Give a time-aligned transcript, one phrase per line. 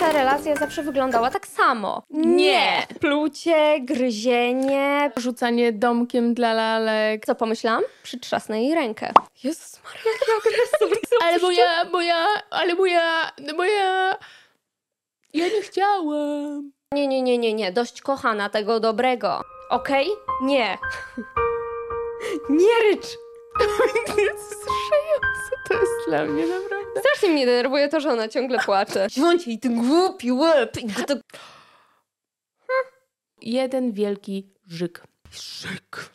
[0.00, 2.02] nasza relacja zawsze wyglądała tak samo.
[2.10, 2.86] Nie.
[3.00, 5.12] Plucie, gryzienie.
[5.16, 7.26] Rzucanie domkiem dla lalek.
[7.26, 7.82] Co pomyślałam?
[8.02, 9.12] Przytrzasnę jej rękę.
[9.44, 10.98] Jezus Maria, jaki agresor.
[11.22, 14.16] Ale moja, moja, ale moja, moja...
[15.34, 16.72] Ja nie chciałam.
[16.92, 17.72] Nie, nie, nie, nie, nie.
[17.72, 19.40] Dość kochana tego dobrego.
[19.70, 20.08] Okej?
[20.42, 20.78] Nie.
[22.50, 23.06] Nie rycz.
[24.38, 27.00] Wzruszające to jest dla mnie, naprawdę.
[27.00, 29.06] Strasznie mnie denerwuje to, że ona ciągle płacze.
[29.16, 30.76] Wiąć jej ten głupi łeb.
[30.76, 31.14] I go to...
[33.42, 35.02] Jeden wielki żyk.
[35.32, 36.10] Żyk.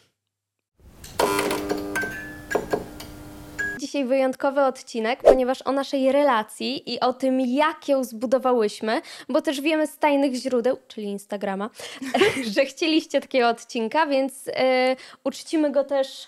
[3.79, 9.61] Dzisiaj wyjątkowy odcinek, ponieważ o naszej relacji i o tym, jak ją zbudowałyśmy, bo też
[9.61, 11.69] wiemy z tajnych źródeł, czyli Instagrama,
[12.53, 16.27] że chcieliście takiego odcinka, więc e, uczcimy go też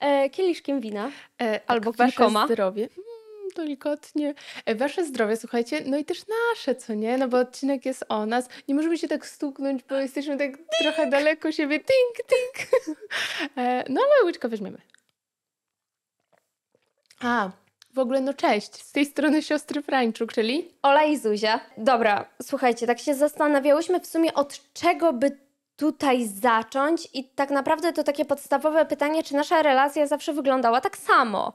[0.00, 1.10] e, kieliszkiem wina.
[1.42, 2.46] E, Albo tak, wasze kilkoma.
[2.46, 2.82] zdrowie.
[2.82, 4.34] Mm, delikatnie.
[4.64, 7.18] E, wasze zdrowie, słuchajcie, no i też nasze, co nie?
[7.18, 8.48] No bo odcinek jest o nas.
[8.68, 10.50] Nie możemy się tak stuknąć, bo jesteśmy tak
[10.82, 11.78] trochę daleko siebie.
[11.78, 12.68] Tink, tink.
[13.56, 14.78] E, no ale łyczkę weźmiemy.
[17.20, 17.50] A,
[17.94, 18.74] w ogóle no cześć.
[18.74, 20.68] Z tej strony siostry Frańczuk, czyli...
[20.82, 21.60] Ola i Zuzia.
[21.78, 25.45] Dobra, słuchajcie, tak się zastanawiałyśmy w sumie od czego by
[25.76, 30.96] tutaj zacząć i tak naprawdę to takie podstawowe pytanie, czy nasza relacja zawsze wyglądała tak
[30.96, 31.52] samo?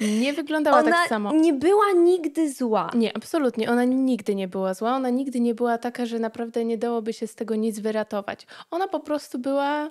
[0.00, 1.32] Nie wyglądała Ona tak samo.
[1.32, 2.90] nie była nigdy zła.
[2.94, 3.70] Nie, absolutnie.
[3.70, 4.96] Ona nigdy nie była zła.
[4.96, 8.46] Ona nigdy nie była taka, że naprawdę nie dałoby się z tego nic wyratować.
[8.70, 9.90] Ona po prostu była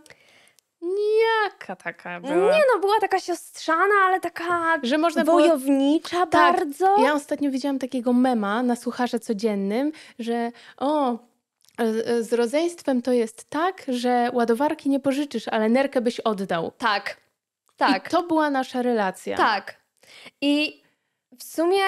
[0.81, 2.33] nijaka taka była.
[2.33, 5.39] Nie no, była taka siostrzana, ale taka Że można było...
[5.39, 6.95] wojownicza Tak, bardzo.
[7.03, 11.17] Ja ostatnio widziałam takiego mema na słucharze codziennym, że o,
[11.77, 16.71] e, z rodzeństwem to jest tak, że ładowarki nie pożyczysz, ale nerkę byś oddał.
[16.77, 17.17] Tak,
[17.77, 19.37] tak, I to była nasza relacja.
[19.37, 19.79] tak.
[20.41, 20.83] I
[21.39, 21.81] w sumie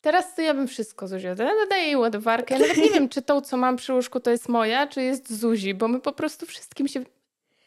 [0.00, 1.34] Teraz to ja bym wszystko Zuzia.
[1.70, 2.54] Daję jej ładowarkę.
[2.54, 5.40] Ja nawet nie wiem, czy tą, co mam przy łóżku, to jest moja, czy jest
[5.40, 7.04] Zuzi, bo my po prostu wszystkim się...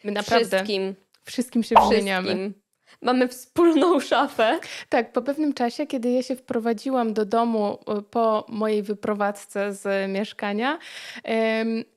[0.03, 0.95] My naprawdę wszystkim,
[1.25, 2.51] wszystkim, się wymieniamy.
[3.01, 4.59] Mamy wspólną szafę.
[4.89, 10.11] Tak, po pewnym czasie, kiedy ja się wprowadziłam do domu y, po mojej wyprowadzce z
[10.11, 10.79] mieszkania,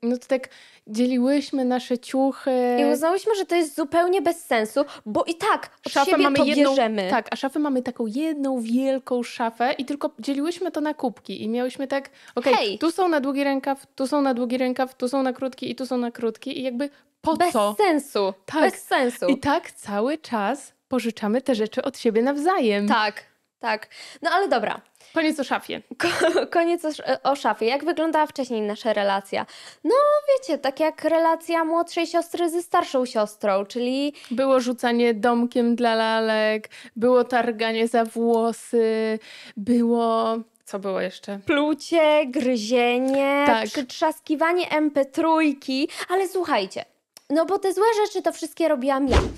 [0.03, 0.48] no to tak
[0.87, 2.76] dzieliłyśmy nasze ciuchy.
[2.81, 6.44] I uznałyśmy, że to jest zupełnie bez sensu, bo i tak od Szafę mamy to
[6.44, 7.06] jedną, bierzemy.
[7.10, 11.48] tak, a szafę mamy taką jedną wielką szafę i tylko dzieliłyśmy to na kubki i
[11.48, 12.78] miałyśmy tak, okej, Hej.
[12.78, 15.75] tu są na długi rękaw, tu są na długi rękaw, tu są na krótki i
[15.75, 16.91] tu są na krótki i jakby
[17.24, 17.74] po Bez co?
[17.78, 18.34] sensu.
[18.46, 18.60] Tak.
[18.60, 19.26] Bez sensu.
[19.26, 22.88] I tak cały czas pożyczamy te rzeczy od siebie nawzajem.
[22.88, 23.22] Tak,
[23.58, 23.88] tak.
[24.22, 24.80] No ale dobra.
[25.14, 25.82] Koniec o szafie.
[25.98, 27.66] Ko- Koniec o, sz- o szafie.
[27.66, 29.46] Jak wyglądała wcześniej nasza relacja?
[29.84, 29.94] No,
[30.28, 36.68] wiecie, tak jak relacja młodszej siostry ze starszą siostrą, czyli Było rzucanie domkiem dla lalek,
[36.96, 39.18] było targanie za włosy,
[39.56, 40.36] było...
[40.64, 41.38] Co było jeszcze?
[41.46, 43.64] plucie, gryzienie, Tak.
[43.66, 46.84] przytrzaskiwanie MP3, ale słuchajcie,
[47.30, 49.18] no bo te złe rzeczy to wszystkie robiłam ja.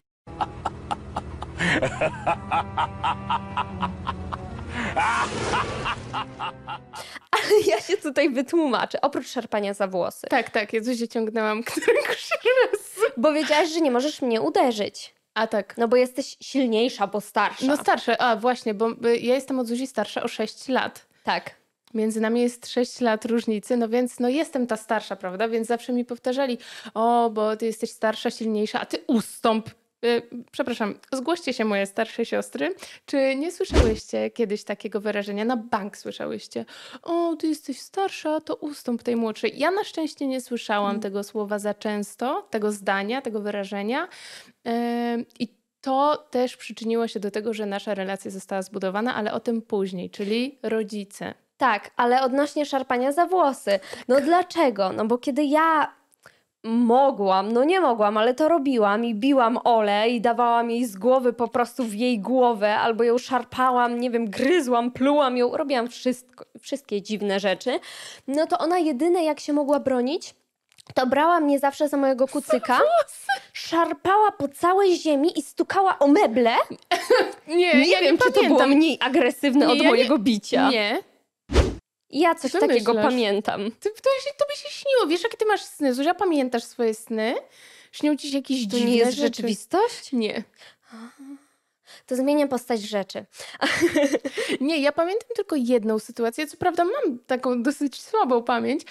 [7.30, 10.26] Ale ja się tutaj wytłumaczę, oprócz szarpania za włosy.
[10.30, 13.12] Tak, tak, ja Zuzię ciągnęłam któregoś razu.
[13.16, 15.14] Bo wiedziałaś, że nie możesz mnie uderzyć.
[15.34, 15.76] A tak.
[15.76, 17.66] No bo jesteś silniejsza, bo starsza.
[17.66, 21.06] No starsze, a właśnie, bo y, ja jestem od Zuzi starsza o 6 lat.
[21.25, 21.66] tak.
[21.96, 25.48] Między nami jest 6 lat różnicy, no więc no jestem ta starsza, prawda?
[25.48, 26.58] Więc zawsze mi powtarzali,
[26.94, 29.70] o, bo ty jesteś starsza, silniejsza, a ty ustąp.
[30.04, 32.74] Y, Przepraszam, zgłoście się moje starsze siostry.
[33.06, 35.44] Czy nie słyszałyście kiedyś takiego wyrażenia?
[35.44, 36.64] Na bank słyszałyście.
[37.02, 39.52] O, ty jesteś starsza, to ustąp tej młodszej.
[39.58, 41.02] Ja na szczęście nie słyszałam Mm.
[41.02, 44.08] tego słowa za często, tego zdania, tego wyrażenia.
[45.14, 45.48] Ym, I
[45.80, 50.10] to też przyczyniło się do tego, że nasza relacja została zbudowana, ale o tym później,
[50.10, 51.34] czyli rodzice.
[51.59, 53.81] Tak, ale odnośnie szarpania za włosy.
[54.09, 54.93] No dlaczego?
[54.93, 55.93] No bo kiedy ja
[56.65, 61.33] mogłam, no nie mogłam, ale to robiłam i biłam Olę i dawałam jej z głowy
[61.33, 66.44] po prostu w jej głowę, albo ją szarpałam, nie wiem, gryzłam, plułam ją, robiłam wszystko,
[66.61, 67.81] wszystkie dziwne rzeczy,
[68.29, 70.35] no to ona jedyne jak się mogła bronić,
[70.94, 72.79] to brała mnie zawsze za mojego kucyka,
[73.52, 76.55] szarpała po całej ziemi i stukała o meble.
[77.49, 80.70] Nie, Nie wiem, czy to było mniej agresywne Nie, od ja nie- mojego bicia.
[80.70, 80.99] Nie.
[82.18, 83.10] Ja coś Co takiego myślisz?
[83.10, 83.70] pamiętam.
[83.80, 85.06] Ty, to, to by się śniło.
[85.06, 85.94] Wiesz, jakie ty masz sny?
[85.94, 87.34] Zuzia, pamiętasz swoje sny?
[87.92, 89.22] Śnią ci się jakieś To dziwne nie jest rzeczy?
[89.26, 90.12] rzeczywistość?
[90.12, 90.42] Nie.
[92.06, 93.24] To zmienia postać rzeczy.
[94.60, 96.46] Nie, ja pamiętam tylko jedną sytuację.
[96.46, 98.82] Co prawda mam taką dosyć słabą pamięć,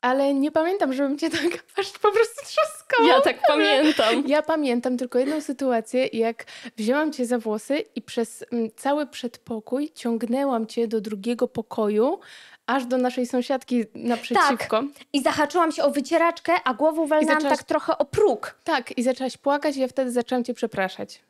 [0.00, 3.08] ale nie pamiętam, żebym cię tak aż po prostu trzaskała.
[3.08, 4.22] Ja tak pamiętam.
[4.26, 6.44] Ja pamiętam tylko jedną sytuację, jak
[6.76, 12.18] wzięłam cię za włosy i przez mm, cały przedpokój ciągnęłam cię do drugiego pokoju,
[12.66, 14.82] aż do naszej sąsiadki naprzeciwko.
[15.12, 18.58] I zahaczyłam się o wycieraczkę, a głową walnęłam zaczęłaś- tak trochę o próg.
[18.64, 21.20] Tak, i zaczęłaś płakać i ja wtedy zaczęłam cię przepraszać.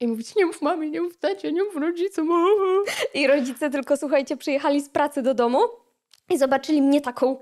[0.00, 2.28] I mówić, nie mów mamie, nie mów tacie, nie mów rodzicom.
[3.14, 5.58] I rodzice tylko, słuchajcie, przyjechali z pracy do domu
[6.30, 7.38] i zobaczyli mnie taką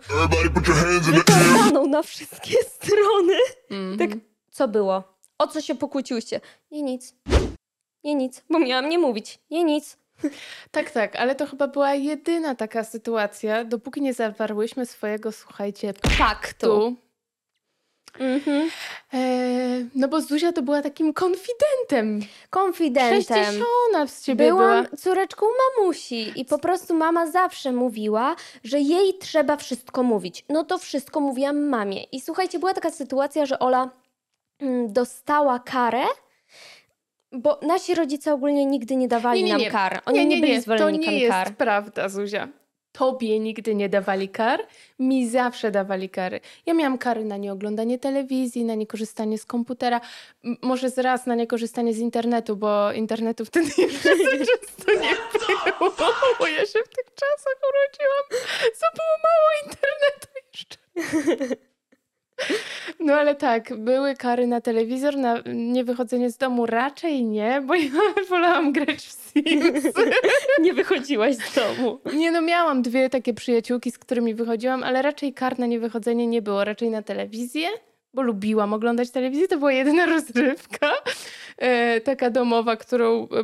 [1.12, 3.34] wyporwaną na wszystkie strony.
[3.70, 3.98] Mhm.
[3.98, 4.18] Tak,
[4.50, 5.02] co było?
[5.38, 6.40] O co się pokłóciłyście?
[6.70, 7.14] Nie nic.
[8.04, 9.38] Nie nic, bo miałam nie mówić.
[9.50, 9.96] Nie nic.
[10.70, 16.96] Tak, tak, ale to chyba była jedyna taka sytuacja, dopóki nie zawarłyśmy swojego, słuchajcie, Faktu.
[18.20, 18.70] Mhm.
[19.12, 22.20] Eee, no bo Zuzia to była takim konfidentem.
[22.50, 23.22] Konfidentem.
[23.22, 24.96] Prześciszona z ciebie Byłam była.
[24.96, 25.46] córeczką
[25.78, 30.44] mamusi i po prostu mama zawsze mówiła, że jej trzeba wszystko mówić.
[30.48, 32.02] No to wszystko mówiłam mamie.
[32.02, 33.90] I słuchajcie, była taka sytuacja, że Ola
[34.60, 36.04] mm, dostała karę,
[37.32, 39.70] bo nasi rodzice ogólnie nigdy nie dawali Nie, nie, nam nie.
[39.70, 40.02] kar.
[40.06, 41.52] Oni nie, byli to nie zwolennikami jest kar.
[41.56, 42.48] prawda, Zuzia.
[42.98, 44.66] Tobie nigdy nie dawali kar,
[44.98, 46.40] mi zawsze dawali kary.
[46.66, 50.00] Ja miałam kary na nieoglądanie telewizji, na niekorzystanie z komputera,
[50.44, 54.08] m- może z raz na niekorzystanie z internetu, bo internetu wtedy jeszcze
[54.38, 55.90] często nie było,
[56.38, 58.44] bo ja się w tych czasach urodziłam,
[58.74, 60.76] co było mało internetu jeszcze.
[63.00, 67.90] No ale tak, były kary na telewizor, na niewychodzenie z domu raczej nie, bo ja
[68.30, 69.84] wolałam grać w Sims.
[70.62, 72.00] Nie wychodziłaś z domu.
[72.14, 76.42] Nie no, miałam dwie takie przyjaciółki, z którymi wychodziłam, ale raczej kar na niewychodzenie nie
[76.42, 76.64] było.
[76.64, 77.68] Raczej na telewizję,
[78.14, 79.48] bo lubiłam oglądać telewizję.
[79.48, 80.92] To była jedyna rozrywka,
[81.58, 83.42] e, taka domowa, którą, e,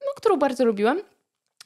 [0.00, 1.00] no, którą bardzo lubiłam.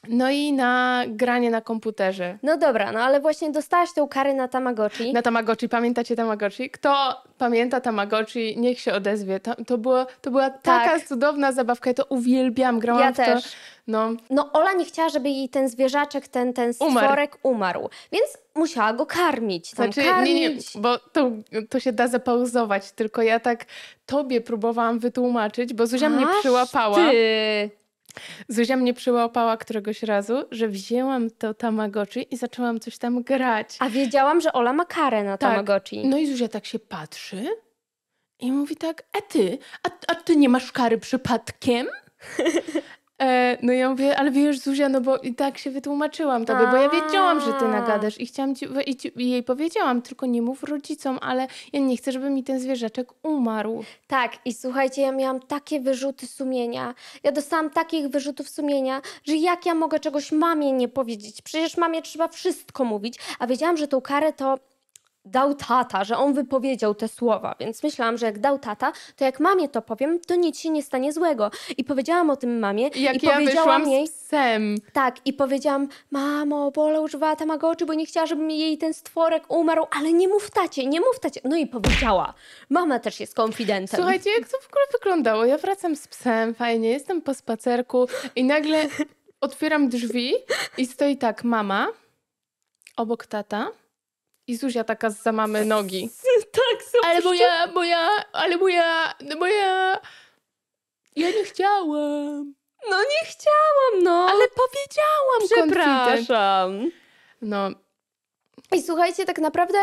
[0.09, 2.37] No i na granie na komputerze.
[2.43, 5.13] No dobra, no ale właśnie dostałaś tą karę na Tamagotchi.
[5.13, 5.69] Na Tamagotchi.
[5.69, 6.69] Pamiętacie Tamagotchi?
[6.69, 9.39] Kto pamięta Tamagotchi, niech się odezwie.
[9.39, 11.07] To, to, było, to była taka Tak.
[11.07, 11.89] cudowna zabawka.
[11.89, 12.79] Ja to uwielbiam.
[12.79, 13.23] Grałam Ja w to.
[13.25, 13.43] też.
[13.87, 17.05] No, No Ola nie chciała, żeby jej ten zwierzaczek, ten, ten Umarł.
[17.05, 19.71] stworek umarł, więc musiała go karmić.
[19.71, 20.33] Tam Znaczy, karmić.
[20.33, 21.31] nie, nie, bo to,
[21.69, 23.65] to się da zapauzować, tylko ja tak
[24.05, 26.95] tobie próbowałam wytłumaczyć, bo Zuzia mnie Aż przyłapała.
[26.95, 27.69] Ty.
[28.47, 33.77] Zuzia mnie przyłapała któregoś razu, że wzięłam to Tamagotchi i zaczęłam coś tam grać.
[33.79, 35.51] A wiedziałam, że Ola ma karę na Tak.
[35.51, 36.07] Tamagotchi.
[36.07, 37.43] No i Zuzia tak się patrzy
[38.39, 41.87] i mówi tak, a ty, a, a ty nie masz kary przypadkiem?
[43.21, 46.77] E, no ja mówię, ale wiesz Zuzia, no bo i tak się wytłumaczyłam tobie, bo
[46.77, 50.41] ja wiedziałam, że ty nagadasz i chciałam ci, i, ci, i jej powiedziałam, tylko nie
[50.41, 53.83] mów rodzicom, ale ja nie chcę, żeby mi ten zwierzaczek umarł.
[54.07, 56.93] Tak, i słuchajcie, ja miałam takie wyrzuty sumienia.
[57.23, 61.41] Ja dostałam takich wyrzutów sumienia, że jak ja mogę czegoś mamie nie powiedzieć?
[61.41, 63.19] Przecież mamie trzeba wszystko mówić.
[63.39, 64.57] A wiedziałam, że tą karę to
[65.25, 69.39] dał tata, że on wypowiedział te słowa, więc myślałam, że jak dał tata, to jak
[69.39, 71.51] mamie to powiem, to nic się nie stanie złego.
[71.77, 75.33] I powiedziałam o tym mamie I jak i ja powiedziałam jej, z psem, tak, i
[75.33, 80.27] powiedziałam, mamo, Bola używała Tamagotchi, bo nie chciała, żeby jej ten stworek umarł, ale nie
[80.27, 81.41] mów tacie, nie mów tacie.
[81.43, 82.33] No i powiedziała.
[82.69, 83.97] Mama też jest konfidentem.
[83.97, 85.45] Słuchajcie, jak to w ogóle wyglądało?
[85.45, 88.87] Ja wracam z psem, fajnie, jestem po spacerku i nagle
[89.41, 90.33] otwieram drzwi
[90.77, 91.87] i stoi tak mama,
[92.97, 93.71] obok tata
[94.47, 96.09] i Zuzia taka za mamy nogi.
[96.51, 99.99] tak, są Ale bo ja, bo ja, ale bo ja, no bo ja,
[101.15, 102.53] nie chciałam.
[102.89, 104.27] No nie chciałam, no.
[104.31, 105.71] Ale powiedziałam, konfident.
[105.71, 106.91] przepraszam.
[107.41, 107.69] No,
[108.71, 109.77] I słuchajcie, tak naprawdę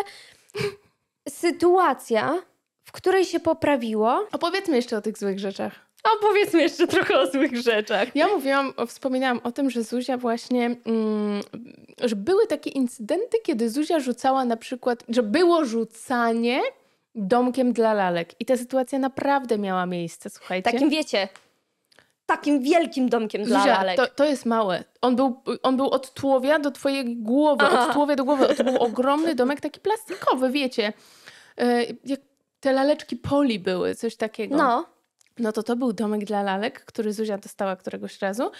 [1.28, 2.42] sytuacja,
[2.84, 4.26] w której się poprawiło.
[4.32, 5.87] opowiedzmy jeszcze o tych złych rzeczach.
[6.04, 8.16] A powiedzmy jeszcze trochę o złych rzeczach.
[8.16, 11.40] Ja mówiłam, wspominałam o tym, że Zuzia właśnie, mm,
[12.04, 16.60] że były takie incydenty, kiedy Zuzia rzucała na przykład, że było rzucanie
[17.14, 18.34] domkiem dla lalek.
[18.40, 20.72] I ta sytuacja naprawdę miała miejsce, słuchajcie.
[20.72, 21.28] Takim wiecie,
[22.26, 23.96] takim wielkim domkiem dla Zuzia, lalek.
[23.96, 24.84] to, to jest małe.
[25.00, 27.86] On był, on był od tułowia do twojej głowy, Aha.
[27.86, 28.54] od tułowia do głowy.
[28.54, 30.92] To był ogromny domek, taki plastikowy, wiecie.
[31.58, 32.20] E, Jak
[32.60, 34.56] te laleczki poli były, coś takiego.
[34.56, 34.86] No,
[35.38, 38.50] No to to był domek dla lalek, który Zuzia dostała któregoś razu.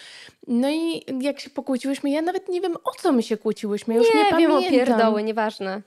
[0.46, 4.00] No i jak się pokłóciłyśmy, ja nawet nie wiem o co my się kłóciłyśmy, ja
[4.00, 4.86] już nie, nie, wiem o pamiętam.
[4.86, 5.82] pierdoły, nieważne.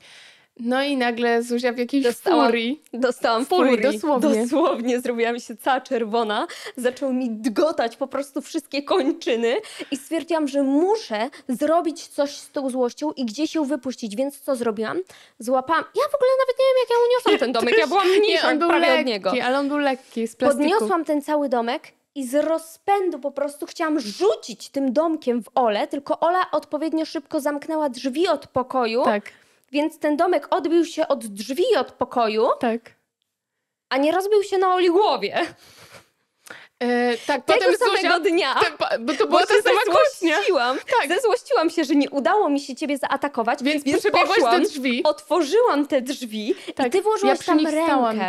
[0.63, 2.81] No i nagle Zuzia w jakiejś Dostałam- furii.
[2.93, 3.93] Dostałam Furii, furii.
[3.93, 4.41] dosłownie.
[4.43, 6.47] Dosłownie zrobiłam się cała czerwona.
[6.77, 9.55] Zaczął mi dgotać po prostu wszystkie kończyny
[9.91, 14.15] i stwierdziłam, że muszę zrobić coś z tą złością i gdzieś ją wypuścić.
[14.15, 14.97] Więc co zrobiłam?
[15.39, 15.83] Złapałam...
[15.95, 17.77] Ja w ogóle nawet nie wiem, jak ja uniosłam ten domek.
[17.77, 19.31] Ja byłam Nie, mniejsza on był prawie lekki, od niego.
[19.43, 20.69] ale on był lekki, z plastiku.
[20.69, 21.83] Podniosłam ten cały domek
[22.15, 27.39] i z rozpędu po prostu chciałam rzucić tym domkiem w Olę, tylko Ola odpowiednio szybko
[27.39, 29.31] zamknęła drzwi od pokoju, Tak.
[29.71, 32.81] Więc ten domek odbił się od drzwi od pokoju, Tak.
[33.89, 35.37] a nie rozbił się na Oli głowie.
[36.79, 38.19] E, tak, Tego potem samego Zuzia...
[38.19, 38.55] dnia.
[38.55, 40.37] Te, bo to Bo była się ta sama kłótnia.
[40.99, 41.09] Tak.
[41.09, 45.03] Zezłościłam się, że nie udało mi się ciebie zaatakować, Więc, więc przebiegłaś do drzwi.
[45.03, 48.19] otworzyłam te drzwi i Tak, ty włożyłaś ja tam nich stałam.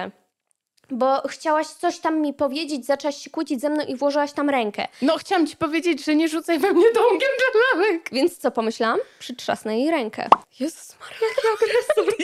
[0.94, 4.88] Bo chciałaś coś tam mi powiedzieć, zaczęłaś się kłócić ze mną i włożyłaś tam rękę.
[5.02, 8.08] No chciałam ci powiedzieć, że nie rzucaj we mnie domkiem dla lalek.
[8.12, 8.98] Więc co pomyślałam?
[9.18, 10.28] Przytrzasnę jej rękę.
[10.60, 12.14] Jezus Maria, jaki agresor.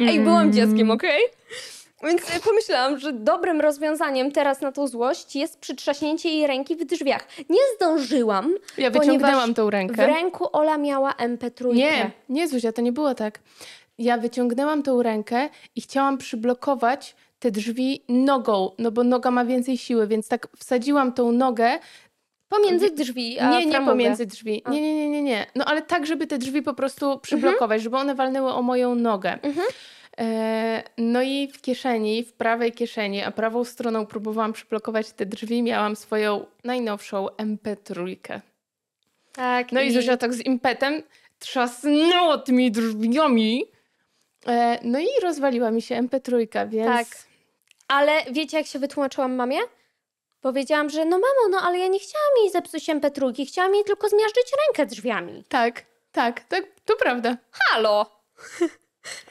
[0.08, 1.22] Ej, byłam dzieckiem, okej?
[2.04, 6.84] Więc e, pomyślałam, że dobrym rozwiązaniem teraz na tą złość jest przytrzaśnięcie jej ręki w
[6.84, 7.26] drzwiach.
[7.48, 10.06] Nie zdążyłam, Ja ponieważ wyciągnęłam tą w rękę.
[10.06, 11.74] ręku Ola miała MP3.
[11.74, 13.38] Nie, nie Zuzia, to nie było tak.
[13.98, 19.78] Ja wyciągnęłam tą rękę i chciałam przyblokować te drzwi nogą, no bo noga ma więcej
[19.78, 21.78] siły, więc tak wsadziłam tą nogę.
[22.48, 23.92] Pomiędzy drzwi a Nie, nie framugę.
[23.92, 24.62] pomiędzy drzwi.
[24.70, 25.46] Nie, nie, nie, nie, nie.
[25.54, 29.32] No ale tak, żeby te drzwi po prostu przyblokować, żeby one walnęły o moją nogę.
[29.42, 29.66] Mhm.
[30.18, 35.62] E, no i w kieszeni, w prawej kieszeni, a prawą stroną próbowałam przyblokować te drzwi,
[35.62, 38.16] miałam swoją najnowszą MP3.
[39.32, 39.72] Tak.
[39.72, 41.02] No i Zuzia tak z impetem
[41.38, 43.64] trzasnęła tymi drzwiami.
[44.46, 46.86] E, no i rozwaliła mi się MP3, więc...
[46.86, 47.06] Tak.
[47.88, 49.58] Ale wiecie, jak się wytłumaczyłam mamie?
[50.40, 54.08] Powiedziałam, że no mamo, no ale ja nie chciałam jej zepsuć MP3, chciałam jej tylko
[54.08, 55.44] zmiażdżyć rękę drzwiami.
[55.48, 57.36] Tak, tak, tak, to prawda.
[57.50, 58.06] Halo!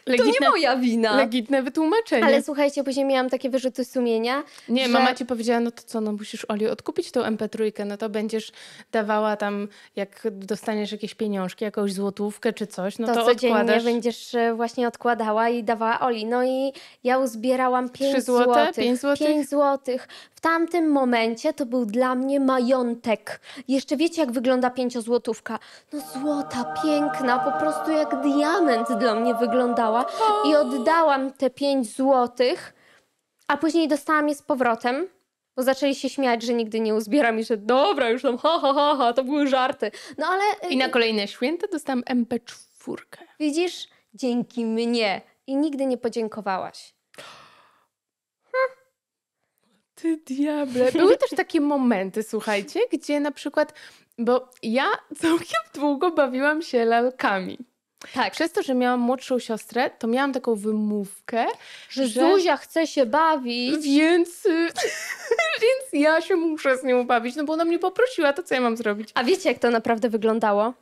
[0.06, 1.16] To nie Legitne, moja wina.
[1.16, 2.26] legitne wytłumaczenie.
[2.26, 4.44] Ale słuchajcie, później miałam takie wyrzuty sumienia.
[4.70, 7.98] Nie, że- mama ci powiedziała, no to co, no musisz Oli odkupić tą MP3, no
[7.98, 8.52] to będziesz
[8.92, 13.84] dawała tam, jak dostaniesz jakieś pieniążki, jakąś złotówkę czy coś, no to, to, codziennie odkładasz.
[13.84, 16.26] będziesz e, właśnie odkładała i dawała Oli.
[16.26, 18.44] No i ja uzbierałam 5 złote?
[18.46, 18.76] złotych.
[18.76, 19.28] Pięć złotych?
[19.28, 20.08] 5 złotych.
[20.36, 23.40] W tamtym momencie to był dla mnie majątek.
[23.68, 25.60] Jeszcze wiecie, jak wygląda pięciozłotówka?
[25.94, 29.36] No złota, piękna, po prostu jak diament dla mnie
[29.68, 30.06] wyglądała.
[30.46, 32.74] I oddałam te 5 złotych,
[33.48, 35.08] a później dostałam je z powrotem.
[35.56, 38.74] Bo zaczęli się śmiać, że nigdy nie uzbieram i że dobra, już tam ha, ha,
[38.74, 39.92] ha, ha to były żarty.
[40.18, 42.96] No ale e, I na kolejne święta dostałam MP4.
[43.40, 45.22] Widzisz, dzięki mnie.
[45.48, 46.96] I nigdy nie podziękowałaś.
[49.96, 50.92] Ty diable.
[50.92, 53.74] Były też takie momenty, słuchajcie, gdzie na przykład,
[54.18, 54.86] bo ja
[55.18, 57.58] całkiem długo bawiłam się lalkami.
[58.14, 61.46] Tak, Przez to, że miałam młodszą siostrę, to miałam taką wymówkę,
[61.90, 63.86] że że- Zuzia chce się bawić.
[63.86, 64.44] więc,
[65.64, 68.62] więc ja się muszę z nią bawić, no bo ona mnie poprosiła, to co ja
[68.62, 69.10] mam zrobić?
[69.14, 70.74] A wiecie, jak to naprawdę wyglądało?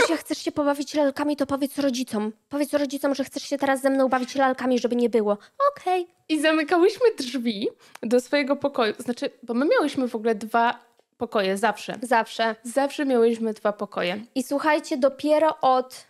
[0.00, 2.32] Zuzia, chcesz się pobawić lalkami, to powiedz rodzicom.
[2.48, 5.38] Powiedz rodzicom, że chcesz się teraz ze mną bawić lalkami, żeby nie było.
[5.72, 6.06] Okej.
[6.28, 7.68] I zamykałyśmy drzwi
[8.02, 8.94] do swojego pokoju.
[8.98, 10.78] Znaczy, bo my miałyśmy w ogóle dwa
[11.18, 11.98] pokoje, zawsze.
[12.02, 12.56] Zawsze.
[12.62, 14.20] Zawsze miałyśmy dwa pokoje.
[14.34, 16.04] I słuchajcie, dopiero od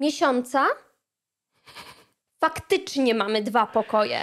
[0.00, 0.66] miesiąca
[2.40, 4.18] faktycznie mamy dwa pokoje.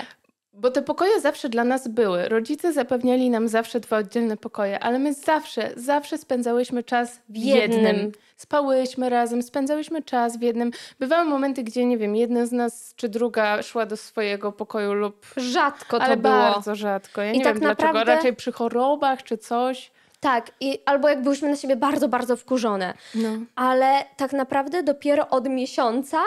[0.55, 2.29] Bo te pokoje zawsze dla nas były.
[2.29, 7.85] Rodzice zapewniali nam zawsze dwa oddzielne pokoje, ale my zawsze, zawsze spędzałyśmy czas w jednym.
[7.85, 8.11] jednym.
[8.37, 10.71] Spałyśmy razem, spędzałyśmy czas w jednym.
[10.99, 15.25] Bywały momenty, gdzie, nie wiem, jedna z nas czy druga szła do swojego pokoju lub...
[15.37, 16.33] Rzadko to ale było.
[16.33, 17.21] bardzo rzadko.
[17.21, 17.87] Ja I nie tak wiem dlaczego.
[17.87, 19.91] naprawdę- Raczej przy chorobach czy coś.
[20.23, 22.93] Tak, i, albo jak byłyśmy na siebie bardzo, bardzo wkurzone.
[23.15, 23.29] No.
[23.55, 26.21] ale tak naprawdę dopiero od miesiąca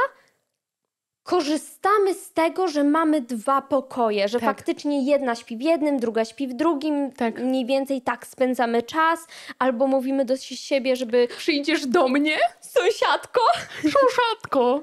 [1.22, 4.48] korzystamy z tego, że mamy dwa pokoje, że Tak.
[4.56, 7.38] faktycznie jedna śpi w jednym, druga śpi w drugim, Tak.
[7.40, 9.26] mniej więcej tak spędzamy czas,
[9.58, 12.36] albo mówimy do siebie, żeby Przyjdziesz do mnie?
[12.60, 13.40] sąsiadko.
[13.82, 14.82] Sząszatko!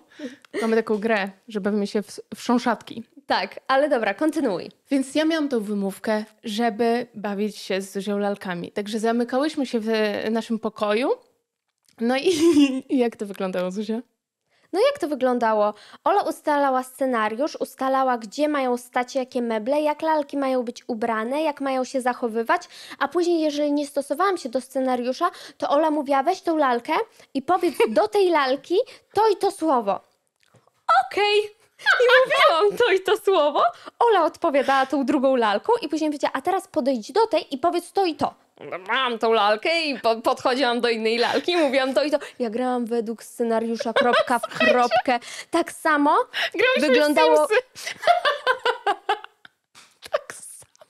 [0.62, 3.04] Mamy taką grę, że bawimy się w, w sząszatki.
[3.28, 4.72] Tak, ale dobra, kontynuuj.
[4.92, 8.72] Więc ja miałam tą wymówkę, żeby bawić się z Zuzią lalkami.
[8.72, 9.88] Także zamykałyśmy się w
[10.32, 11.10] naszym pokoju.
[12.02, 12.30] No i,
[13.04, 14.02] jak to wyglądało, Zuzia?
[14.74, 15.74] No jak to wyglądało?
[16.04, 21.62] Ola ustalała scenariusz, ustalała, gdzie mają stać jakie meble, jak lalki mają być ubrane, jak
[21.62, 22.62] mają się zachowywać,
[23.00, 26.94] a później, jeżeli nie stosowałam się do scenariusza, to Ola mówiła, weź tą lalkę
[27.34, 28.76] i powiedz do tej lalki
[29.14, 30.00] to i to słowo.
[31.06, 31.63] Okej.
[32.02, 33.64] I mówiłam to i to słowo.
[34.00, 37.92] Ola odpowiadała tą drugą lalką i później powiedziała, a teraz podejdź do tej i powiedz
[37.92, 38.34] to i to.
[38.88, 42.18] Mam tą lalkę i po, podchodziłam do innej lalki i mówiłam to i to.
[42.40, 45.20] Ja grałam według scenariusza kropka w kropkę.
[45.52, 46.16] Tak samo
[46.54, 47.48] Grałyśmy Wyglądało-
[50.12, 50.86] tak samo.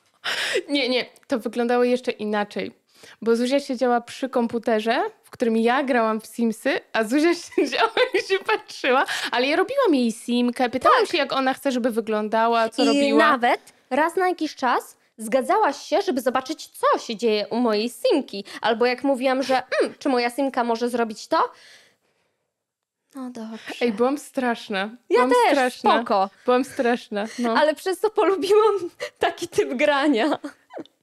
[0.69, 2.82] Nie, nie, to wyglądało jeszcze inaczej.
[3.24, 8.27] Bo Zuzia siedziała przy komputerze, w którym ja grałam w Simsy, a Zuzia siedziała i
[8.27, 9.06] się patrzyła.
[9.32, 13.18] Ale ja robiłam jej simkę, pytałam się, jak ona chce, żeby wyglądała, co i robiła.
[13.20, 18.46] nawet raz na jakiś czas zgadzałaś się, żeby zobaczyć, co się dzieje u mojej simki.
[18.62, 21.51] Albo jak mówiłam, że mm, czy moja simka może zrobić to?
[23.15, 23.74] No dobrze.
[23.82, 24.80] Ej, byłam straszna.
[25.10, 25.96] ja byłam też, straszna.
[25.96, 26.30] spoko.
[26.46, 27.25] Byłam straszna.
[27.39, 27.53] No.
[27.53, 28.75] Ale przez to polubiłam
[29.20, 30.39] taki typ grania.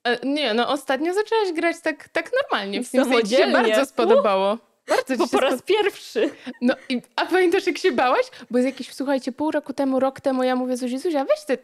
[0.05, 2.83] E, Nie, no ostatnio zaczęłaś grać tak, tak normalnie.
[2.83, 4.59] W Simsy i ci się bardzo spodobało.
[4.89, 5.65] Bardzo Bo po raz spod...
[5.67, 6.31] pierwszy.
[6.61, 8.27] No i, a pamiętasz jak się bałaś?
[8.51, 11.59] Bo jest jakieś, słuchajcie, pół roku temu, rok temu ja mówię Zuzi, Zuzia, weź ty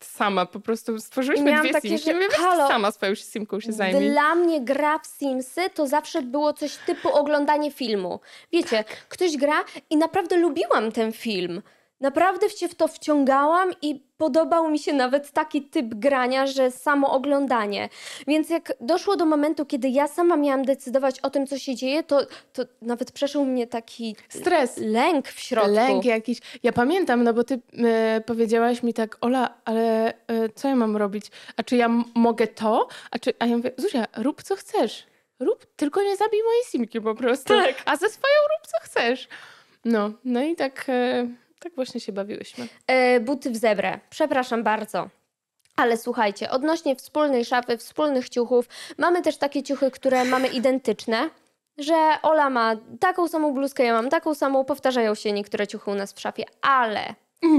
[0.00, 0.96] sama po prostu,
[1.44, 2.04] miałam dwie takie, simki.
[2.04, 4.10] że mówię, weź ty sama swoją simką się zajmij.
[4.10, 8.20] Dla mnie gra w Simsy to zawsze było coś typu oglądanie filmu.
[8.52, 11.62] Wiecie, ktoś gra i naprawdę lubiłam ten film.
[12.00, 17.12] Naprawdę się w to wciągałam i podobał mi się nawet taki typ grania, że samo
[17.12, 17.88] oglądanie.
[18.26, 22.02] Więc jak doszło do momentu, kiedy ja sama miałam decydować o tym, co się dzieje,
[22.02, 22.20] to,
[22.52, 24.76] to nawet przeszł mnie taki Stres.
[24.76, 25.72] lęk w środku.
[25.72, 26.38] Lęk jakiś.
[26.62, 30.96] Ja pamiętam, no bo ty e, powiedziałaś mi tak, Ola, ale e, co ja mam
[30.96, 31.26] robić?
[31.56, 32.88] A czy ja mogę to?
[33.10, 35.06] A, czy, a ja mówię, Zuzia, rób co chcesz.
[35.40, 37.48] Rób, tylko nie zabij mojej simki po prostu.
[37.48, 37.74] Tak.
[37.84, 39.28] A ze swoją rób co chcesz.
[39.84, 41.28] No, no i tak, e,
[41.60, 42.68] tak właśnie się bawiłyśmy.
[42.86, 44.00] E, buty w zebrę.
[44.10, 45.08] Przepraszam bardzo.
[45.76, 51.30] Ale słuchajcie, odnośnie wspólnej szafy, wspólnych ciuchów, mamy też takie ciuchy, które mamy identyczne,
[51.78, 55.94] że Ola ma taką samą bluzkę, ja mam taką samą, powtarzają się niektóre ciuchy u
[55.94, 57.14] nas w szafie, ale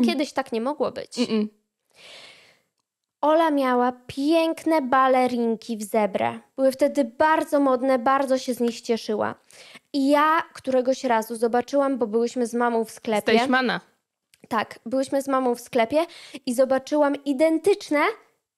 [0.06, 1.18] kiedyś tak nie mogło być.
[1.18, 1.48] Mm-mm.
[3.22, 6.40] Ola miała piękne balerinki w zebrę.
[6.56, 9.36] Były wtedy bardzo modne, bardzo się z nich cieszyła.
[9.94, 13.22] I ja któregoś razu zobaczyłam, bo byłyśmy z mamą w sklepie.
[13.22, 13.82] Stejśmana.
[14.52, 16.06] Tak, byłyśmy z mamą w sklepie
[16.46, 18.00] i zobaczyłam identyczne,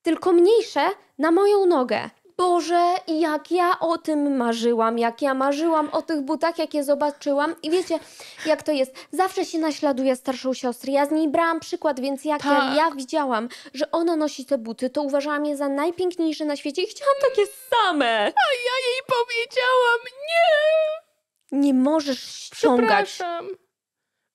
[0.01, 0.81] tylko mniejsze,
[1.17, 2.09] na moją nogę.
[2.37, 7.55] Boże, jak ja o tym marzyłam, jak ja marzyłam o tych butach, jak je zobaczyłam.
[7.63, 7.99] I wiecie,
[8.45, 8.95] jak to jest?
[9.11, 10.91] Zawsze się naśladuje starszą siostrę.
[10.91, 12.77] Ja z niej brałam przykład, więc jak ja, Tak.
[12.77, 16.87] ja widziałam, że ona nosi te buty, to uważałam je za najpiękniejsze na świecie i
[16.87, 18.19] chciałam takie same.
[18.25, 21.59] A ja jej powiedziałam, nie!
[21.59, 23.09] Nie możesz ściągać.
[23.09, 23.49] Przepraszam.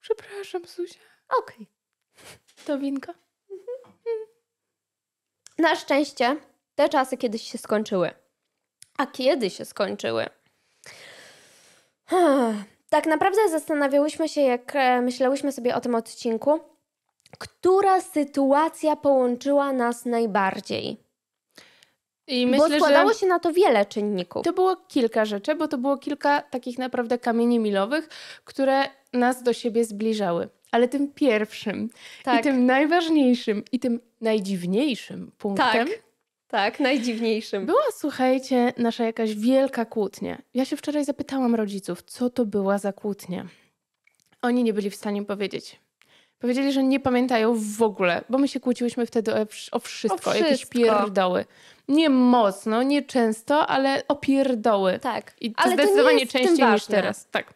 [0.01, 1.08] Przepraszam, Zuzia.
[1.39, 1.67] Okej.
[2.65, 3.15] To winka.
[5.59, 6.37] Na szczęście
[6.75, 8.11] te czasy kiedyś się skończyły.
[8.99, 10.27] A kiedy się skończyły?
[12.07, 12.65] Hmm.
[12.89, 16.61] Tak naprawdę zastanawiałyśmy się, jak e, myślałyśmy sobie o tym odcinku,
[17.39, 21.09] która sytuacja połączyła nas najbardziej.
[22.27, 23.19] I Bo myślę, składało że...
[23.19, 24.45] się na to wiele czynników.
[24.45, 28.09] To było kilka rzeczy, bo to było kilka takich naprawdę kamieni milowych,
[28.45, 30.49] które nas do siebie zbliżały.
[30.73, 31.91] Ale tym pierwszym
[32.25, 32.41] Tak.
[32.41, 35.99] i tym najważniejszym i tym najdziwniejszym punktem Tak.
[36.49, 37.67] Tak, najdziwniejszym.
[37.67, 40.39] była, słuchajcie, nasza jakaś wielka kłótnia.
[40.55, 43.47] Ja się wczoraj zapytałam rodziców, co to była za kłótnia.
[44.43, 45.81] Oni nie byli w stanie powiedzieć.
[46.39, 50.31] Powiedzieli, że nie pamiętają w ogóle, bo my się kłóciłyśmy wtedy o, wsz- o wszystko,
[50.31, 50.79] O jakieś wszystko.
[50.79, 51.45] pierdoły.
[51.89, 54.99] Nie mocno, nie często, ale o pierdoły.
[54.99, 55.35] Tak.
[55.41, 57.29] I to Ale to nie zdecydowanie tym częściej niż teraz.
[57.31, 57.55] Tak.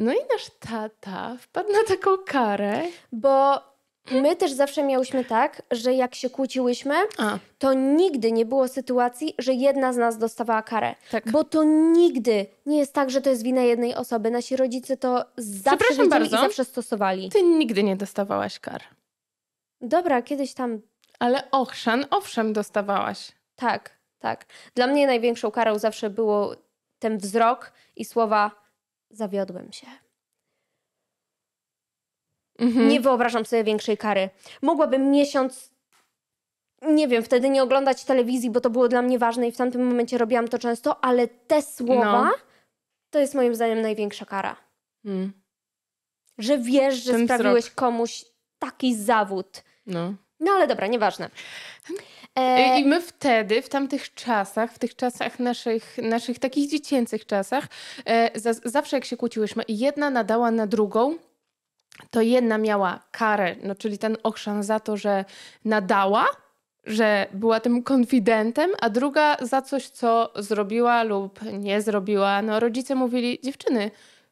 [0.00, 2.82] No i nasz tata wpadł na taką karę.
[3.12, 3.60] Bo
[4.10, 9.34] my też zawsze miałyśmy tak, że jak się kłóciłyśmy, A, to nigdy nie było sytuacji,
[9.38, 10.94] że jedna z nas dostawała karę.
[11.10, 11.30] tak.
[11.30, 14.30] Bo to nigdy nie jest tak, że to jest wina jednej osoby.
[14.30, 16.36] Nasi rodzice to zawsze wiedzieli bardzo.
[16.36, 17.28] i zawsze stosowali.
[17.30, 18.82] Ty nigdy nie dostawałaś kar.
[19.80, 20.80] Dobra, kiedyś tam
[21.18, 23.32] Ale ochrzan, owszem, dostawałaś.
[23.56, 24.46] tak, tak.
[24.74, 26.54] Dla mnie największą karą zawsze było
[26.98, 28.50] ten wzrok i słowa
[29.10, 29.86] zawiodłem się.
[32.58, 32.88] Mhm.
[32.88, 34.30] Nie wyobrażam sobie większej kary.
[34.62, 35.70] Mogłabym miesiąc,
[36.82, 39.86] nie wiem, wtedy nie oglądać telewizji, bo to było dla mnie ważne i w tamtym
[39.88, 42.32] momencie robiłam to często, ale te słowa No.
[43.10, 44.56] to jest moim zdaniem największa kara.
[45.04, 45.32] Mm,
[46.38, 48.24] Że wiesz, że Ten sprawiłeś komuś
[48.58, 49.62] taki zawód.
[49.86, 50.14] no.
[50.42, 51.30] No ale dobra, nieważne.
[52.38, 57.64] E, I- my wtedy, w tamtych czasach, w tych czasach naszych, naszych takich dziecięcych czasach,
[58.06, 61.16] e, za, zawsze jak się kłóciłyśmy jedna nadała na drugą,
[62.10, 65.24] to jedna miała karę, no czyli ten ochrzan za to, że
[65.64, 66.26] nadała,
[66.84, 72.42] że była tym konfidentem, a druga za coś, co zrobiła lub nie zrobiła.
[72.42, 73.90] No rodzice mówili, dziewczyny,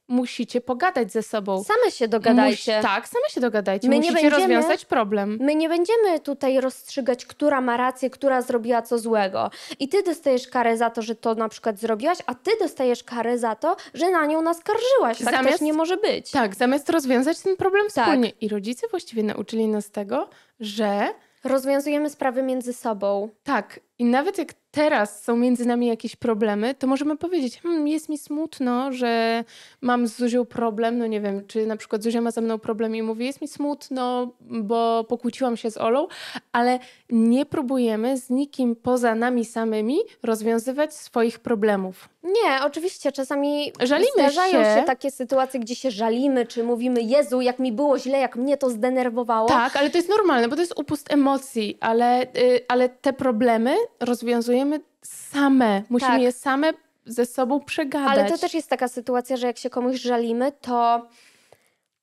[0.09, 1.65] musicie pogadać ze sobą.
[1.65, 2.73] Same się dogadajcie.
[2.77, 3.89] Musi, tak, same się dogadajcie.
[3.89, 5.39] My nie Musicie będziemy- rozwiązać problem.
[5.41, 9.51] My nie będziemy tutaj rozstrzygać, która ma rację, która zrobiła co złego.
[9.79, 13.39] I ty dostajesz karę za to, że to na przykład zrobiłaś, a ty dostajesz karę
[13.39, 15.19] za to, że na nią naskarżyłaś.
[15.19, 16.31] Tak Zamiast- też nie może być.
[16.31, 18.05] Tak, zamiast rozwiązać ten problem Tak.
[18.05, 18.33] wspólnie.
[18.41, 20.29] I rodzice właściwie nauczyli nas tego,
[20.61, 21.09] że
[21.45, 23.29] Rozwiązujemy sprawy między sobą.
[23.45, 28.09] tak, i nawet jak teraz są między nami jakieś problemy, to możemy powiedzieć, hmm, jest
[28.09, 29.45] mi smutno, że
[29.81, 32.97] mam z Zuzią problem, no nie wiem, czy na przykład Zuzia ma ze mną problem
[32.97, 36.09] i mówi, jest mi smutno, bo pokłóciłam się z Olą,
[36.53, 36.79] ale
[37.11, 42.09] nie próbujemy z nikim poza nami samymi rozwiązywać swoich problemów.
[42.23, 44.81] Nie, oczywiście czasami Żalimy zdarzają się.
[44.81, 48.57] się takie sytuacje, gdzie się żalimy, czy mówimy, Jezu, jak mi było źle, jak mnie
[48.57, 49.49] to zdenerwowało.
[49.49, 53.77] Tak, ale to jest normalne, bo to jest upust emocji, ale, y, ale te problemy
[54.01, 54.68] rozwiązujemy
[55.03, 55.83] same.
[55.91, 56.23] Musimy Tak.
[56.23, 56.73] je same
[57.07, 58.19] ze sobą przegadać.
[58.19, 61.07] Ale to też jest taka sytuacja, że jak się komuś żalimy, to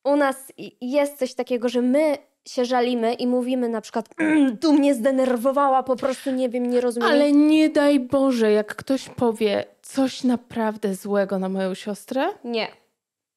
[0.04, 0.51] u nas
[0.82, 4.10] jest coś takiego, że my się żalimy i mówimy na przykład,
[4.62, 7.10] tu mnie zdenerwowała, po prostu nie wiem, nie rozumiem.
[7.10, 12.67] Ale nie daj Boże, jak ktoś powie coś naprawdę złego na moją siostrę, Nie.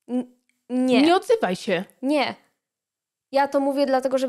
[0.09, 0.27] N-
[0.71, 1.03] Nie.
[1.03, 1.85] nie odzywaj się.
[2.03, 2.35] Nie.
[3.33, 4.29] Ja to mówię dlatego, że.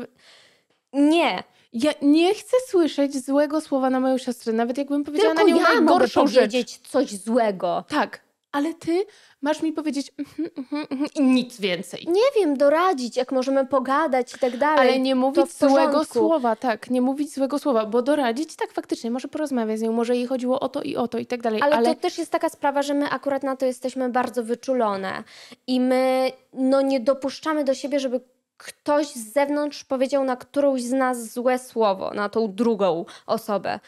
[0.92, 1.42] Nie.
[1.72, 5.62] Ja nie chcę słyszeć złego słowa na moją siostrę, nawet jakbym powiedziała Tylko na nią
[5.62, 6.36] ja mogę najgorszą rzecz.
[6.36, 7.84] powiedzieć coś złego.
[7.88, 8.20] Tak,
[8.52, 9.06] ale ty
[9.42, 12.06] masz mi powiedzieć mhm, mhm, mhm, i nic więcej.
[12.08, 14.88] Nie wiem, doradzić, jak możemy pogadać i tak dalej.
[14.88, 19.28] Ale nie mówić złego słowa, tak, nie mówić złego słowa, bo doradzić, tak faktycznie, może
[19.28, 21.76] porozmawiać z nią, może jej chodziło o to i o to i tak dalej, Ale,
[21.76, 25.24] ale, to też jest taka sprawa, że my akurat na to jesteśmy bardzo wyczulone
[25.66, 28.20] i my no, nie dopuszczamy do siebie, żeby
[28.64, 33.80] ktoś z zewnątrz powiedział na którąś z nas złe słowo, na tą drugą osobę.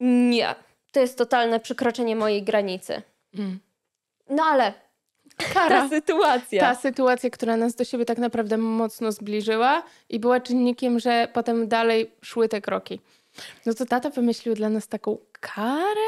[0.00, 0.54] Nie.
[0.92, 3.02] To jest totalne przekroczenie mojej granicy.
[3.34, 3.58] Mm.
[4.30, 4.72] No ale
[5.54, 5.82] Kara.
[5.82, 6.60] ta sytuacja.
[6.60, 11.68] ta sytuacja, która nas do siebie tak naprawdę mocno zbliżyła i była czynnikiem, że potem
[11.68, 13.00] dalej szły te kroki.
[13.66, 16.00] No to tata wymyślił dla nas taką karę,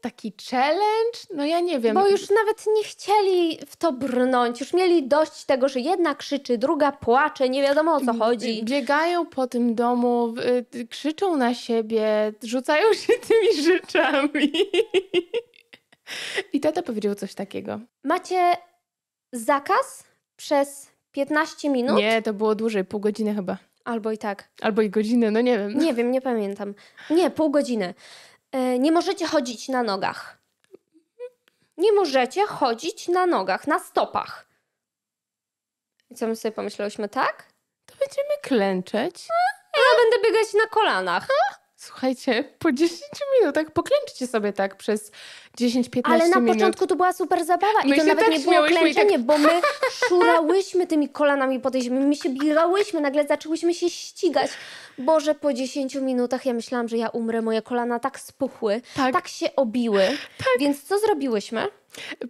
[0.00, 1.94] taki challenge, no ja nie wiem.
[1.94, 4.60] Bo już nawet nie chcieli w to brnąć.
[4.60, 8.64] Już mieli dość tego, że jedna krzyczy, druga płacze, nie wiadomo o co chodzi.
[8.64, 10.34] Biegają po tym domu,
[10.74, 14.52] y, krzyczą na siebie, rzucają się tymi rzeczami.
[16.52, 17.80] I tata powiedział coś takiego.
[18.04, 18.56] Macie
[19.32, 20.04] zakaz
[20.36, 21.96] przez 15 minut?
[21.96, 23.58] Nie, to było dłużej, pół godziny chyba.
[23.84, 24.48] Albo i tak.
[24.60, 25.78] Albo i godzinę, no nie wiem.
[25.78, 26.74] Nie wiem, nie pamiętam.
[27.10, 27.94] Nie, pół godziny.
[28.52, 30.38] E, nie możecie chodzić na nogach.
[31.76, 34.46] Nie możecie chodzić na nogach, na stopach.
[36.10, 37.46] I co my sobie pomyślałyśmy, tak?
[37.86, 39.28] To będziemy klęczeć.
[39.76, 41.28] Ja będę biegać na kolanach.
[41.86, 43.00] Słuchajcie, po 10
[43.40, 45.12] minutach poklęczcie sobie tak przez
[45.58, 46.54] 10-15 Ale na minut.
[46.56, 49.18] początku to była super zabawa My i to się nawet tak nie było i klęczenie,
[49.18, 49.48] bo my
[50.08, 54.50] szurałyśmy tymi kolanami po tej ziemi, my się biegałyśmy, nagle zaczęłyśmy się ścigać.
[54.98, 59.12] Boże, po 10 minutach ja myślałam, że ja umrę, moje kolana tak spuchły, Tak.
[59.12, 60.02] tak, się obiły.
[60.58, 61.66] Więc co zrobiłyśmy?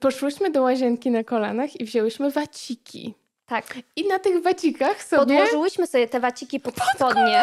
[0.00, 3.14] Poszłyśmy do łazienki na kolanach i wzięłyśmy waciki.
[3.46, 5.36] Tak, I na tych wacikach sobie...
[5.38, 7.42] podłożyłyśmy sobie te waciki pod, spodnie.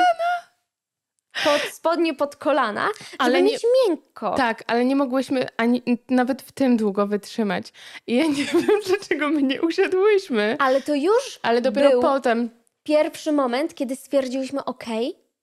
[1.43, 4.35] Pod spodnie, pod kolana, żeby Ale nie- mieć miękko.
[4.35, 7.73] Tak, ale nie mogłyśmy ani nawet w tym długo wytrzymać.
[8.07, 10.55] I ja nie wiem, dlaczego my nie usiadłyśmy.
[10.59, 12.49] Ale to już Ale dopiero był potem.
[12.83, 14.85] pierwszy moment, kiedy stwierdziłyśmy, ok,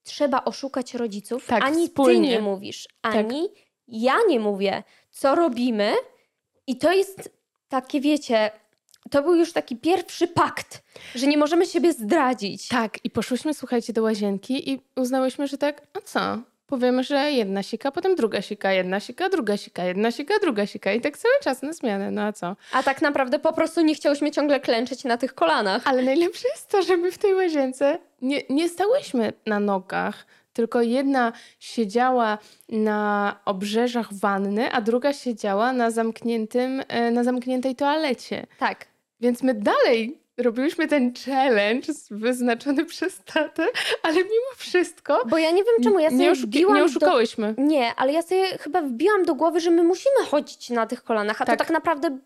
[0.02, 1.46] trzeba oszukać rodziców.
[1.46, 2.14] Tak, ani wspólnie.
[2.14, 3.48] ty nie mówisz, ani
[3.88, 5.92] ja nie mówię, co robimy.
[6.66, 7.30] I to jest
[7.68, 8.50] takie, wiecie,
[9.10, 10.82] to był już taki pierwszy pakt,
[11.14, 12.68] że nie możemy siebie zdradzić.
[12.68, 16.38] Tak, i poszłyśmy, słuchajcie, do łazienki i uznałyśmy, że tak, a co?
[16.66, 20.92] Powiemy, że jedna sika, potem druga sika, jedna sika, druga sika, jedna sika, druga sika
[20.92, 22.56] i tak cały czas na zmianę, no a co?
[22.72, 25.82] A tak naprawdę po prostu nie chciałyśmy ciągle klęczeć na tych kolanach.
[25.84, 30.82] Ale najlepsze jest to, że my w tej łazience nie, nie stałyśmy na nogach, tylko
[30.82, 32.38] jedna siedziała
[32.68, 38.46] na obrzeżach wanny, a druga siedziała na zamkniętym, e, na zamkniętej toalecie.
[38.58, 38.86] Tak.
[39.20, 43.66] Więc my dalej robiłyśmy ten challenge wyznaczony przez tatę,
[44.02, 46.84] ale mimo wszystko Bo ja nie wiem czemu, ja sobie nie, oszuki- nie do...
[46.84, 47.54] oszukałyśmy.
[47.58, 51.42] Nie, ale ja sobie chyba wbiłam do głowy, że my musimy chodzić na tych kolanach,
[51.42, 51.58] a Tak.
[51.58, 52.18] to tak naprawdę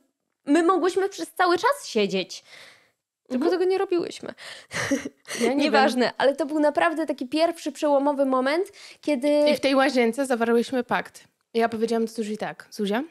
[0.46, 2.44] my mogłyśmy przez cały czas siedzieć.
[3.28, 3.50] Tylko Mhm.
[3.60, 4.34] tego nie robiłyśmy.
[5.40, 9.28] Ja nie Nieważne, ale to był naprawdę taki pierwszy przełomowy moment, kiedy...
[9.28, 9.48] Wiem.
[9.48, 11.24] I w tej łazience zawarłyśmy pakt.
[11.54, 13.02] Ja powiedziałam do Zuzi tak, Zuzia,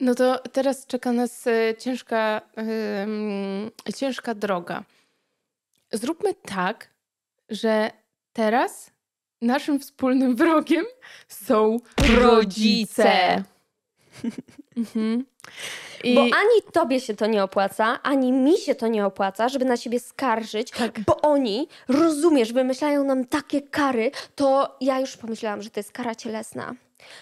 [0.00, 4.84] no to teraz czeka nas e, ciężka, em, ciężka droga.
[5.92, 6.90] Zróbmy tak,
[7.48, 7.90] że
[8.32, 8.90] teraz
[9.42, 10.84] naszym wspólnym wrogiem
[11.28, 11.76] są
[12.20, 13.42] rodzice.
[14.76, 15.24] Mhm.
[16.04, 19.64] I Bo ani tobie się to nie opłaca, ani mi się to nie opłaca, żeby
[19.64, 21.00] na siebie skarżyć, Tak.
[21.00, 26.14] bo oni, rozumiesz, wymyślają nam takie kary, to ja już pomyślałam, że to jest kara
[26.14, 26.74] cielesna.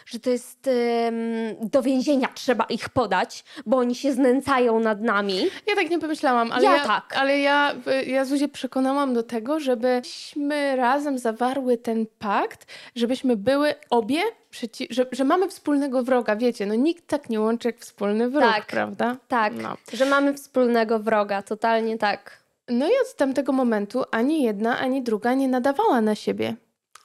[0.06, 5.40] Że to jest ym, do więzienia trzeba ich podać, bo oni się znęcają nad nami.
[5.66, 7.16] Ja tak nie pomyślałam, ale Ja ja, tak.
[7.16, 7.74] ale ja,
[8.06, 12.66] ja Zuzię przekonałam do tego, żebyśmy razem zawarły ten pakt,
[12.96, 14.20] żebyśmy były obie,
[14.52, 18.44] przeci- że, że mamy wspólnego wroga, wiecie, no nikt tak nie łączy jak wspólny wróg,
[18.44, 18.66] Tak.
[18.66, 19.16] prawda?
[19.28, 19.76] Tak, No.
[19.92, 22.44] że mamy wspólnego wroga, totalnie tak.
[22.68, 26.54] No i od tamtego momentu ani jedna, ani druga nie nadawała na siebie.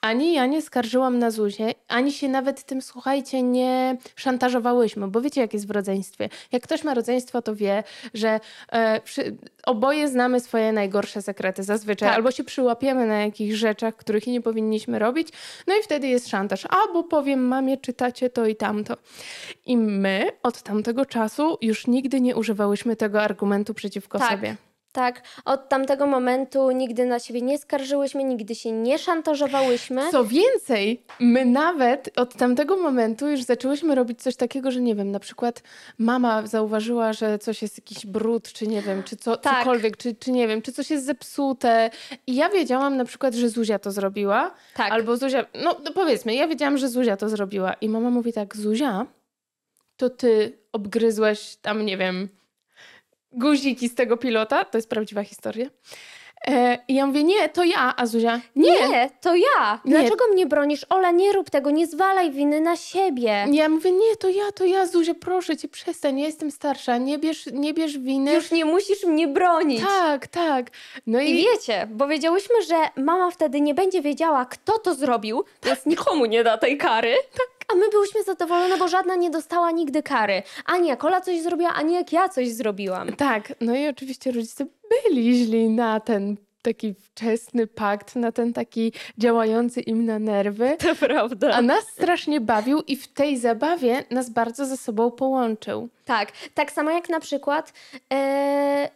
[0.01, 5.41] Ani ja nie skarżyłam na Zuzię, ani się nawet tym, słuchajcie, nie szantażowałyśmy, bo wiecie,
[5.41, 6.29] jak jest w rodzeństwie.
[6.51, 7.83] Jak ktoś ma rodzeństwo, to wie,
[8.13, 8.39] że
[8.71, 9.35] e, przy,
[9.65, 12.15] oboje znamy swoje najgorsze sekrety zazwyczaj, Tak.
[12.15, 15.27] albo się przyłapiemy na jakichś rzeczach, których nie powinniśmy robić,
[15.67, 16.63] no i wtedy jest szantaż.
[16.69, 18.97] Albo powiem mamie, czytacie to i tamto.
[19.65, 24.31] I my od tamtego czasu już nigdy nie używałyśmy tego argumentu przeciwko Tak.
[24.31, 24.55] sobie.
[24.91, 30.11] Tak, od tamtego momentu nigdy na siebie nie skarżyłyśmy, nigdy się nie szantażowałyśmy.
[30.11, 35.11] Co więcej, my nawet od tamtego momentu już zaczęłyśmy robić coś takiego, że nie wiem,
[35.11, 35.63] na przykład
[35.97, 39.59] mama zauważyła, że coś jest jakiś brud, czy nie wiem, czy co, Tak.
[39.59, 41.89] cokolwiek, czy, czy nie wiem, czy coś jest zepsute.
[42.27, 44.91] I ja wiedziałam na przykład, że Zuzia to zrobiła, Tak.
[44.91, 47.73] albo Zuzia, no, no powiedzmy, ja wiedziałam, że Zuzia to zrobiła.
[47.73, 49.05] I mama mówi tak, Zuzia,
[49.97, 52.29] to ty obgryzłaś tam, nie wiem,
[53.31, 55.69] guziki z tego pilota, to jest prawdziwa historia.
[56.47, 59.79] E, I ja mówię, nie, to ja, a Zuzia, nie, Nie, to ja.
[59.85, 59.99] Nie.
[59.99, 60.85] Dlaczego mnie bronisz?
[60.89, 63.45] Ola, nie rób tego, nie zwalaj winy na siebie.
[63.51, 67.17] Ja mówię, nie, to ja, to ja, Zuzia, proszę cię, przestań, ja jestem starsza, nie
[67.17, 68.33] bierz, nie bierz winy.
[68.33, 69.81] Już nie musisz mnie bronić.
[69.81, 70.71] Tak, tak.
[71.07, 75.43] No I i, wiecie, bo wiedziałyśmy, że mama wtedy nie będzie wiedziała, kto to zrobił,
[75.63, 77.15] więc nikomu nie da tej kary.
[77.73, 80.43] A my byłyśmy zadowolone, bo żadna nie dostała nigdy kary.
[80.65, 83.15] Ani jak Ola coś zrobiła, ani jak ja coś zrobiłam.
[83.15, 84.65] tak, no i oczywiście rodzice
[85.05, 90.77] byli źli na ten taki wczesny pakt, na ten taki działający im na nerwy.
[90.87, 91.51] To prawda.
[91.53, 95.89] A nas strasznie bawił i w tej zabawie nas bardzo ze sobą połączył.
[96.05, 97.73] Tak, tak samo jak na przykład
[98.13, 98.89] e,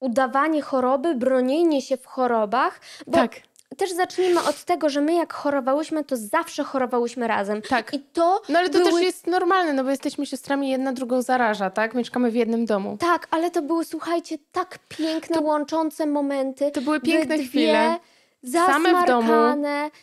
[0.00, 3.40] udawanie choroby, bronienie się w chorobach, bo tak,
[3.76, 7.62] też zacznijmy od tego, że my jak chorowałyśmy, to zawsze chorowałyśmy razem.
[7.62, 7.94] tak.
[7.94, 8.90] I to No ale to były...
[8.92, 11.94] też jest normalne, no bo jesteśmy siostrami, jedna drugą zaraża, tak?
[11.94, 12.96] Mieszkamy w jednym domu.
[13.00, 16.70] Tak, ale to były, słuchajcie, tak piękne, łączące momenty.
[16.70, 17.96] To były piękne Wy dwie chwile.
[18.52, 19.32] Same w domu.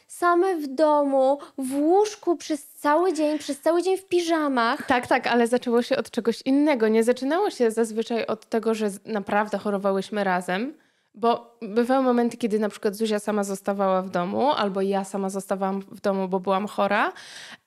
[0.07, 4.85] Same w domu, w łóżku przez cały dzień, przez cały dzień w piżamach.
[4.87, 6.87] Tak, tak, ale zaczęło się od czegoś innego.
[6.87, 10.73] Nie zaczynało się zazwyczaj od tego, że naprawdę chorowałyśmy razem,
[11.17, 15.81] bo bywały momenty, kiedy na przykład Zuzia sama zostawała w domu, albo ja sama zostawałam
[15.81, 17.13] w domu, bo byłam chora.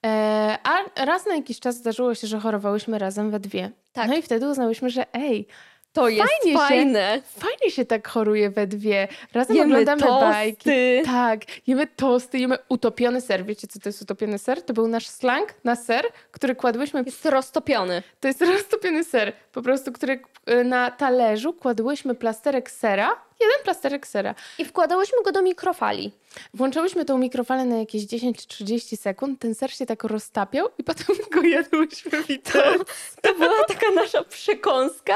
[0.07, 3.71] E, a raz na jakiś czas zdarzyło się, że chorowałyśmy razem we dwie.
[3.93, 4.09] Tak.
[4.09, 5.47] No i wtedy uznałyśmy, że ej,
[5.93, 7.23] To jest Fajnie się- fajne.
[7.27, 9.09] fajnie się tak choruje we dwie.
[9.33, 10.57] Razem Jemy oglądamy bajki.
[10.57, 11.03] tosty.
[11.05, 13.45] Tak, jemy tosty, jemy utopiony ser.
[13.45, 14.63] Wiecie, co to jest utopiony ser?
[14.63, 18.03] To był nasz slang na ser, który kładłyśmy Jest roztopiony.
[18.21, 24.07] To jest roztopiony ser, po prostu, który e, na talerzu kładłyśmy plasterek sera, jeden plasterek
[24.07, 24.35] sera.
[24.59, 26.13] I wkładałyśmy go do mikrofali.
[26.55, 31.43] Włączałyśmy tą mikrofalę na jakieś 10-30 sekund, ten ser się tak roztapiał i potem go
[31.43, 32.85] jadłyśmy widelcem.
[33.23, 35.15] To była taka nasza przekąska.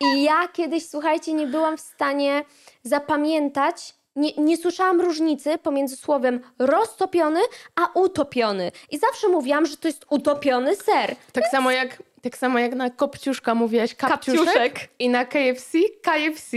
[0.00, 2.44] I ja kiedyś, słuchajcie, nie byłam w stanie
[2.82, 7.40] zapamiętać, nie, nie słyszałam różnicy pomiędzy słowem roztopiony,
[7.74, 8.72] a utopiony.
[8.90, 11.16] I zawsze mówiłam, że to jest utopiony ser.
[11.32, 14.88] Tak samo jak, tak samo jak na kopciuszka mówiłaś kapciuszek, Kapciuszek.
[14.98, 16.56] i na KFC KFC.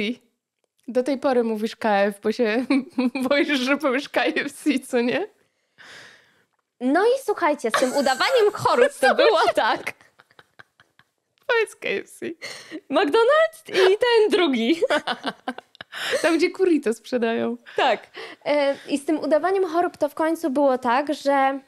[0.89, 2.65] Do tej pory mówisz KF, bo się
[3.29, 5.27] boisz, że powiesz KFC, co nie?
[6.79, 9.93] No i słuchajcie, z tym udawaniem chorób to było tak.
[11.47, 12.25] Powiedz KFC.
[12.89, 14.81] McDonald's i ten drugi.
[16.21, 17.57] Tam, gdzie kurito sprzedają.
[17.75, 18.07] Tak.
[18.45, 21.59] E, I z tym udawaniem chorób to w końcu było tak, że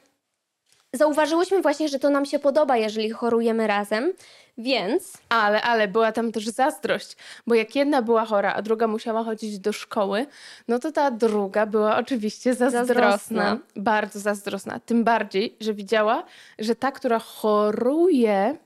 [0.92, 4.12] zauważyłyśmy właśnie, że to nam się podoba, jeżeli chorujemy razem,
[4.58, 9.24] więc Ale, ale była tam też zazdrość, bo jak jedna była chora, a druga musiała
[9.24, 10.26] chodzić do szkoły,
[10.68, 13.10] no to ta druga była oczywiście zazdrosna.
[13.10, 13.58] Zazdrosna.
[13.76, 14.80] Bardzo zazdrosna.
[14.80, 16.24] Tym bardziej, że widziała,
[16.58, 18.56] że ta, która choruje,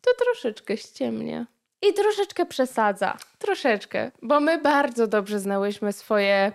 [0.00, 1.46] to troszeczkę ściemnia.
[1.82, 3.16] i troszeczkę przesadza.
[3.38, 6.52] Troszeczkę, bo my bardzo dobrze znałyśmy swoje.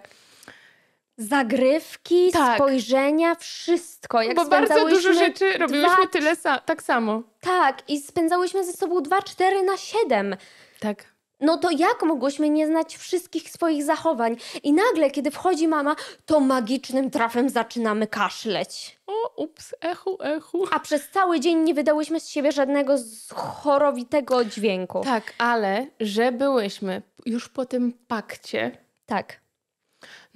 [1.21, 2.55] Zagrywki, Tak.
[2.55, 4.21] spojrzenia, wszystko.
[4.21, 7.23] Jak bo bardzo dużo rzeczy robiłyśmy dwa- tyle sa- tak samo.
[7.41, 10.35] Tak, i spędzałyśmy ze sobą 2-4 na 7.
[10.79, 11.11] Tak.
[11.39, 14.35] No to jak mogłyśmy nie znać wszystkich swoich zachowań?
[14.63, 18.99] I nagle, kiedy wchodzi mama, to magicznym trafem zaczynamy kaszleć.
[19.07, 20.65] O, ups, echu, echu.
[20.71, 22.95] A przez cały dzień nie wydałyśmy z siebie żadnego
[23.33, 25.01] chorowitego dźwięku.
[25.03, 29.41] Tak, ale że byłyśmy już po tym pakcie, Tak.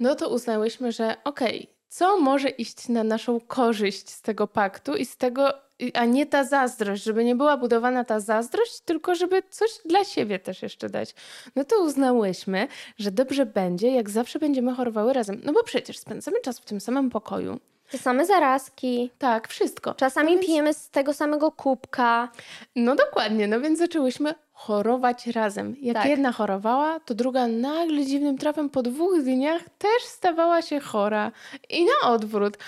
[0.00, 5.06] No to uznałyśmy, że okej, co może iść na naszą korzyść z tego paktu i
[5.06, 5.54] z tego,
[5.94, 10.38] a nie ta zazdrość, żeby nie była budowana ta zazdrość, tylko żeby coś dla siebie
[10.38, 11.14] też jeszcze dać.
[11.56, 15.40] No to uznałyśmy, że dobrze będzie, jak zawsze będziemy chorowały razem.
[15.44, 17.60] No bo przecież spędzamy czas w tym samym pokoju.
[17.90, 19.10] Te same zarazki.
[19.18, 19.94] Tak, wszystko.
[19.94, 22.28] Czasami No więc- pijemy z tego samego kubka.
[22.76, 25.76] No dokładnie, no więc zaczęłyśmy chorować razem.
[25.82, 26.06] Jak Tak.
[26.06, 31.32] jedna chorowała, to druga nagle dziwnym trafem po dwóch dniach też stawała się chora.
[31.70, 32.58] I na odwrót.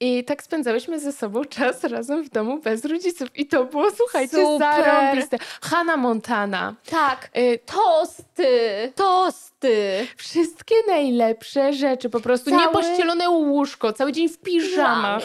[0.00, 3.28] I tak spędzałyśmy ze sobą czas razem w domu bez rodziców.
[3.38, 4.58] I to było, słuchajcie, Super.
[4.84, 5.38] zarąbiste.
[5.62, 6.74] Hannah Montana.
[6.90, 7.30] Tak.
[7.36, 8.92] Y, Tosty.
[8.94, 10.06] Tosty.
[10.16, 15.22] wszystkie najlepsze rzeczy, po prostu Cały- niepościelone łóżko, cały dzień w piżamach.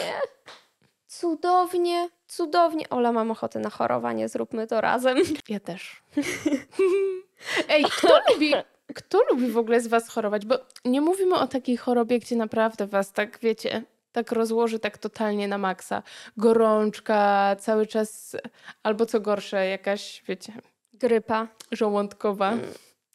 [1.06, 2.88] Cudownie, cudownie.
[2.90, 5.18] Ola, mam ochotę na chorowanie, zróbmy to razem.
[5.48, 6.02] Ja też.
[7.68, 8.54] Ej, kto lubi,
[8.94, 10.46] kto lubi w ogóle z was chorować?
[10.46, 15.48] Bo nie mówimy o takiej chorobie, gdzie naprawdę was tak, wiecie, tak rozłoży tak totalnie
[15.48, 16.02] na maksa.
[16.36, 18.36] Gorączka, cały czas,
[18.82, 20.52] albo co gorsze, jakaś, wiecie,
[20.94, 21.48] Grypa.
[21.72, 22.52] żołądkowa.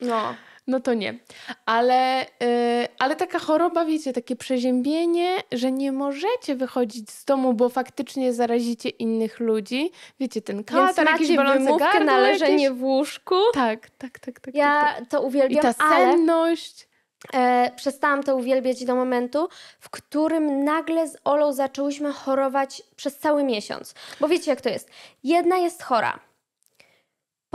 [0.01, 0.35] No.
[0.67, 1.19] No to nie.
[1.65, 7.69] Ale, yy, ale taka choroba, wiecie, takie przeziębienie, że nie możecie wychodzić z domu, bo
[7.69, 9.91] faktycznie zarazicie innych ludzi.
[10.19, 11.05] Wiecie, ten katar,
[11.35, 12.79] bolące wymówkę gardło na leżenie jakieś.
[12.79, 13.35] w łóżku.
[13.53, 14.39] Tak, tak, tak, tak.
[14.39, 15.09] tak, Ja tak.
[15.09, 16.87] to I uwielbiam, ta ale senność.
[17.33, 23.43] E, przestałam to uwielbiać do momentu, w którym nagle z Olą zaczęłyśmy chorować przez cały
[23.43, 23.93] miesiąc.
[24.19, 24.89] Bo wiecie jak to jest.
[25.23, 26.19] Jedna jest chora.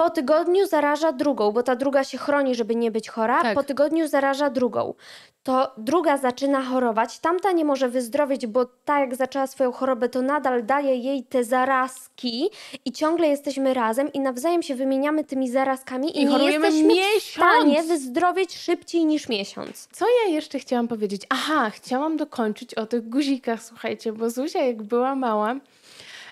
[0.01, 3.43] Po tygodniu zaraża drugą, bo ta druga się chroni, żeby nie być chora.
[3.43, 3.55] Tak.
[3.55, 4.95] Po tygodniu zaraża drugą.
[5.43, 10.23] To druga zaczyna chorować, tamta nie może wyzdrowieć, bo ta jak zaczęła swoją chorobę, to
[10.23, 12.51] nadal daje jej te zarazki
[12.85, 16.89] i ciągle jesteśmy razem i nawzajem się wymieniamy tymi zarazkami i, I nie chorujemy jesteśmy
[16.89, 17.23] w miesiąc.
[17.23, 19.89] stanie wyzdrowieć szybciej niż miesiąc.
[19.93, 21.23] Co ja jeszcze chciałam powiedzieć?
[21.29, 25.55] Aha, chciałam dokończyć o tych guzikach, słuchajcie, bo Zuzia jak była mała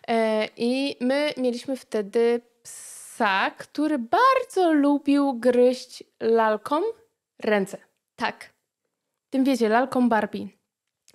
[0.08, 2.40] e, i my mieliśmy wtedy
[3.18, 6.80] psa, który bardzo lubił gryźć lalką
[7.42, 7.78] ręce.
[8.16, 8.50] Tak.
[9.30, 10.48] Tym wiecie, lalką Barbie.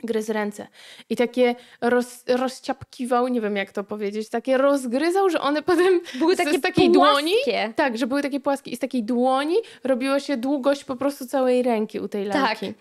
[0.03, 0.67] Gryz ręce.
[1.09, 6.35] I takie roz, rozciapkiwał, nie wiem jak to powiedzieć, takie rozgryzał, że one potem Były
[6.35, 7.73] z- takie z takiej dłoni płaskie.
[7.75, 11.63] tak, że były takie płaskie i z takiej dłoni robiło się długość po prostu całej
[11.63, 12.73] ręki u tej lalki.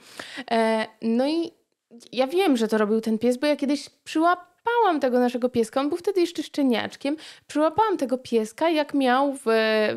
[0.51, 1.53] E, no i
[2.13, 5.89] ja wiem, że to robił ten pies, bo ja kiedyś przyłapałam tego naszego pieska, on
[5.89, 9.43] był wtedy jeszcze szczeniaczkiem, przyłapałam tego pieska, jak miał w,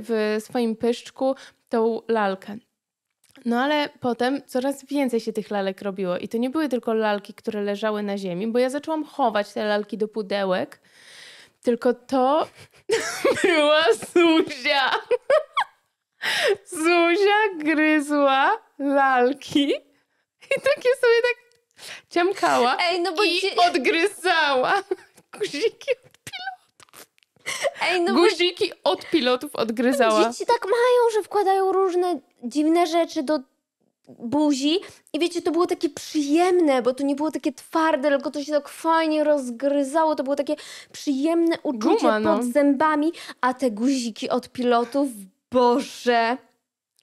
[0.07, 1.35] w swoim pyszczku
[1.69, 2.57] tą lalkę.
[3.45, 6.17] No ale potem coraz więcej się tych lalek robiło.
[6.17, 9.65] I to nie były tylko lalki, które leżały na ziemi, bo ja zaczęłam chować te
[9.65, 10.79] lalki do pudełek,
[11.61, 12.47] tylko to
[13.43, 14.91] była Zuzia.
[16.65, 19.73] Zuzia gryzła lalki.
[20.45, 21.44] I takie sobie tak
[22.09, 24.73] ciamkała Ej, no bo i dzie- odgryzała
[25.39, 25.91] guziki.
[27.81, 30.23] Ej, no bo Guziki od pilotów odgryzała.
[30.31, 33.39] dzieci tak mają, że wkładają różne dziwne rzeczy do
[34.19, 34.79] buzi
[35.13, 38.51] i wiecie, to było takie przyjemne, bo to nie było takie twarde, tylko to się
[38.51, 40.55] tak fajnie rozgryzało, to było takie
[40.91, 42.37] przyjemne uczucie Guma, no.
[42.37, 43.11] pod zębami,
[43.41, 45.07] a te guziki od pilotów,
[45.51, 46.37] Boże!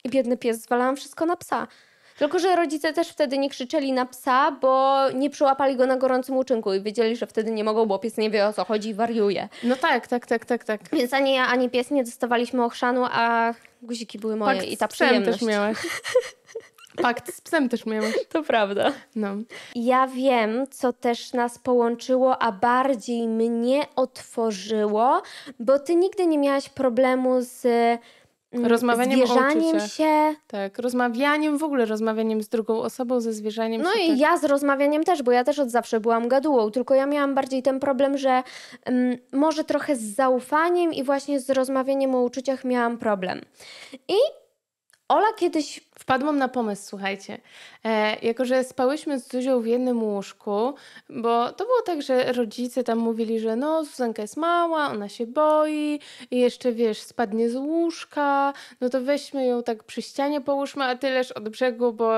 [0.04, 1.66] I biedny pies, zwalałam wszystko na psa.
[2.22, 6.36] Tylko, że rodzice też wtedy nie krzyczeli na psa, bo nie przyłapali go na gorącym
[6.36, 8.94] uczynku i wiedzieli, że wtedy nie mogą, bo pies nie wie o co chodzi i
[8.94, 9.48] wariuje.
[9.62, 10.80] No tak, tak, tak, tak, tak.
[10.92, 14.88] Więc ani ja, ani pies nie dostawaliśmy ochrzanu, a guziki były moje Pakt i ta
[14.88, 15.38] przyjemność.
[15.38, 15.76] też miałaś.
[17.02, 18.14] Pakt z psem też miałaś.
[18.32, 18.92] To prawda.
[19.16, 19.28] No.
[19.74, 25.22] Ja wiem, co też nas połączyło, a bardziej mnie otworzyło,
[25.60, 27.66] bo ty nigdy nie miałaś problemu z
[28.52, 30.34] Rozmawianiem o zwierzaniem się.
[30.46, 33.82] Tak, rozmawianiem, w ogóle rozmawianiem z drugą osobą, ze zwierzaniem.
[33.82, 34.18] No i tak.
[34.18, 37.62] ja z rozmawianiem też, bo ja też od zawsze byłam gadułą, tylko ja miałam bardziej
[37.62, 38.42] ten problem, że
[38.84, 43.40] mm, może trochę z zaufaniem i właśnie z rozmawianiem o uczuciach miałam problem.
[44.08, 44.41] I
[45.12, 47.38] Ola kiedyś Wpadłam na pomysł, słuchajcie.
[47.84, 50.74] E, jako, że spałyśmy z Zuzią w jednym łóżku,
[51.10, 55.26] bo to było tak, że rodzice tam mówili, że no, Zuzanka jest mała, ona się
[55.26, 60.84] boi i jeszcze, wiesz, spadnie z łóżka, no to weźmy ją tak przy ścianie połóżmy,
[60.84, 62.12] a ty leż od brzegu, bo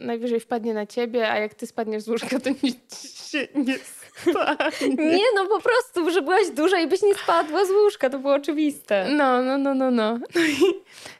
[0.00, 3.78] najwyżej wpadnie na ciebie, a jak ty spadniesz z łóżka, to nic się nie.
[4.98, 8.34] Nie, no po prostu, że byłaś duża i byś nie spadła z łóżka, to było
[8.34, 9.08] oczywiste.
[9.10, 10.18] No, no, no, no, no.
[10.34, 10.56] no i,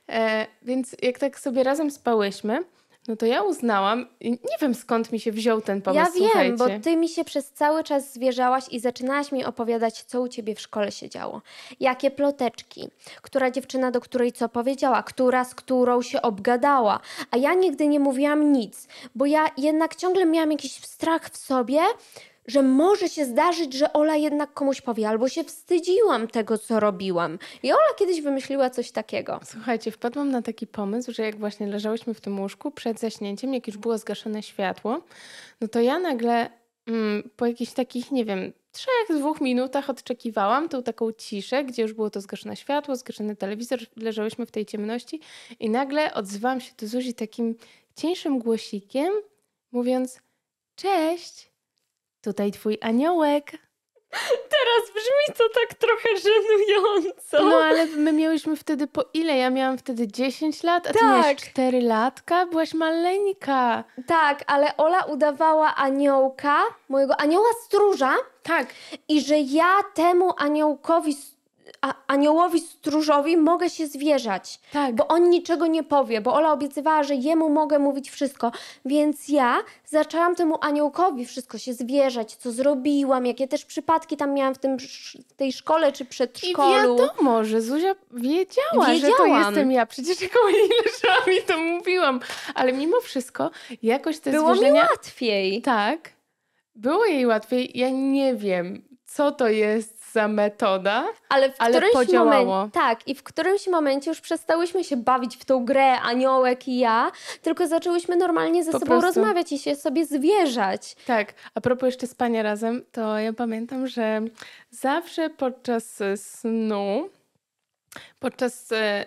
[0.09, 2.65] e, więc jak tak sobie razem spałyśmy,
[3.09, 6.79] No to ja uznałam, nie wiem skąd mi się wziął ten pomysł, Ja wiem, słuchajcie.
[6.79, 10.55] bo ty mi się przez cały czas zwierzałaś i zaczynałaś mi opowiadać, co u ciebie
[10.55, 11.43] w szkole się działo.
[11.81, 12.89] Jakie ploteczki,
[13.23, 17.01] która dziewczyna do której co powiedziała, która z którą się obgadała.
[17.31, 21.81] A ja nigdy nie mówiłam nic, bo ja jednak ciągle miałam jakiś strach w sobie,
[22.47, 27.39] że może się zdarzyć, że Ola jednak komuś powie, albo się wstydziłam tego, co robiłam.
[27.63, 29.41] I Ola kiedyś wymyśliła coś takiego.
[29.45, 33.67] Słuchajcie, wpadłam na taki pomysł, że jak właśnie leżałyśmy w tym łóżku przed zaśnięciem, jak
[33.67, 35.03] już było zgaszone światło,
[35.61, 36.51] no to ja nagle
[36.87, 41.93] mm, po jakichś takich, nie wiem, trzech, dwóch minutach odczekiwałam tą taką ciszę, gdzie już
[41.93, 45.21] było to zgaszone światło, zgaszony telewizor, leżałyśmy w tej ciemności
[45.61, 47.55] i nagle odzywałam się do Zuzi takim
[47.97, 49.13] cieńszym głosikiem,
[49.73, 50.21] mówiąc
[50.77, 51.46] cześć,
[52.27, 53.51] tutaj twój aniołek.
[54.55, 57.45] Teraz brzmi to tak trochę żenująco.
[57.45, 59.37] No ale my miałyśmy wtedy po ile?
[59.37, 61.03] Ja miałam wtedy 10 lat, a ty Tak.
[61.23, 62.47] miałeś 4 latka?
[62.47, 63.85] Byłaś maleńka.
[64.07, 68.67] Tak, ale Ola udawała aniołka, mojego anioła stróża Tak,
[69.09, 71.17] i że ja temu aniołkowi,
[72.07, 74.95] aniołowi stróżowi mogę się zwierzać, tak.
[74.95, 78.53] bo on niczego nie powie, bo Ola obiecywała, że jemu mogę mówić wszystko,
[78.85, 84.55] więc ja zaczęłam temu aniołkowi wszystko się zwierzać, co zrobiłam, jakie też przypadki tam miałam
[84.55, 84.77] w, tym,
[85.29, 86.97] w tej szkole czy I przedszkolu.
[86.99, 89.43] wiadomo, że Zuzia wiedziała, że to Wiedziałam.
[89.45, 89.87] jestem ja.
[89.87, 92.21] Przecież jak o niej leżałam i to mówiłam.
[92.55, 93.51] Ale mimo wszystko
[93.83, 94.87] jakoś te Było mi zwierzenia...
[94.91, 95.63] łatwiej.
[95.63, 96.13] Tak,
[96.75, 97.79] było jej łatwiej.
[97.79, 101.05] Ja nie wiem, co to jest za metoda.
[101.29, 102.45] Ale w Ale podziałało.
[102.45, 102.73] momencie.
[102.75, 107.13] Tak, i w którymś momencie już przestałyśmy się bawić w tą grę aniołek i ja,
[107.43, 109.07] tylko zaczęłyśmy normalnie ze Po sobą prostu.
[109.21, 110.97] rozmawiać i się sobie zwierzać.
[111.07, 114.21] Tak, a propos jeszcze spania razem, to ja pamiętam, że
[114.71, 117.09] zawsze podczas e, snu,
[118.19, 119.05] podczas, e,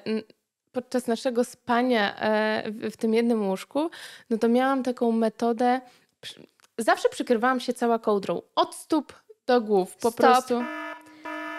[0.71, 3.89] podczas naszego spania e, w, tym jednym łóżku,
[4.29, 5.81] no to miałam taką metodę,
[6.77, 9.13] zawsze przykrywałam się cała kołdrą, od stóp
[9.47, 10.15] do głów, po Stop.
[10.15, 10.63] prostu.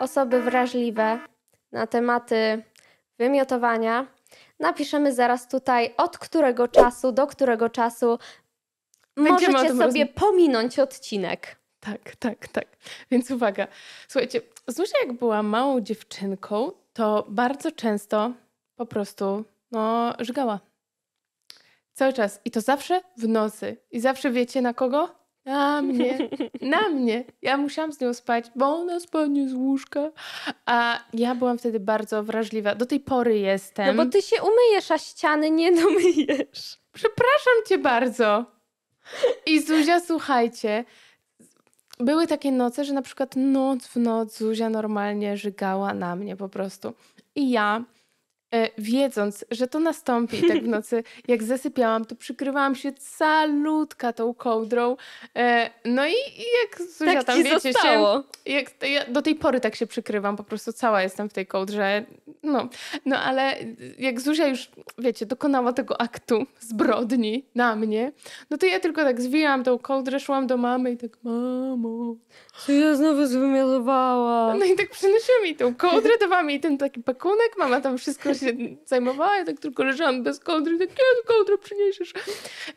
[0.00, 1.18] Osoby wrażliwe
[1.72, 2.62] na tematy
[3.18, 4.06] wymiotowania.
[4.60, 8.18] Napiszemy zaraz tutaj, od którego czasu do którego czasu
[9.16, 11.56] Będziemy możecie sobie pominąć odcinek.
[11.80, 12.66] Tak, tak, tak.
[13.10, 13.66] Więc uwaga.
[14.08, 18.32] Słuchajcie, Zuzia jak była małą dziewczynką, to bardzo często
[18.76, 20.60] po prostu, no, żygała.
[21.92, 22.40] Cały czas.
[22.44, 23.76] I to zawsze w nocy.
[23.90, 25.19] I zawsze wiecie na kogo?
[25.50, 26.18] Na mnie.
[26.60, 27.24] Na mnie.
[27.42, 30.10] Ja musiałam z nią spać, bo ona spadnie z łóżka.
[30.66, 32.74] A ja byłam wtedy bardzo wrażliwa.
[32.74, 33.96] Do tej pory jestem.
[33.96, 36.78] No bo ty się umyjesz, a ściany nie domyjesz.
[36.92, 38.44] Przepraszam cię bardzo.
[39.46, 40.84] I Zuzia, słuchajcie,
[42.00, 46.48] były takie noce, że na przykład noc w noc Zuzia normalnie żygała na mnie po
[46.48, 46.92] prostu.
[47.34, 47.84] I ja,
[48.78, 54.34] wiedząc, że to nastąpi i tak w nocy, jak zasypiałam, to przykrywałam się calutka tą
[54.34, 54.96] kołdrą.
[55.36, 59.34] E, no i, i jak Zuzia tak tam, ci wiecie, się jak, ja do tej
[59.34, 62.04] pory tak się przykrywam, po prostu cała jestem w tej kołdrze.
[62.42, 62.68] No,
[63.06, 63.56] no ale
[63.98, 68.12] jak Zuzia już, wiecie, dokonała tego aktu zbrodni na mnie,
[68.50, 72.16] no to ja tylko tak zwijałam tą kołdrę, szłam do mamy i tak, mamo.
[72.66, 74.58] Co ja znowu zwymiotowałam?
[74.58, 78.34] No i tak przynosiłam jej tą kołdrę, dawałam jej ten taki pakunek, mama tam wszystko
[78.40, 78.52] się
[78.86, 82.12] zajmowała, ja tak tylko leżałam bez kołdry, tak, kiedy kołdrę przyniesiesz?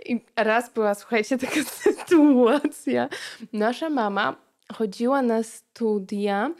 [0.05, 3.09] I raz była, słuchajcie, taka sytuacja.
[3.53, 4.35] Nasza mama
[4.73, 6.51] chodziła na studia,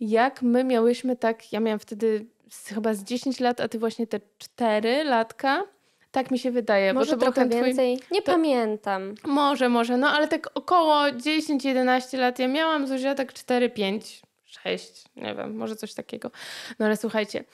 [0.00, 2.26] jak my miałyśmy tak, ja miałam wtedy
[2.68, 5.64] chyba z 10 lat, a ty właśnie te 4 latka.
[6.10, 7.62] Tak mi się wydaje, Może bo to trochę twój...
[7.64, 7.98] więcej?
[8.10, 9.14] Nie to- pamiętam.
[9.24, 15.04] Może, może, no ale tak około 10-11 lat ja miałam, Zuzia tak 4, 5, 6,
[15.16, 16.30] nie wiem, może coś takiego.
[16.78, 17.44] No ale słuchajcie,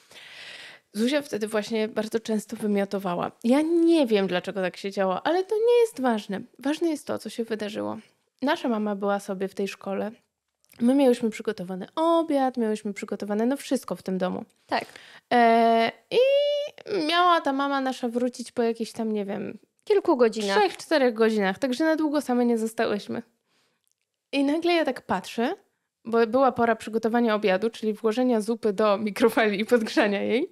[0.93, 3.33] Zuzia wtedy właśnie bardzo często wymiotowała.
[3.45, 6.41] Ja nie wiem, dlaczego tak się działo, ale to nie jest ważne.
[6.59, 7.99] Ważne jest to, co się wydarzyło.
[8.43, 10.11] Nasza mama była sobie w tej szkole.
[10.81, 14.45] My miałyśmy przygotowany obiad, miałyśmy przygotowane no wszystko w tym domu.
[14.67, 14.85] Tak.
[15.33, 16.19] E, I
[17.07, 20.59] miała ta mama nasza wrócić po jakiejś tam, nie wiem, Kilku godzinach.
[20.59, 23.23] trzech, czterech godzinach, także na długo same nie zostałyśmy.
[24.33, 25.55] I nagle ja tak patrzę,
[26.09, 30.51] bo była pora przygotowania obiadu, czyli włożenia zupy do mikrofali i podgrzania jej.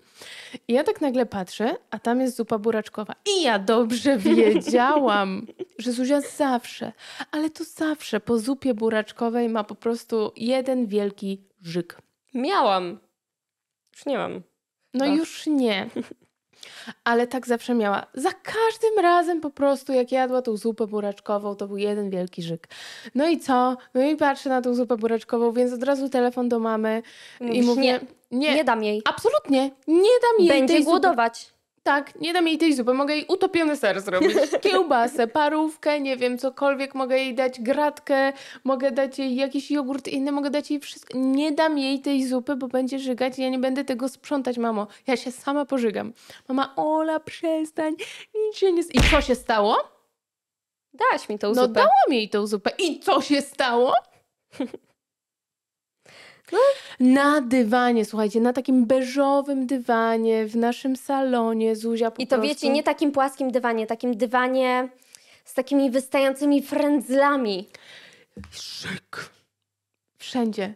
[0.68, 3.14] I ja tak nagle patrzę, a tam jest zupa buraczkowa.
[3.38, 5.46] I ja dobrze wiedziałam,
[5.78, 6.92] że Zuzia zawsze,
[7.30, 11.98] ale to zawsze po zupie buraczkowej ma po prostu jeden wielki żyk.
[12.34, 12.98] Miałam.
[13.92, 14.42] Już nie mam.
[14.94, 15.16] No Chyba.
[15.16, 15.86] już nie.
[17.04, 18.06] Ale tak zawsze miała.
[18.14, 22.68] Za każdym razem po prostu, jak jadła tą zupę buraczkową, to był jeden wielki żyk.
[23.14, 23.76] No i co?
[23.94, 27.02] No i patrzę na tą zupę buraczkową, więc od razu telefon do mamy
[27.40, 27.82] i Mówisz, mówię...
[27.82, 28.00] nie,
[28.30, 29.02] Nie, nie dam jej.
[29.04, 31.55] absolutnie, nie dam jej Będzie głodować.
[31.87, 34.32] Tak, nie dam jej tej zupy, mogę jej utopiony ser zrobić.
[34.62, 38.32] Kiełbasę, parówkę, nie wiem, cokolwiek, mogę jej dać gratkę,
[38.64, 41.18] mogę dać jej jakiś jogurt inny, mogę dać jej wszystko.
[41.18, 44.87] Nie dam jej tej zupy, bo będzie żygać i ja nie będę tego sprzątać, mamo.
[45.07, 46.12] Ja się sama pożygam.
[46.49, 47.95] Mama, Ola, przestań,
[48.34, 48.82] nic się nie...
[48.82, 49.76] I co się stało?
[50.95, 51.74] Dałaś mi tą No zupę.
[51.74, 52.70] dałam jej tą zupę.
[52.78, 53.95] I co się stało?
[56.53, 56.59] No.
[57.01, 62.49] Na dywanie, słuchajcie, na takim beżowym dywanie w naszym salonie Zuzia po I to prostu...
[62.49, 64.88] wiecie, nie takim płaskim dywanie, takim dywanie
[65.44, 67.68] z takimi wystającymi frędzlami.
[68.51, 69.30] Szyk.
[70.18, 70.74] Wszędzie.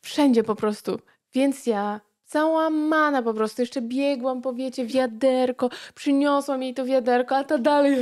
[0.00, 0.98] Wszędzie po prostu.
[1.34, 7.44] Więc ja załamana po prostu, jeszcze biegłam po wiecie, wiaderko, przyniosłam jej to wiaderko, a
[7.44, 7.96] ta dalej.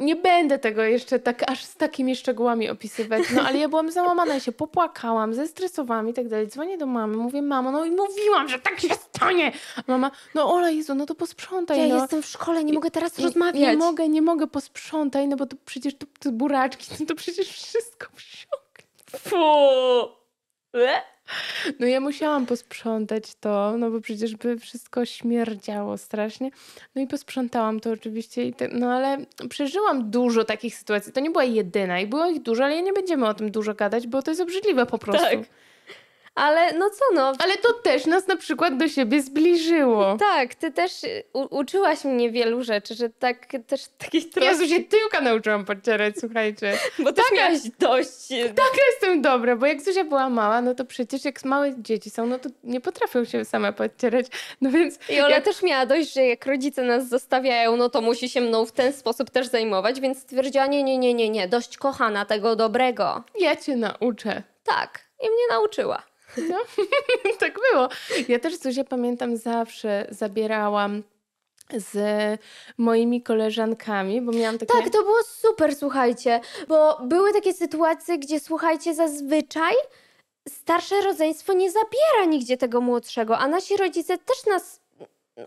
[0.00, 4.34] Nie będę tego jeszcze tak aż z takimi szczegółami opisywać, no ale ja byłam załamana,
[4.34, 6.48] ja się popłakałam, zestresowałam i tak dalej.
[6.48, 9.52] Dzwonię do mamy, mówię, mamo, no i mówiłam, że tak się stanie.
[9.76, 12.00] A mama, no Ola, Jezu, no to posprzątaj, Ja no.
[12.00, 13.60] jestem w szkole, nie mogę teraz Nie- rozmawiać.
[13.62, 17.48] Nie mogę, nie mogę, posprzątaj, no bo to przecież to, to buraczki, no to przecież
[17.48, 18.84] wszystko wsiąknie.
[19.18, 19.36] Fu.
[21.80, 26.50] No ja musiałam posprzątać to, no bo przecież by wszystko śmierdziało strasznie.
[26.94, 29.18] No i posprzątałam to oczywiście, te, no ale
[29.48, 31.12] przeżyłam dużo takich sytuacji.
[31.12, 34.06] To nie była jedyna i było ich dużo, ale nie będziemy o tym dużo gadać,
[34.06, 35.26] bo to jest obrzydliwe po prostu.
[35.26, 35.38] Tak.
[36.36, 40.16] Ale no co no, Ale to też nas na przykład do siebie zbliżyło.
[40.20, 44.66] tak, ty też y, u, uczyłaś mnie wielu rzeczy, że tak też takich trochę, Jezu,
[44.68, 46.78] się tyłka nauczyłam podcierać, słuchajcie.
[47.04, 48.32] bo też miałaś dość.
[48.32, 52.10] y, Taka jestem dobra, bo jak Zuzia była mała, no to przecież jak małe dzieci
[52.10, 54.26] są, no to nie potrafią się same podcierać.
[54.60, 58.00] No więc I Ola jak też miała dość, że jak rodzice nas zostawiają, no to
[58.00, 61.48] musi się mną w ten sposób też zajmować, więc stwierdziła, nie, nie, nie, nie, nie,
[61.48, 63.24] dość kochana tego dobrego.
[63.40, 64.42] ja cię nauczę.
[64.64, 66.02] Tak, i mnie nauczyła.
[66.48, 66.58] No,
[67.38, 67.88] tak było.
[68.28, 71.02] Ja też Zuzię pamiętam zawsze zabierałam
[71.72, 71.98] z
[72.78, 74.72] moimi koleżankami, bo miałam takie...
[74.72, 79.74] Tak, to było super, słuchajcie, bo były takie sytuacje, gdzie słuchajcie, zazwyczaj
[80.48, 84.80] starsze rodzeństwo nie zabiera nigdzie tego młodszego, a nasi rodzice też nas.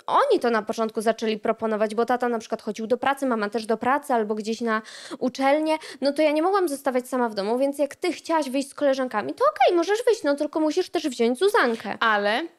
[0.08, 3.66] Oni to na początku zaczęli proponować, bo tata na przykład chodził do pracy, mama też
[3.66, 4.82] do pracy albo gdzieś na
[5.20, 5.78] uczelnię.
[6.02, 8.74] No to ja nie mogłam zostawać sama w domu, więc jak ty chciałaś wyjść z
[8.74, 11.98] koleżankami, to okej, możesz wyjść, no tylko musisz też wziąć Zuzankę.
[12.00, 12.59] Ale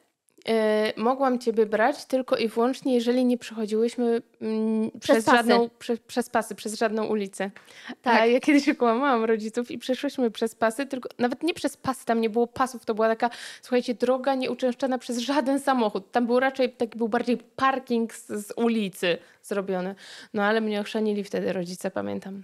[0.97, 5.37] mogłam ciebie brać tylko i wyłącznie, jeżeli nie przechodziłyśmy mm, przez, pasy.
[5.37, 7.51] żadną, prze, przez pasy, przez żadną ulicę.
[8.01, 8.21] Tak.
[8.21, 12.21] A ja kiedyś okłamałam rodziców i przeszłyśmy przez pasy, tylko nawet nie przez pasy, tam
[12.21, 13.29] nie było pasów, to była taka,
[13.61, 16.11] słuchajcie, droga nieuczęszczana przez żaden samochód.
[16.11, 19.95] Tam był raczej, taki był bardziej parking z, z ulicy zrobiony.
[20.33, 22.43] No ale mnie ochrzanili wtedy rodzice, pamiętam.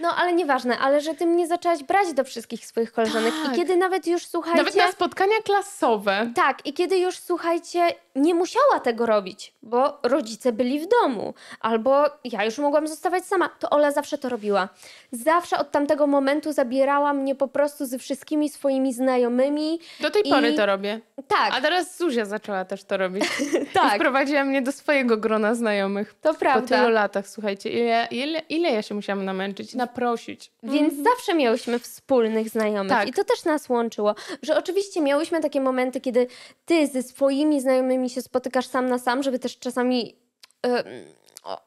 [0.00, 3.52] No ale nieważne, ale że ty mnie zaczęłaś brać do wszystkich swoich koleżanek Tak.
[3.52, 4.58] i kiedy nawet już słuchajcie...
[4.58, 6.30] Nawet na spotkania klasowe.
[6.34, 12.04] Tak, i kiedy już słuchajcie, nie musiała tego robić, bo rodzice byli w domu, albo
[12.24, 14.68] ja już mogłam zostawać sama, to Ola zawsze to robiła.
[15.12, 19.80] Zawsze od tamtego momentu zabierała mnie po prostu ze wszystkimi swoimi znajomymi.
[20.00, 21.00] Do tej I- pory to robię.
[21.28, 23.24] Tak, A teraz Zuzia zaczęła też to robić.
[23.62, 26.14] I tak, wprowadziła mnie do swojego grona znajomych.
[26.14, 26.88] to Po tylu prawda.
[26.88, 30.50] latach, słuchajcie, ile, ile, ile ja się musiałam namęczyć, naprosić.
[30.62, 33.08] Więc zawsze miałyśmy wspólnych znajomych Tak.
[33.08, 36.26] i to też nas łączyło, że oczywiście miałyśmy takie momenty, kiedy
[36.66, 40.16] ty ze swoimi znajomymi się spotykasz sam na sam, żeby też czasami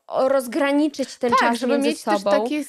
[0.07, 2.17] rozgraniczyć ten Tak, czas żeby między mieć sobą.
[2.17, 2.65] też taki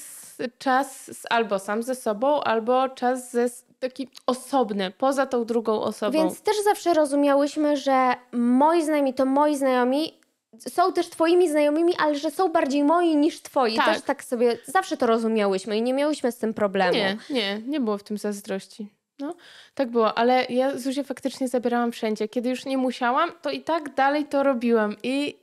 [0.58, 3.46] czas z, albo sam ze sobą, albo czas ze,
[3.78, 6.12] taki osobny, poza tą drugą osobą.
[6.12, 10.20] Więc też zawsze rozumiałyśmy, że moi znajomi to moi znajomi,
[10.68, 13.76] są też twoimi znajomymi, ale że są bardziej moi niż twoi.
[13.76, 13.86] Tak.
[13.86, 16.92] Też tak sobie zawsze to rozumiałyśmy i nie miałyśmy z tym problemu.
[16.92, 18.88] Nie, nie, nie było w tym zazdrości.
[19.22, 19.34] No,
[19.74, 22.28] tak było, ale ja Zuzię faktycznie zabierałam wszędzie.
[22.28, 24.96] Kiedy już nie musiałam, to i tak dalej to robiłam.
[25.02, 25.38] I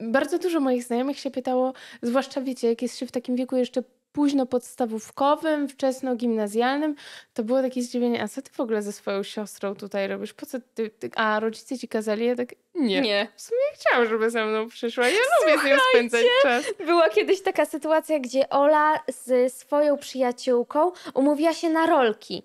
[0.00, 1.72] bardzo dużo moich znajomych się pytało,
[2.02, 6.94] zwłaszcza wiecie, jak jest się w takim wieku jeszcze późno podstawówkowym, wczesno gimnazjalnym,
[7.34, 10.34] to było takie zdziwienie, a co ty w ogóle ze swoją siostrą tutaj robisz?
[10.34, 11.10] Po co ty, ty...
[11.16, 12.26] A rodzice ci kazali?
[12.26, 13.00] Ja tak, nie.
[13.00, 13.28] Nie.
[13.36, 15.08] W sumie chciałam, żeby ze mną przyszła.
[15.08, 16.64] Ja lubię z nią spędzać czas.
[16.86, 22.42] Była kiedyś taka sytuacja, gdzie Ola z swoją przyjaciółką umówiła się na rolki.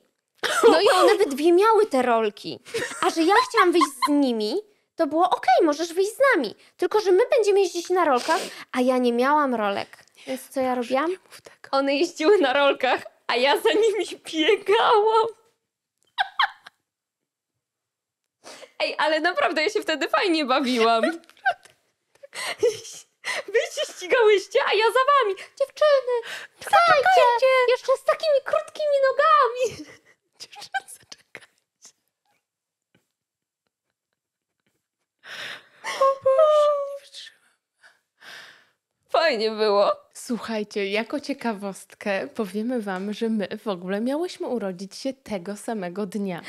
[0.69, 2.59] No i one we dwie miały te rolki.
[3.01, 4.61] A że ja chciałam wyjść z nimi,
[4.95, 6.55] to było okej, możesz wyjść z nami.
[6.77, 8.41] Tylko, że my będziemy jeździć na rolkach,
[8.71, 9.97] a ja nie miałam rolek.
[10.27, 11.11] Więc co ja robiłam?
[11.71, 15.27] One jeździły na rolkach, a ja za nimi biegałam.
[18.79, 21.01] Ej, ale naprawdę ja się wtedy fajnie bawiłam.
[23.47, 25.35] Wy się ścigałyście, a ja za wami.
[25.35, 26.13] Dziewczyny,
[26.59, 27.21] wstajcie!
[27.69, 29.85] Jeszcze z takimi krótkimi nogami.
[30.39, 31.93] Dziewczyny, zaczekajcie.
[35.85, 37.39] O Boże, nie wytrzymam.
[39.35, 39.91] Fajnie było.
[40.13, 46.41] Słuchajcie, jako ciekawostkę powiemy wam, że my w ogóle miałyśmy urodzić się tego samego dnia.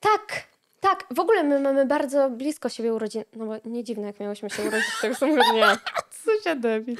[0.00, 0.46] Tak,
[0.80, 1.04] tak.
[1.10, 3.24] W ogóle my mamy bardzo blisko siebie urodziny.
[3.36, 5.78] No bo nie dziwne, jak miałyśmy się urodzić tego samego dnia.
[6.10, 6.96] Co się debil.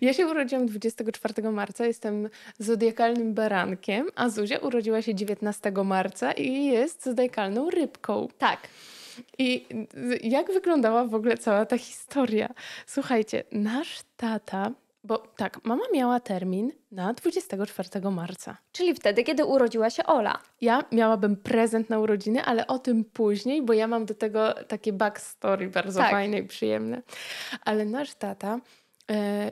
[0.00, 2.28] Ja się urodziłam 24 marca, jestem
[2.58, 8.28] zodiakalnym barankiem, a Zuzia urodziła się 19 marca i jest zodiakalną rybką.
[8.38, 8.58] Tak.
[9.38, 9.66] I
[10.22, 12.48] jak wyglądała w ogóle cała ta historia?
[12.86, 14.70] Słuchajcie, nasz tata,
[15.04, 18.56] bo tak, mama miała termin na 24 marca.
[18.72, 20.38] Czyli wtedy, kiedy urodziła się Ola.
[20.60, 24.92] Ja miałabym prezent na urodziny, ale o tym później, bo ja mam do tego takie
[24.92, 26.10] backstory bardzo Tak.
[26.10, 27.02] fajne i przyjemne.
[27.64, 28.60] Ale nasz tata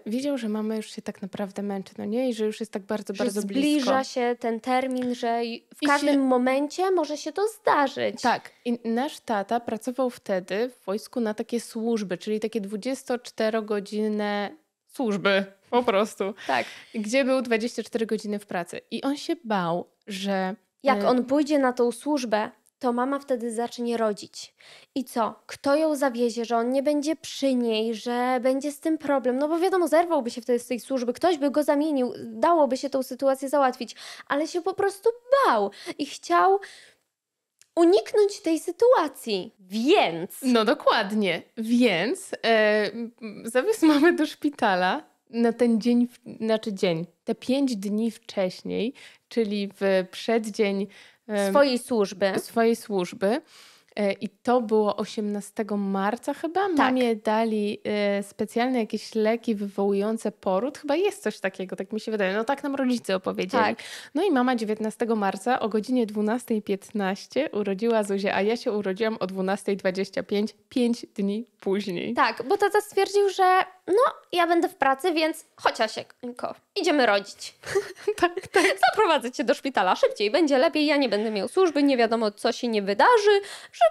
[0.07, 2.29] wiedział, że mama już się tak naprawdę męczy, no nie?
[2.29, 4.05] I że już jest tak bardzo, Że bardzo zbliża blisko.
[4.15, 5.41] się ten termin, że
[5.75, 8.21] w I każdym się- momencie może się to zdarzyć.
[8.23, 14.51] Tak, i nasz tata pracował wtedy w wojsku na takie służby, czyli takie 24-godzinne
[14.87, 16.67] służby po prostu, tak.
[16.95, 18.81] gdzie był 24 godziny w pracy.
[18.91, 20.55] I on się bał, że...
[20.83, 22.51] Jak e, on pójdzie na tą służbę,
[22.85, 24.55] to mama wtedy zacznie rodzić.
[24.95, 25.35] I co?
[25.47, 29.37] Kto ją zawiezie, że on nie będzie przy niej, że będzie z tym problem?
[29.37, 32.91] No bo wiadomo, zerwałby się wtedy z tej służby, ktoś by go zamienił, dałoby się
[32.91, 33.97] tą sytuację załatwić,
[34.29, 35.11] ale się po prostu
[35.47, 36.61] bał i chciał
[37.77, 39.55] uniknąć tej sytuacji.
[39.61, 41.43] Więc No dokładnie.
[41.57, 42.91] Więc e,
[43.45, 46.09] zawiózł mamy do szpitala na ten dzień,
[46.41, 48.95] znaczy dzień, te pięć dni wcześniej,
[49.29, 50.87] czyli w przeddzień
[51.51, 52.33] swojej służby.
[52.39, 53.41] swojej służby.
[53.97, 56.61] E, I to było 18 marca chyba.
[56.61, 56.77] Tak.
[56.77, 60.79] Mamie dali e, specjalne jakieś leki wywołujące poród.
[60.79, 62.35] Chyba jest coś takiego, tak mi się wydaje.
[62.35, 63.65] No tak nam rodzice opowiedzieli.
[63.65, 63.79] Tak.
[64.15, 69.27] No i mama 19 marca o godzinie 12.15 urodziła Zuzię, a ja się urodziłam o
[69.27, 72.15] 12.25, 5 dni później.
[72.15, 77.55] Tak, bo tata stwierdził, że no, ja będę w pracy, więc chodź Asieńko, idziemy rodzić.
[78.21, 78.65] tak, tak.
[78.91, 82.53] Zaprowadzę cię do szpitala szybciej, będzie lepiej, ja nie będę miał służby, nie wiadomo co
[82.53, 83.41] się nie wydarzy,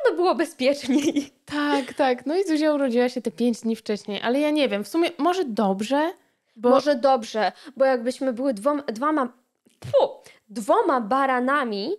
[0.06, 1.30] żeby było bezpieczniej.
[1.46, 2.26] Tak, tak.
[2.26, 5.10] No i Zuzia urodziła się te 5 dni wcześniej, ale ja nie wiem, w sumie
[5.18, 6.14] może dobrze,
[6.56, 9.34] bo Może dobrze, bo jakbyśmy były dwoma, dwoma,
[9.80, 10.08] pu,
[10.50, 11.96] dwoma baranami,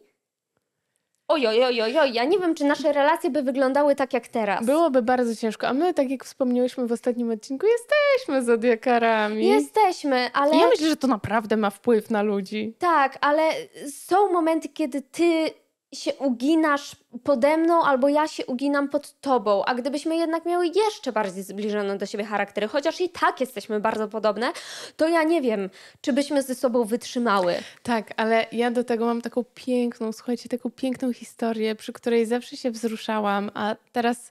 [1.28, 4.28] oj, oj, oj, oj, oj, ja nie wiem, czy nasze relacje by wyglądały tak jak
[4.28, 4.66] teraz.
[4.66, 5.68] byłoby bardzo ciężko.
[5.68, 9.46] A my, tak jak wspomniałyśmy w ostatnim odcinku, jesteśmy zodiakarami.
[9.46, 10.56] Jesteśmy, ale...
[10.56, 12.74] Ja myślę, że to naprawdę ma wpływ na ludzi.
[12.78, 13.42] Tak, ale
[13.90, 15.50] są momenty, kiedy ty
[15.96, 19.64] się uginasz pode mną, albo ja się uginam pod tobą.
[19.64, 24.08] A gdybyśmy jednak miały jeszcze bardziej zbliżone do siebie charaktery, chociaż i tak jesteśmy bardzo
[24.08, 24.52] podobne,
[24.96, 25.70] to ja nie wiem,
[26.00, 27.54] czy byśmy ze sobą wytrzymały.
[27.82, 32.56] Tak, ale ja do tego mam taką piękną, słuchajcie, taką piękną historię, przy której zawsze
[32.56, 34.30] się wzruszałam, a teraz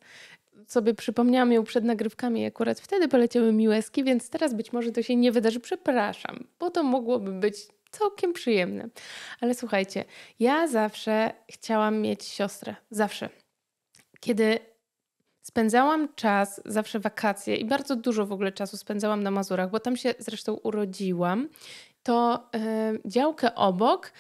[0.68, 5.04] sobie przypomniałam ją przed nagrywkami akurat wtedy poleciały mi łezki, więc teraz być może to
[5.04, 5.60] się nie wydarzy.
[5.60, 7.56] Przepraszam, bo to mogłoby być
[7.94, 8.90] całkiem przyjemne.
[9.42, 10.06] Ale słuchajcie,
[10.40, 12.76] ja zawsze chciałam mieć siostrę.
[12.92, 13.30] Zawsze.
[14.20, 14.60] Kiedy
[15.42, 19.98] spędzałam czas, zawsze wakacje i bardzo dużo w ogóle czasu spędzałam na Mazurach, bo tam
[19.98, 21.50] się zresztą urodziłam,
[22.04, 24.12] to e, działkę obok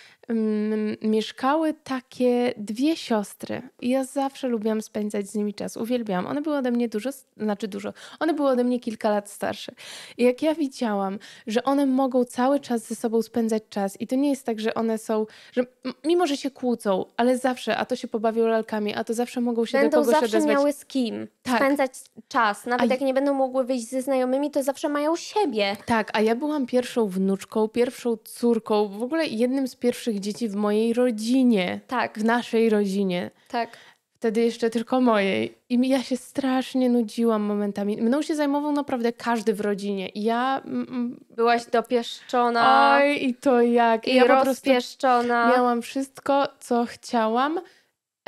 [1.02, 3.62] mieszkały takie dwie siostry.
[3.82, 5.78] I ja zawsze lubiłam spędzać z nimi czas.
[5.78, 6.28] Uwielbiałam.
[6.28, 9.72] One były ode mnie dużo, znaczy dużo, one były ode mnie kilka lat starsze.
[10.18, 14.16] I jak ja widziałam, że one mogą cały czas ze sobą spędzać czas i to
[14.16, 15.64] nie jest tak, że one są, że
[16.06, 19.66] mimo, że się kłócą, ale zawsze, a to się pobawią lalkami, a to zawsze mogą
[19.66, 20.56] się do Będą kogoś zawsze odezwać.
[20.56, 21.56] miały z kim Tak.
[21.56, 21.92] spędzać
[22.28, 22.66] czas.
[22.66, 25.78] Nawet A jak nie będą mogły wyjść ze znajomymi, to zawsze mają siebie.
[25.86, 30.56] Tak, a ja byłam pierwszą wnuczką, pierwszą córką, w ogóle jednym z pierwszych dzieci w
[30.56, 31.80] mojej rodzinie.
[31.88, 33.32] Tak, W naszej rodzinie.
[33.48, 33.78] tak.
[34.16, 35.58] Wtedy jeszcze tylko mojej.
[35.70, 38.02] I ja się strasznie nudziłam momentami.
[38.02, 40.10] Mną się zajmował naprawdę każdy w rodzinie.
[40.10, 40.62] I ja.
[40.66, 44.08] Mm, Byłaś dopieszczona oj, i to jak.
[44.08, 45.50] i ja po prostu rozpieszczona.
[45.56, 47.60] miałam wszystko, co chciałam.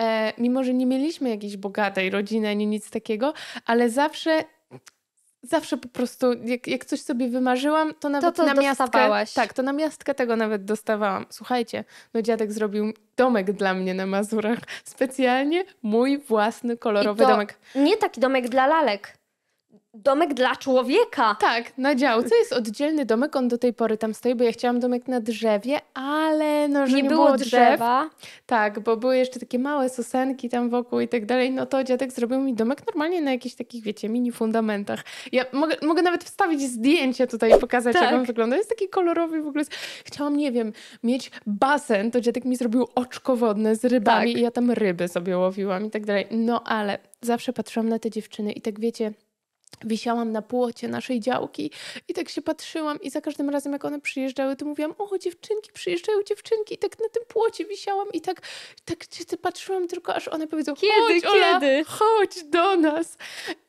[0.01, 3.33] E, mimo, że nie mieliśmy jakiejś bogatej rodziny ani nic takiego,
[3.65, 4.43] ale zawsze.
[5.49, 8.85] Zawsze po prostu, jak, jak coś sobie wymarzyłam, to nawet to na miastkę.
[9.35, 11.25] Tak, to na miastkę tego nawet dostawałam.
[11.29, 11.83] Słuchajcie,
[12.13, 14.59] no dziadek zrobił domek dla mnie na Mazurach.
[14.83, 17.59] Specjalnie mój własny kolorowy to- domek.
[17.75, 19.17] Nie taki domek dla lalek.
[19.97, 21.35] Domek dla człowieka.
[21.39, 24.79] Tak, na działce jest oddzielny domek, on do tej pory tam stoi, bo ja chciałam
[24.79, 27.47] domek na drzewie, ale no, że Nie, nie, było drzew.
[27.47, 28.09] drzewa.
[28.45, 32.11] Tak, bo były jeszcze takie małe sosenki tam wokół i tak dalej, no to dziadek
[32.11, 35.03] zrobił mi domek normalnie na jakichś takich, wiecie, mini fundamentach.
[35.31, 38.03] Ja mogę, mogę nawet wstawić zdjęcie tutaj i pokazać, Tak.
[38.03, 38.55] jak on wygląda.
[38.57, 39.63] Jest taki kolorowy w ogóle.
[40.05, 40.73] Chciałam, nie wiem,
[41.03, 44.41] mieć basen, to dziadek mi zrobił oczko wodne z rybami Tak.
[44.41, 46.27] i ja tam ryby sobie łowiłam i tak dalej.
[46.31, 49.11] No ale zawsze patrzyłam na te dziewczyny i tak wiecie,
[49.83, 51.71] wisiałam na płocie naszej działki
[52.07, 55.71] i tak się patrzyłam i za każdym razem jak one przyjeżdżały, to mówiłam, o dziewczynki,
[55.73, 58.41] przyjeżdżają dziewczynki i tak na tym płocie wisiałam i tak,
[58.85, 61.83] tak się patrzyłam tylko aż one powiedzą, Kiedy, chodź Ola, kiedy?
[61.83, 63.17] chodź do nas.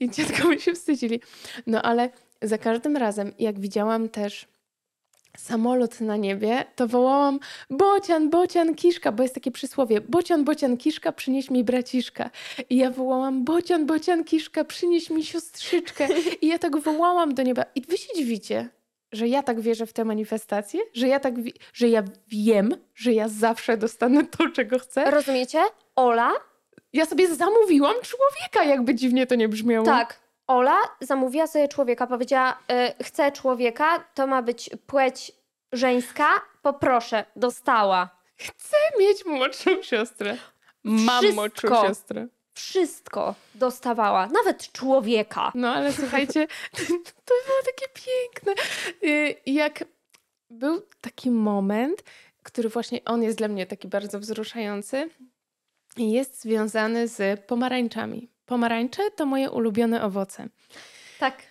[0.01, 1.21] I dziadkowie się wstydzili.
[1.67, 2.11] No ale
[2.43, 4.47] za każdym razem jak widziałam też
[5.37, 11.13] samolot na niebie, to wołałam bocian, bocian, kiszka, bo jest takie przysłowie bocian, bocian, kiszka,
[11.13, 12.31] przynieś mi braciszka.
[12.71, 16.09] I ja wołałam bocian, bocian, kiszka, przynieś mi siostrzyczkę.
[16.41, 17.65] I ja tak wołałam do nieba.
[17.75, 18.69] I wy się dziwicie,
[19.13, 21.35] że ja tak wierzę w te manifestacje, że ja tak,
[21.73, 25.11] że ja wiem, że ja zawsze dostanę to, czego chcę.
[25.11, 25.59] Rozumiecie?
[25.97, 26.31] Ola,
[26.93, 29.87] Ja sobie zamówiłam człowieka, jakby dziwnie to nie brzmiało.
[29.87, 30.26] tak.
[30.47, 32.59] Ola zamówiła sobie człowieka, powiedziała,
[33.01, 35.33] y, chcę człowieka, to ma być płeć
[35.73, 36.29] żeńska,
[36.63, 38.11] poproszę, dostała.
[38.37, 40.37] Chcę mieć młodszą siostrę.
[40.85, 41.35] Mam Wszystko.
[41.41, 42.27] młodszą siostrę.
[42.55, 45.53] Wszystko dostawała, nawet człowieka.
[45.55, 46.47] No ale słuchajcie,
[47.25, 48.53] to było takie piękne.
[49.09, 49.85] Y, Jak
[50.51, 52.03] był taki moment,
[52.43, 55.11] który właśnie on jest dla mnie taki bardzo wzruszający
[55.97, 58.29] jest związany z pomarańczami.
[58.47, 60.49] Pomarańcze to moje ulubione owoce.
[61.19, 61.43] Tak.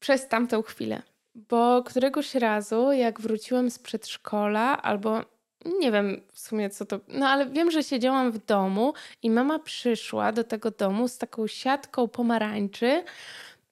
[0.00, 1.02] Przez tamtą chwilę.
[1.34, 5.24] Bo któregoś razu, jak wróciłam z przedszkola, albo
[5.64, 8.92] nie wiem w sumie co to, no ale wiem, że siedziałam w domu
[9.22, 13.04] i mama przyszła do tego domu z taką siatką pomarańczy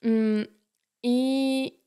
[0.02, 0.46] mm,
[1.02, 1.78] i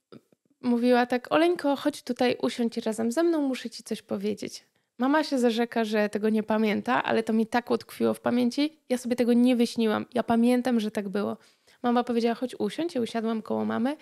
[0.61, 4.68] mówiła tak: Oleńko, chodź tutaj, usiądź razem ze mną, muszę ci coś powiedzieć.
[5.00, 8.80] Mama się zarzeka, że tego nie pamięta, ale to mi tak utkwiło w pamięci.
[8.89, 10.06] Ja sobie tego nie wyśniłam.
[10.14, 11.38] Ja pamiętam, że tak było.
[11.84, 12.95] Mama powiedziała, chodź usiądź.
[12.95, 13.97] Ja usiadłam koło mamy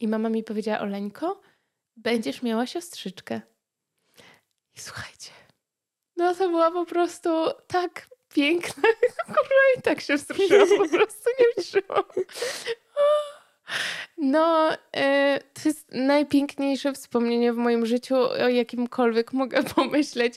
[0.00, 1.40] i mama mi powiedziała, Oleńko,
[1.96, 3.40] będziesz miała siostrzyczkę.
[4.74, 5.30] I słuchajcie,
[6.16, 7.30] no to była po prostu
[7.66, 8.82] tak piękna.
[9.26, 12.04] Kurwa, i tak się wzruszyłam, po prostu nie wytrzymałam.
[14.18, 20.34] No, e, to jest najpiękniejsze wspomnienie w moim życiu, o jakimkolwiek mogę pomyśleć,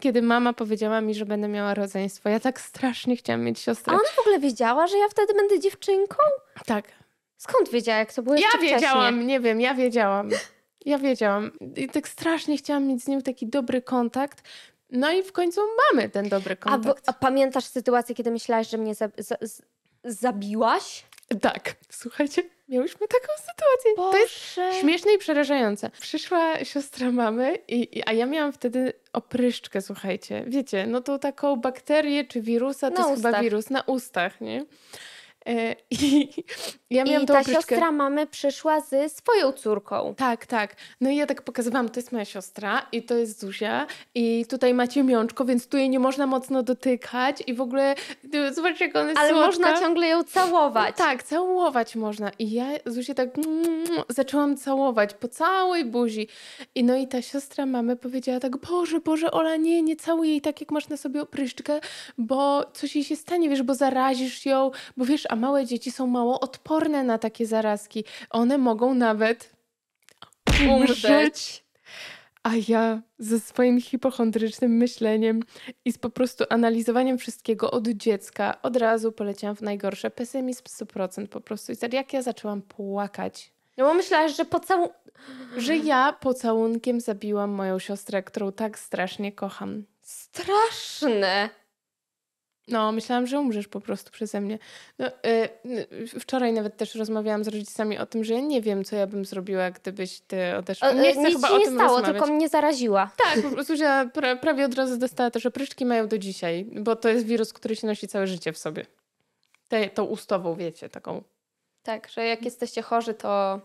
[0.00, 2.28] kiedy mama powiedziała mi, że będę miała rodzeństwo.
[2.28, 3.92] Ja tak strasznie chciałam mieć A siostrę.
[3.94, 6.16] ona w ogóle wiedziała, że ja wtedy będę dziewczynką?
[6.66, 6.84] Tak,
[7.36, 9.26] Skąd wiedziała, jak to było Ja wiedziałam, wcześniej?
[9.26, 10.28] nie wiem, ja wiedziałam.
[10.84, 11.50] Ja wiedziałam.
[11.76, 14.48] I tak strasznie chciałam mieć z nią taki dobry kontakt.
[14.90, 15.60] No i w końcu
[15.92, 17.08] mamy ten dobry A, kontakt.
[17.08, 19.62] a pamiętasz sytuację, kiedy myślałaś, że mnie za, za, z,
[20.04, 21.04] zabiłaś?
[21.40, 23.94] Tak, słuchajcie, miałyśmy taką sytuację.
[23.96, 24.80] To jest Boże.
[24.80, 25.90] śmieszne i przerażające.
[26.00, 30.44] Przyszła siostra mamy, i, i, a ja miałam wtedy opryszczkę, słuchajcie.
[30.46, 34.64] Wiecie, no to taką bakterię czy wirusa, to Na jest chyba wirus na ustach, nie?
[35.46, 36.28] E, I
[36.90, 40.14] ja miałam I tą ta siostra mamy przyszła ze swoją córką.
[40.16, 40.76] Tak, tak.
[41.00, 44.74] No i ja tak pokazywałam, to jest moja siostra i to jest Zuzia i tutaj
[44.74, 47.94] macie miączko, więc tu jej nie można mocno dotykać i w ogóle
[48.52, 49.46] zobaczcie jak ona jest Ale słodka.
[49.46, 50.96] można ciągle ją całować.
[50.96, 52.30] Tak, całować można.
[52.38, 56.28] I ja Zuzię tak mm, zaczęłam całować po całej buzi.
[56.74, 60.40] I no i ta siostra mamy powiedziała tak, Boże, Boże, Ola, nie, nie całuj jej
[60.40, 61.80] tak, jak masz na sobie opryszczkę,
[62.18, 66.06] bo coś jej się stanie, wiesz, bo zarazisz ją, bo wiesz, a małe dzieci są
[66.06, 68.04] mało odporne na takie zarazki.
[68.30, 69.50] One mogą nawet
[70.70, 71.64] umrzeć.
[72.42, 75.42] A ja ze swoim hipochondrycznym myśleniem
[75.84, 80.10] i z po prostu analizowaniem wszystkiego od dziecka od razu poleciałam w najgorsze.
[80.10, 81.72] Pesymizm 100% po prostu.
[81.72, 84.88] I tak jak ja zaczęłam płakać, No bo myślałaś, że po całą...
[85.56, 89.84] że ja pocałunkiem zabiłam moją siostrę, którą tak strasznie kocham.
[90.02, 91.50] Straszne.
[92.68, 94.58] No, myślałam, że umrzesz po prostu przeze mnie.
[94.98, 95.48] No, y,
[96.14, 99.06] y, wczoraj nawet też rozmawiałam z rodzicami o tym, że ja nie wiem, co ja
[99.06, 100.92] bym zrobiła, gdybyś ty odeszła.
[100.92, 102.20] Nie chcę Nic chyba o nie tym stało, rozmawiać.
[102.22, 103.10] tylko mnie zaraziła.
[103.24, 106.96] Tak, po prostu Zuzia pra, prawie od razu dostała też opryszczki, mają do dzisiaj, bo
[106.96, 108.86] to jest wirus, który się nosi całe życie w sobie.
[109.68, 111.22] Te, tą ustawą, wiecie, taką
[111.82, 113.60] Tak, że jak jesteście chorzy, to...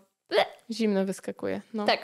[0.72, 1.62] zimno wyskakuje.
[1.74, 1.86] No.
[1.86, 2.00] Tak.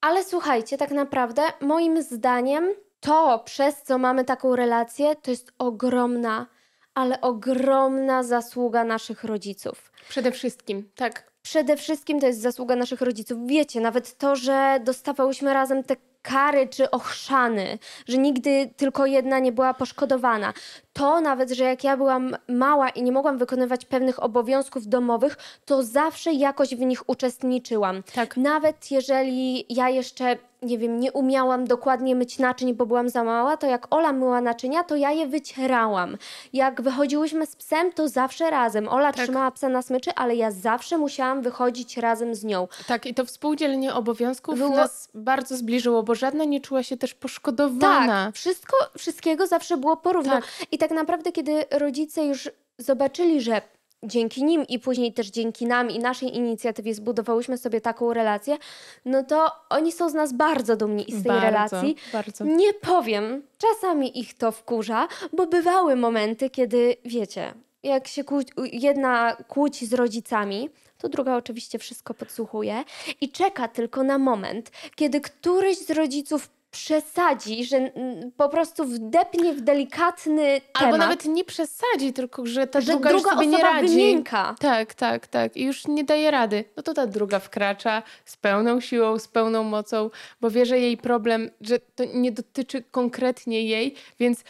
[0.00, 6.46] Ale słuchajcie, tak naprawdę moim zdaniem to, przez co mamy taką relację, to jest ogromna,
[6.94, 9.92] ale ogromna zasługa naszych rodziców.
[10.08, 11.30] Przede wszystkim, tak.
[11.42, 13.38] Przede wszystkim to jest zasługa naszych rodziców.
[13.46, 17.78] Wiecie, nawet to, że dostawałyśmy razem te kary czy ochrzany,
[18.08, 20.52] że nigdy tylko jedna nie była poszkodowana.
[20.92, 25.82] To nawet, że jak ja byłam mała i nie mogłam wykonywać pewnych obowiązków domowych, to
[25.82, 28.02] zawsze jakoś w nich uczestniczyłam.
[28.14, 28.36] Tak.
[28.36, 33.56] Nawet jeżeli ja jeszcze, nie wiem, nie umiałam dokładnie myć naczyń, bo byłam za mała,
[33.56, 36.16] to jak Ola myła naczynia, to ja je wycierałam.
[36.52, 38.88] Jak wychodziłyśmy z psem, to zawsze razem.
[38.88, 39.22] Ola Tak.
[39.24, 42.68] trzymała psa na smyczy, ale ja zawsze musiałam wychodzić razem z nią.
[42.86, 47.14] Tak, i to współdzielenie obowiązków Było- nas bardzo zbliżyło, bo żadna nie czuła się też
[47.14, 48.24] poszkodowana.
[48.26, 50.32] Tak, wszystko, wszystkiego zawsze było porówno.
[50.32, 50.44] Tak.
[50.72, 53.62] I tak naprawdę, kiedy rodzice już zobaczyli, że
[54.06, 58.56] dzięki nim i później też dzięki nam i naszej inicjatywie zbudowałyśmy sobie taką relację,
[59.04, 61.96] no to oni są z nas bardzo dumni i z tej bardzo, relacji.
[62.12, 62.44] Bardzo.
[62.44, 69.36] Nie powiem, czasami ich to wkurza, bo bywały momenty, kiedy wiecie, jak się kłó- jedna
[69.48, 72.84] kłóci z rodzicami, to druga oczywiście wszystko podsłuchuje
[73.20, 77.90] i czeka tylko na moment, kiedy któryś z rodziców przesadzi, że
[78.36, 83.10] po prostu wdepnie w delikatny Albo temat, nawet nie przesadzi, tylko że ta że druga,
[83.10, 83.88] druga już sobie nie radzi.
[83.88, 84.54] wymięka.
[84.60, 85.56] Tak, tak, tak.
[85.56, 86.64] I już nie daje rady.
[86.76, 90.10] No to ta druga wkracza z pełną siłą, z pełną mocą,
[90.40, 94.44] bo wie, że jej problem, że to nie dotyczy konkretnie jej, więc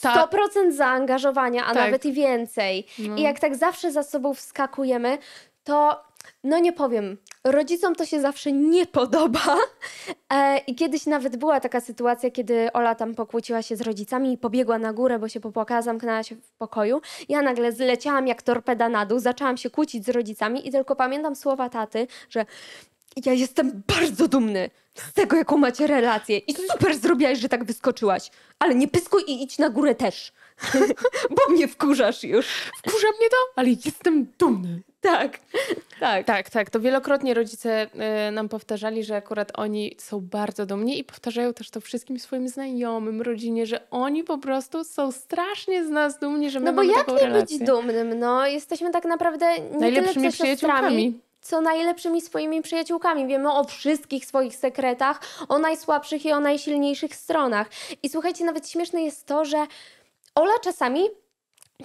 [0.00, 0.26] ta...
[0.26, 1.84] 100% zaangażowania, a Tak.
[1.84, 2.86] nawet i więcej.
[2.98, 3.16] No.
[3.16, 5.18] I jak tak zawsze za sobą wskakujemy,
[5.64, 6.04] to
[6.44, 9.56] no nie powiem, rodzicom to się zawsze nie podoba.
[10.32, 14.38] E, I kiedyś nawet była taka sytuacja, kiedy Ola tam pokłóciła się z rodzicami i
[14.38, 17.00] pobiegła na górę, bo się popłakała, zamknęła się w pokoju.
[17.28, 21.36] Ja nagle zleciałam jak torpeda na dół, zaczęłam się kłócić z rodzicami i tylko pamiętam
[21.36, 22.46] słowa taty, że
[23.24, 28.30] ja jestem bardzo dumny z tego, jaką macie relację i super zrobiłaś, że tak wyskoczyłaś,
[28.58, 30.32] ale nie pyskuj i idź na górę też,
[31.36, 32.46] bo mnie wkurzasz już.
[32.78, 34.82] Wkurza mnie to, ale jestem dumny.
[35.10, 35.38] Tak,
[36.00, 36.26] tak.
[36.26, 36.70] Tak, tak.
[36.70, 37.86] To wielokrotnie rodzice
[38.28, 42.48] y, nam powtarzali, że akurat oni są bardzo dumni i powtarzają też to wszystkim swoim
[42.48, 46.82] znajomym, rodzinie, że oni po prostu są strasznie z nas dumni, że my No bo
[46.82, 47.58] mamy jak nie relację.
[47.58, 48.18] być dumnym?
[48.18, 51.20] No, jesteśmy tak naprawdę nie Najlepszymi tyle przyjaciółkami.
[51.40, 53.26] co najlepszymi swoimi przyjaciółkami.
[53.26, 57.66] Wiemy o wszystkich swoich sekretach, o najsłabszych i o najsilniejszych stronach.
[58.02, 59.66] I słuchajcie, nawet śmieszne jest to, że
[60.34, 61.08] Ola czasami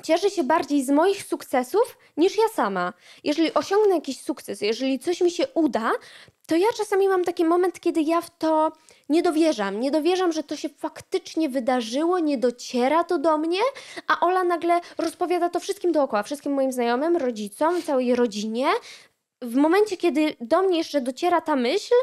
[0.04, 2.94] cieszy się bardziej z moich sukcesów niż ja sama.
[3.24, 5.92] Jeżeli osiągnę jakiś sukces, jeżeli coś mi się uda,
[6.48, 8.72] to ja czasami mam taki moment, kiedy ja w to
[9.10, 9.80] nie dowierzam.
[9.80, 13.60] Nie dowierzam, że to się faktycznie wydarzyło, nie dociera to do mnie,
[14.08, 18.68] a Ola nagle rozpowiada to wszystkim dookoła, wszystkim moim znajomym, rodzicom, całej rodzinie.
[19.42, 21.94] W momencie, kiedy do mnie jeszcze dociera ta myśl,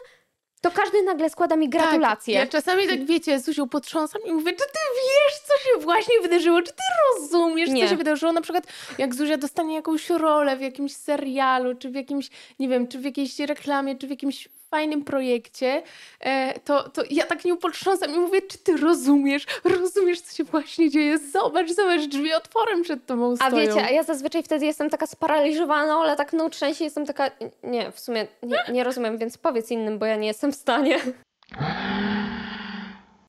[0.64, 2.34] to każdy nagle składa mi gratulacje.
[2.34, 6.20] Tak, ja czasami tak wiecie, Zuziu potrząsam i mówię, czy ty wiesz, co się właśnie
[6.20, 6.62] wydarzyło?
[6.62, 6.82] Czy ty
[7.20, 7.82] rozumiesz, Nie.
[7.84, 8.32] co się wydarzyło?
[8.32, 8.64] Na przykład
[8.98, 13.04] jak Zuzia dostanie jakąś rolę w jakimś serialu, czy w jakimś, nie wiem, czy w
[13.04, 15.82] jakiejś reklamie, czy w jakimś fajnym projekcie,
[16.20, 19.46] e, to, to ja tak nią potrząsam i mówię, czy ty rozumiesz?
[19.64, 21.18] Rozumiesz, co się właśnie dzieje?
[21.18, 23.56] Zobacz, zobacz, drzwi otworem przed tobą A stoją.
[23.56, 27.30] wiecie, a ja zazwyczaj wtedy jestem taka sparaliżowana, ale tak no trzęsie, jestem taka,
[27.62, 30.98] nie, w sumie nie, nie rozumiem, więc powiedz innym, bo ja nie jestem w stanie.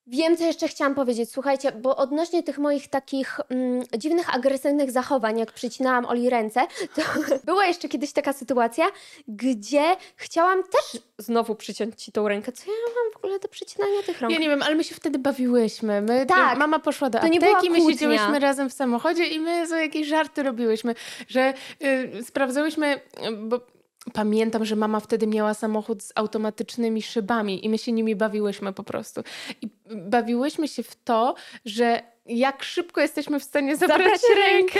[0.08, 1.32] Wiem, co jeszcze chciałam powiedzieć.
[1.32, 7.02] Słuchajcie, bo odnośnie tych moich takich mm, dziwnych, agresywnych zachowań, jak przycinałam Oli ręce, to
[7.46, 8.86] była jeszcze kiedyś taka sytuacja,
[9.28, 9.84] gdzie
[10.16, 12.52] chciałam też znowu przyciąć ci tą rękę.
[12.52, 14.34] Co ja mam w ogóle do przycinania tych rąk?
[14.34, 16.02] Ja nie wiem, ale my się wtedy bawiłyśmy.
[16.02, 16.58] My, Tak.
[16.58, 20.08] Mama poszła do To nie apteki, my siedziałyśmy razem w samochodzie i my za jakieś
[20.08, 20.96] żarty robiłyśmy,
[21.28, 21.54] że
[21.84, 23.00] y, sprawdzałyśmy,
[23.38, 23.75] bo
[24.14, 28.84] pamiętam, że mama wtedy miała samochód z automatycznymi szybami i my się nimi bawiłyśmy po
[28.84, 29.22] prostu.
[29.62, 31.36] I bawiłyśmy się w to,
[31.66, 34.80] że jak szybko jesteśmy w stanie zabrać, Zabrać rękę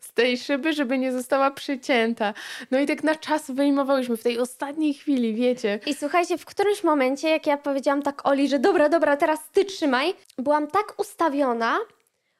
[0.00, 2.34] z tej szyby, żeby nie została przycięta.
[2.70, 5.80] No i tak na czas wyjmowałyśmy w tej ostatniej chwili, wiecie.
[5.86, 9.64] I słuchajcie, w którymś momencie, jak ja powiedziałam tak Oli, że dobra, dobra, teraz ty
[9.64, 11.78] trzymaj, byłam tak ustawiona,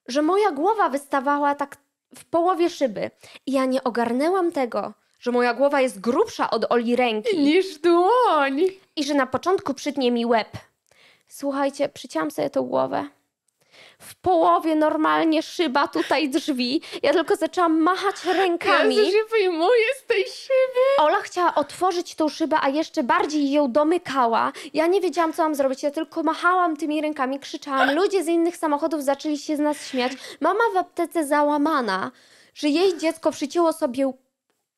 [0.09, 1.77] że moja głowa wystawała tak
[2.15, 3.11] w połowie szyby.
[3.47, 8.61] I ja nie ogarnęłam tego, że moja głowa jest grubsza od Oli ręki Niż dłoń.
[8.97, 10.49] i że na początku przytnie mi łeb.
[11.29, 13.09] Słuchajcie, przycięłam sobie tą głowę.
[13.99, 16.81] W połowie normalnie szyba tutaj drzwi.
[17.03, 18.97] Ja tylko zaczęłam machać rękami.
[18.97, 20.81] Jezu, się wyjmuje z tej szyby.
[20.99, 24.53] Ola chciała otworzyć tą szybę, a jeszcze bardziej ją domykała.
[24.75, 25.83] Ja nie wiedziałam, co mam zrobić.
[25.83, 27.95] Ja tylko machałam tymi rękami, krzyczałam.
[27.95, 30.13] Ludzie z innych samochodów zaczęli się z nas śmiać.
[30.41, 32.11] Mama w aptece załamana,
[32.55, 34.13] że jej dziecko przycięło sobie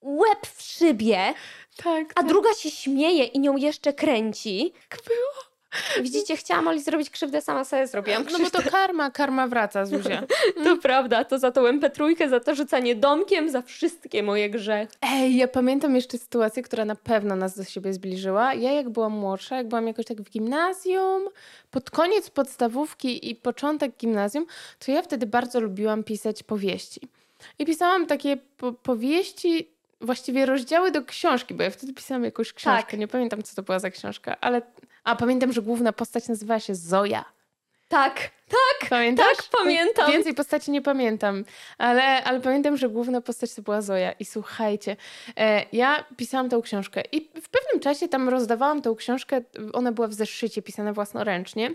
[0.03, 1.34] łeb w szybie,
[1.76, 2.26] Tak, a tak.
[2.26, 4.72] druga się śmieje i nią jeszcze kręci.
[4.88, 5.49] tak było.
[6.03, 8.62] Widzicie, chciałam Oli zrobić krzywdę, sama sobie zrobiłam No bo krzywdę.
[8.62, 10.22] to karma, karma wraca, Zuzia.
[10.64, 14.92] To prawda, to za tą MP3, za to rzucanie domkiem, za wszystkie moje grzechy.
[15.03, 18.55] Ej, ja pamiętam jeszcze sytuację, która na pewno nas do siebie zbliżyła.
[18.55, 21.28] Ja jak byłam młodsza, jak byłam jakoś tak w gimnazjum,
[21.70, 24.46] pod koniec podstawówki i początek gimnazjum,
[24.78, 27.01] to ja wtedy bardzo lubiłam pisać powieści.
[27.59, 29.70] I pisałam takie po powieści,
[30.01, 32.90] właściwie rozdziały do książki, bo ja wtedy pisałam jakąś książkę.
[32.90, 33.01] Tak.
[33.01, 34.62] Nie pamiętam, co to była za książka, ale...
[35.05, 37.24] A pamiętam, że główna postać nazywała się Zoja.
[37.88, 38.14] Tak,
[38.49, 39.36] tak, Pamiętasz?
[39.36, 40.11] tak, pamiętam.
[40.12, 41.44] Więcej postaci nie pamiętam,
[41.78, 44.12] ale, ale pamiętam, że główna postać to była Zoja.
[44.12, 44.96] I słuchajcie,
[45.36, 49.40] e, ja pisałam tą książkę i w pewnym czasie tam rozdawałam tą książkę,
[49.72, 51.74] ona była w zeszycie pisana własnoręcznie.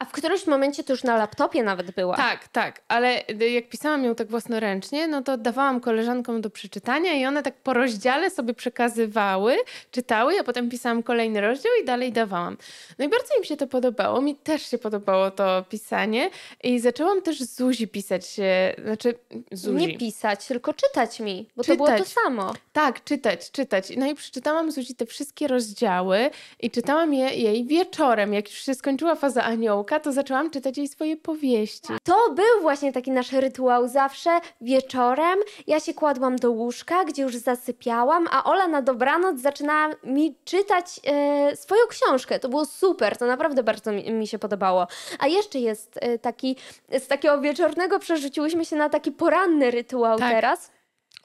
[0.00, 2.16] A w którymś momencie to już na laptopie nawet była.
[2.16, 7.26] Tak, tak, ale jak pisałam ją tak własnoręcznie, no to dawałam koleżankom do przeczytania i
[7.26, 9.56] one tak po rozdziale sobie przekazywały,
[9.90, 12.56] czytały, a potem pisałam kolejny rozdział i dalej dawałam.
[12.98, 16.30] No i bardzo im się to podobało, mi też się podobało to pisanie
[16.64, 19.14] i zaczęłam też Zuzi pisać, się, znaczy
[19.52, 19.86] Zuzi.
[19.86, 22.08] Nie pisać, tylko czytać mi, bo to było to Czytać.
[22.24, 22.54] samo.
[22.72, 23.92] Tak, czytać, czytać.
[23.96, 26.30] No i przeczytałam Zuzi te wszystkie rozdziały
[26.60, 28.34] i czytałam je jej wieczorem.
[28.34, 31.88] Jak już się skończyła faza aniołka, to zaczęłam czytać jej swoje powieści.
[32.04, 34.30] To był właśnie taki nasz rytuał zawsze
[34.60, 35.38] wieczorem.
[35.66, 41.00] Ja się kładłam do łóżka, gdzie już zasypiałam, a Ola na dobranoc zaczynała mi czytać
[41.04, 42.38] e, swoją książkę.
[42.38, 44.86] To było super, to naprawdę bardzo mi, mi się podobało.
[45.18, 46.56] A jeszcze jest e, taki,
[46.98, 50.30] z takiego wieczornego przerzuciłyśmy się na taki poranny rytuał Tak.
[50.32, 50.70] teraz,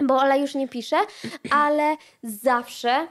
[0.03, 0.97] bo Ola już nie pisze,
[1.51, 3.07] ale zawsze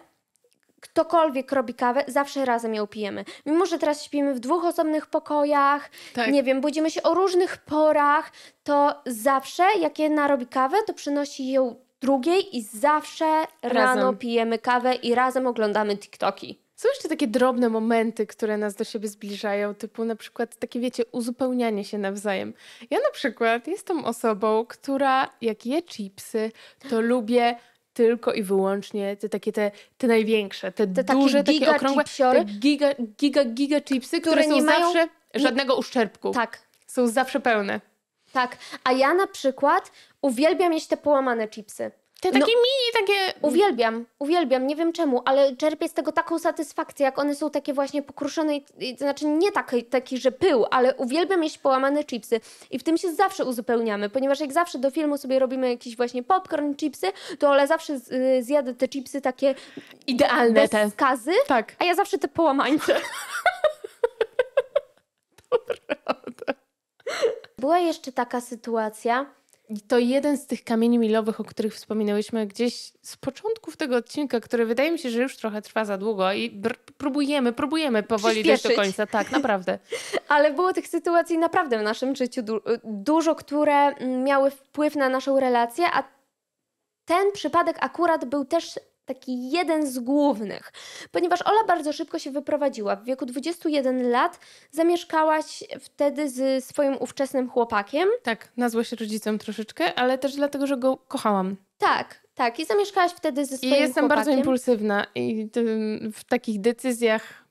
[0.85, 3.25] ktokolwiek robi kawę, zawsze razem ją pijemy.
[3.47, 6.31] Mimo, że teraz śpimy w dwóch osobnych pokojach, Tak.
[6.31, 8.33] nie wiem, budzimy się o różnych porach,
[8.65, 13.25] to zawsze jak jedna robi kawę, to przynosi ją drugiej i zawsze
[13.63, 14.17] rano Razem.
[14.19, 16.59] pijemy kawę i razem oglądamy TikToki.
[16.77, 21.03] Są jeszcze takie drobne momenty, które nas do siebie zbliżają, typu na przykład takie, wiecie,
[21.13, 22.55] uzupełnianie się nawzajem.
[22.91, 26.53] Ja na przykład jestem osobą, która jak je chipsy,
[26.91, 27.57] to lubię
[27.95, 32.05] tylko i wyłącznie te takie te, te największe, te, Te takie duże, takie giga okrągłe,
[32.05, 32.39] chipsiory?
[32.39, 32.87] te giga,
[33.21, 36.31] giga, giga chipsy, które, Które są nie mają- zawsze żadnego uszczerbku.
[36.31, 37.81] Tak, Są zawsze pełne.
[38.33, 38.57] tak.
[38.85, 39.93] A ja na przykład
[40.23, 41.91] uwielbiam jeść te połamane chipsy.
[42.25, 43.41] Te No- takie mini, takie...
[43.43, 47.75] Uwielbiam, uwielbiam, nie wiem czemu, ale czerpię z tego taką satysfakcję, jak one są takie
[47.75, 52.05] właśnie pokruszone, i, i, to znaczy nie taki, taki, że pył, ale uwielbiam jeść połamane
[52.05, 55.97] chipsy i w tym się zawsze uzupełniamy, ponieważ jak zawsze do filmu sobie robimy jakiś
[55.97, 57.07] właśnie popcorn, chipsy,
[57.39, 59.55] to Ole zawsze z, y, zjada te chipsy takie
[60.07, 60.91] Idealne bez te.
[60.91, 61.77] skazy, Tak.
[61.79, 62.97] a ja zawsze te połamańce.
[67.59, 69.27] Była jeszcze taka sytuacja,
[69.69, 74.41] I to jeden z tych kamieni milowych, o których wspominałyśmy gdzieś z początków tego odcinka,
[74.41, 76.63] który wydaje mi się, że już trochę trwa za długo i
[76.99, 79.07] próbujemy, próbujemy powoli dojść do końca.
[79.07, 79.79] Tak, naprawdę.
[80.29, 85.09] Ale było tych sytuacji naprawdę w naszym życiu du- dużo, które mm, miały wpływ na
[85.09, 86.05] naszą relację, a
[87.05, 90.73] ten przypadek akurat był też taki jeden z głównych,
[91.13, 92.97] ponieważ Ola bardzo szybko się wyprowadziła.
[92.97, 94.39] W wieku 21 lat
[94.71, 98.09] zamieszkałaś wtedy z swoim ówczesnym chłopakiem.
[98.23, 101.57] Tak, na złość rodzicom troszeczkę, ale też dlatego, że go kochałam.
[101.79, 102.61] Tak, tak.
[102.61, 104.09] I zamieszkałaś wtedy ze I swoim jestem chłopakiem.
[104.09, 105.49] bardzo impulsywna i
[106.15, 107.45] w takich decyzjach.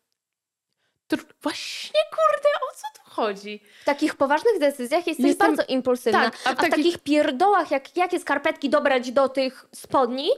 [1.42, 3.62] Właśnie, kurde, o co tu chodzi?
[3.82, 6.24] W takich poważnych decyzjach jesteś Jestem- bardzo impulsywna.
[6.24, 6.76] tak, a a w w takich...
[6.76, 10.30] takich- pierdołach, jak jakie skarpetki dobrać do tych spodni,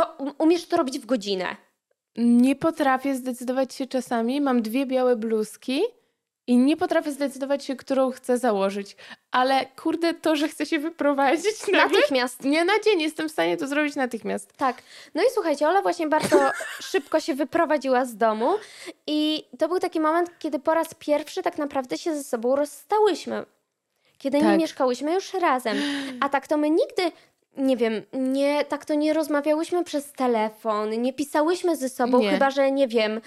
[0.00, 1.56] to um- umiesz to robić w godzinę.
[2.16, 4.40] Nie potrafię zdecydować się czasami.
[4.40, 5.82] Mam dwie białe bluzki
[6.46, 8.96] i nie potrafię zdecydować się, którą chcę założyć.
[9.30, 12.44] Ale kurde, to, że chcę się wyprowadzić nagle, Natychmiast.
[12.44, 14.52] nie na dzień jestem w stanie to zrobić natychmiast.
[14.56, 14.82] Tak.
[15.14, 16.50] No i słuchajcie, Ola właśnie bardzo
[16.90, 18.54] szybko się wyprowadziła z domu
[19.06, 23.44] i to był taki moment, kiedy po raz pierwszy tak naprawdę się ze sobą rozstałyśmy.
[24.18, 24.58] Kiedy nie Tak.
[24.60, 25.76] mieszkałyśmy już razem.
[26.20, 27.02] A tak to my nigdy,
[27.56, 32.30] nie wiem, nie, tak to nie rozmawiałyśmy przez telefon, nie pisałyśmy ze sobą, Nie.
[32.30, 33.20] chyba że nie wiem,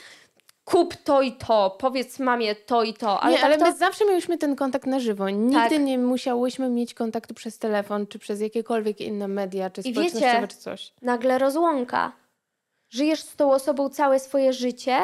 [0.66, 3.20] kup to i to, powiedz mamie to i to.
[3.22, 3.66] Ale nie, tak ale to...
[3.66, 5.30] my zawsze miałyśmy ten kontakt na żywo.
[5.30, 5.80] Nigdy Tak.
[5.82, 10.48] nie musiałyśmy mieć kontaktu przez telefon, czy przez jakiekolwiek inne media, czy I społecznościowe, wiecie-
[10.48, 10.94] czy coś.
[11.02, 12.12] nagle rozłąka.
[12.90, 14.98] Żyjesz z tą osobą całe swoje życie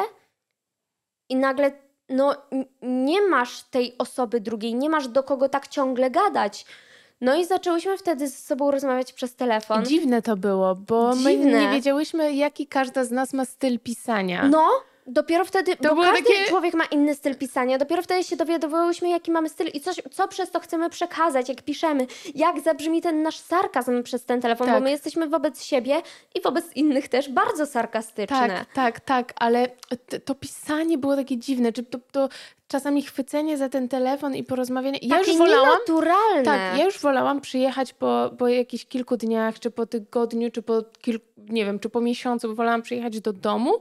[1.28, 1.72] i nagle
[2.08, 2.36] no,
[2.82, 6.66] nie masz tej osoby drugiej, nie masz do kogo tak ciągle gadać.
[7.20, 9.84] No i zaczęłyśmy wtedy ze sobą rozmawiać przez telefon.
[9.84, 11.60] Dziwne to było, bo my Dziwne.
[11.60, 14.48] nie wiedziałyśmy, jaki każda z nas ma styl pisania.
[14.48, 14.68] No,
[15.06, 19.08] dopiero wtedy, bo było każdy takie- człowiek ma inny styl pisania, dopiero wtedy się dowiadywałyśmy,
[19.08, 23.22] jaki mamy styl i coś, co przez to chcemy przekazać, jak piszemy, jak zabrzmi ten
[23.22, 24.82] nasz sarkazm przez ten telefon, bo Tak.
[24.82, 26.02] my jesteśmy wobec siebie
[26.34, 28.48] i wobec innych też bardzo sarkastyczne.
[28.48, 29.68] Tak, tak, tak, ale
[30.24, 32.28] to pisanie było takie dziwne, czy to, to
[32.68, 34.98] czasami chwycenie za ten telefon i porozmawianie.
[35.02, 35.68] Ja Takie już wolałam.
[35.68, 36.42] nienaturalne.
[36.42, 40.82] Tak, ja już wolałam przyjechać po, po jakichś kilku dniach, czy po tygodniu, czy po
[41.00, 42.54] kilku, nie wiem, czy po miesiącu.
[42.54, 43.72] Wolałam przyjechać do domu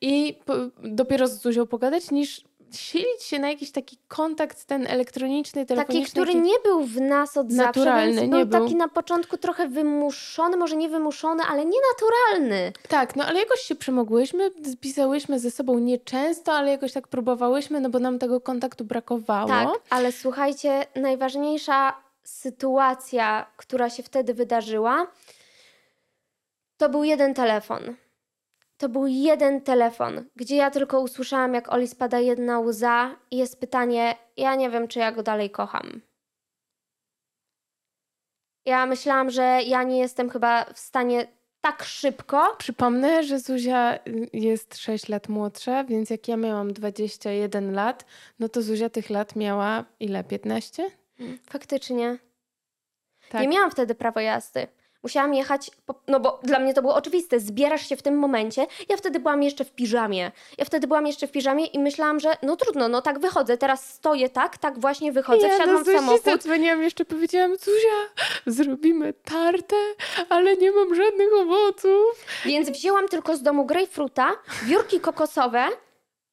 [0.00, 2.44] i po, dopiero z Zuzią pogadać, niż
[2.76, 6.10] silić się na jakiś taki kontakt ten elektroniczny, Taki, telefoniczny.
[6.10, 9.36] który jaki- nie był w nas od zawsze, Naturalny, więc nie był taki na początku
[9.36, 12.72] trochę wymuszony, może nie wymuszony, ale nienaturalny.
[12.88, 17.90] Tak, no ale jakoś się przemogłyśmy, spisałyśmy ze sobą nieczęsto, ale jakoś tak próbowałyśmy, no
[17.90, 19.48] bo nam tego kontaktu brakowało.
[19.48, 25.06] Tak, ale słuchajcie, najważniejsza sytuacja, która się wtedy wydarzyła,
[26.76, 27.96] to był jeden telefon.
[28.80, 33.60] To był jeden telefon, gdzie ja tylko usłyszałam, jak Oli spada jedna łza i jest
[33.60, 36.00] pytanie, ja nie wiem, czy ja go dalej kocham.
[38.64, 41.26] Ja myślałam, że ja nie jestem chyba w stanie
[41.60, 42.56] tak szybko.
[42.58, 43.98] Przypomnę, że Zuzia
[44.32, 48.04] jest 6 lat młodsza, więc jak ja miałam 21 lat,
[48.38, 50.24] no to Zuzia tych lat miała ile?
[50.24, 50.90] 15?
[51.50, 52.18] Faktycznie.
[53.28, 53.42] Tak.
[53.42, 54.66] Nie miałam wtedy prawa jazdy.
[55.02, 58.66] Musiałam jechać, po, no bo dla mnie to było oczywiste, zbierasz się w tym momencie.
[58.88, 60.32] Ja wtedy byłam jeszcze w piżamie.
[60.58, 63.94] Ja wtedy byłam jeszcze w piżamie i myślałam, że no trudno, no tak wychodzę, teraz
[63.94, 66.24] stoję tak, tak właśnie wychodzę, ja wsiadłam do w samochód.
[66.24, 69.76] zadzwoniłam, jeszcze powiedziałam, Zuzia, zrobimy tartę,
[70.28, 72.26] ale nie mam żadnych owoców.
[72.44, 74.30] Więc wzięłam tylko z domu grejpfruta,
[74.64, 75.68] wiórki kokosowe.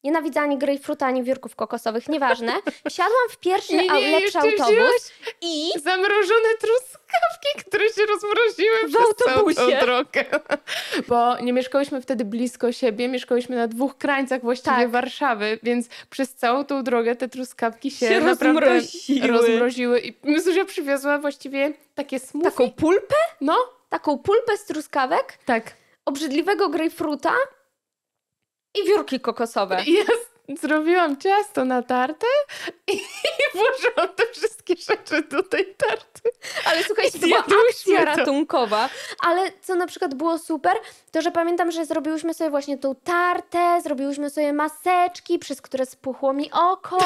[0.08, 2.54] Nienawidzę ani grejpfruta, ani wiórków kokosowych, nieważne.
[2.90, 9.02] Wsiadłam w pierwszy Nie, nie, lepszy autobus i zamrożone truskawki, które się rozmroziły W przez
[9.02, 9.80] całą tą autobusie.
[9.82, 10.26] drogę.
[11.10, 14.90] Bo nie mieszkałyśmy wtedy blisko siebie, mieszkałyśmy na dwóch krańcach właściwie Tak.
[14.92, 19.28] Warszawy, więc przez całą tą drogę te truskawki się, Się naprawdę rozmroziły.
[19.28, 20.00] rozmroziły.
[20.00, 22.52] I Zuzia przywiozła właściwie takie smoothie.
[22.52, 23.58] taką pulpę, No,
[23.90, 25.74] taką pulpę z truskawek, tak.
[26.06, 27.34] obrzydliwego grejpfruta
[28.84, 29.84] i wiórki kokosowe.
[29.88, 30.04] Ja
[30.56, 32.28] zrobiłam ciasto na tartę
[32.88, 33.02] i
[33.54, 36.30] włożyłam te wszystkie rzeczy do tej tarty.
[36.66, 38.06] Ale słuchajcie, to była akcja to.
[38.06, 38.90] ratunkowa.
[39.26, 40.74] Ale co na przykład było super,
[41.12, 46.34] to że pamiętam, że zrobiłyśmy sobie właśnie tą tartę, zrobiłyśmy sobie maseczki, przez które spuchło
[46.34, 46.98] mi oko.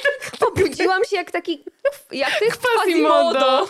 [0.48, 1.64] Obudziłam się jak taki,
[2.12, 3.68] jak ty Quasimodo.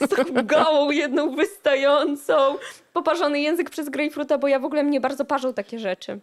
[0.00, 2.58] Z taką gałą jedną wystającą.
[2.92, 6.20] Poparzony język przez grejpfruta, bo ja w ogóle mnie bardzo parzą takie rzeczy.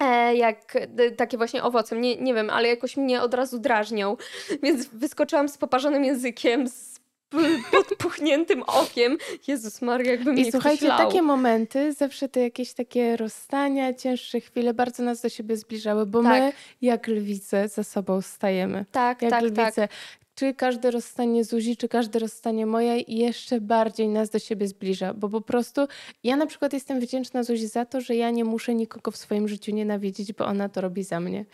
[0.00, 0.78] E, jak
[1.16, 4.16] takie właśnie owoce, nie, nie wiem, ale jakoś mnie od razu drażnią.
[4.62, 7.38] Więc wyskoczyłam z poparzonym językiem, z p-
[7.72, 9.18] podpuchniętym okiem.
[9.48, 10.98] Jezus Maria, jakby mnie I słuchajcie, lał.
[10.98, 16.22] takie momenty, zawsze te jakieś takie rozstania, cięższe chwile bardzo nas do siebie zbliżały, bo
[16.22, 16.32] Tak.
[16.32, 18.84] my jak lwice za sobą stajemy.
[18.92, 19.74] Tak, Jak tak, tak.
[20.34, 25.28] Czy każde rozstanie Zuzi, czy każde rozstanie moje jeszcze bardziej nas do siebie zbliża, bo
[25.28, 25.86] po prostu
[26.24, 29.48] ja na przykład jestem wdzięczna Zuzi za to, że ja nie muszę nikogo w swoim
[29.48, 31.44] życiu nienawidzić, bo ona to robi za mnie.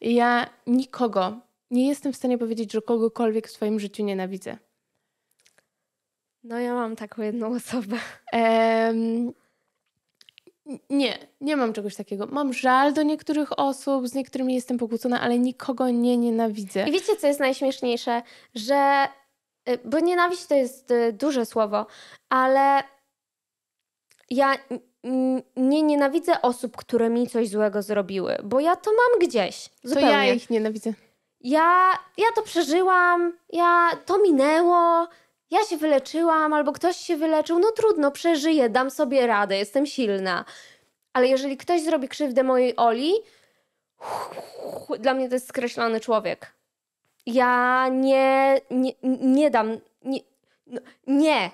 [0.00, 4.58] Ja nikogo, nie jestem w stanie powiedzieć, że kogokolwiek w swoim życiu nienawidzę.
[6.44, 7.96] No ja mam taką jedną osobę.
[8.32, 9.32] Em,
[10.90, 12.26] nie, nie mam czegoś takiego.
[12.26, 16.88] Mam żal do niektórych osób, z niektórymi jestem pokłócona, ale nikogo nie nienawidzę.
[16.88, 18.22] I wiecie, co jest najśmieszniejsze?
[18.54, 19.08] Że,
[19.68, 21.86] y, bo nienawiść to jest y, duże słowo,
[22.28, 22.82] ale
[24.30, 24.54] ja
[25.56, 29.68] nie nienawidzę osób, które mi coś złego zrobiły, bo ja to mam gdzieś.
[29.68, 30.10] To Zupełnie.
[30.10, 30.92] ja ich nienawidzę.
[31.40, 35.08] ja, ja to przeżyłam, ja to minęło,
[35.50, 40.44] ja się wyleczyłam, albo ktoś się wyleczył, no trudno, przeżyję, dam sobie radę, jestem silna.
[41.12, 43.12] Ale jeżeli ktoś zrobi krzywdę mojej Oli,
[45.00, 46.52] dla mnie to jest skreślony człowiek.
[47.26, 50.20] Ja nie, nie, nie dam, nie,
[50.66, 51.50] no, nie,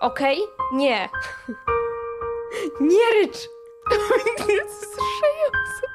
[0.00, 0.38] okej?
[0.72, 1.08] Nie.
[2.80, 3.38] Nie rycz.
[4.38, 4.86] To jest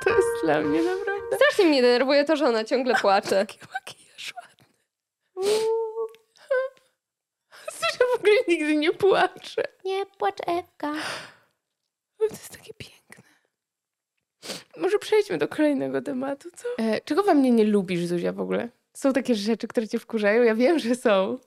[0.05, 1.35] to jest dla mnie naprawdę.
[1.35, 3.29] Strasznie mnie denerwuje to, że ona ciągle płacze.
[3.29, 4.65] Taki makijaż ładny.
[8.15, 9.63] W ogóle nigdy nie płaczę.
[9.85, 10.87] Nie płacz, Ewka.
[12.19, 13.23] Ale to jest takie piękne.
[14.77, 16.67] Może przejdźmy do kolejnego tematu, co?
[16.83, 18.69] E, czego we mnie nie lubisz, Zuzia, w ogóle?
[18.93, 20.43] Są takie rzeczy, które cię wkurzają?
[20.43, 21.37] Ja wiem, że są.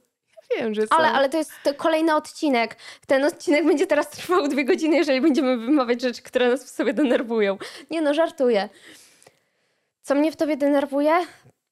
[0.50, 0.96] Ja wiem, że są.
[0.96, 2.76] Ale, ale to jest to kolejny odcinek.
[3.06, 6.92] Ten odcinek będzie teraz trwał dwie godziny, jeżeli będziemy wymawiać rzeczy, które nas w sobie
[6.92, 7.58] denerwują.
[7.90, 8.68] Nie no, żartuję.
[10.02, 11.12] Co mnie w tobie denerwuje?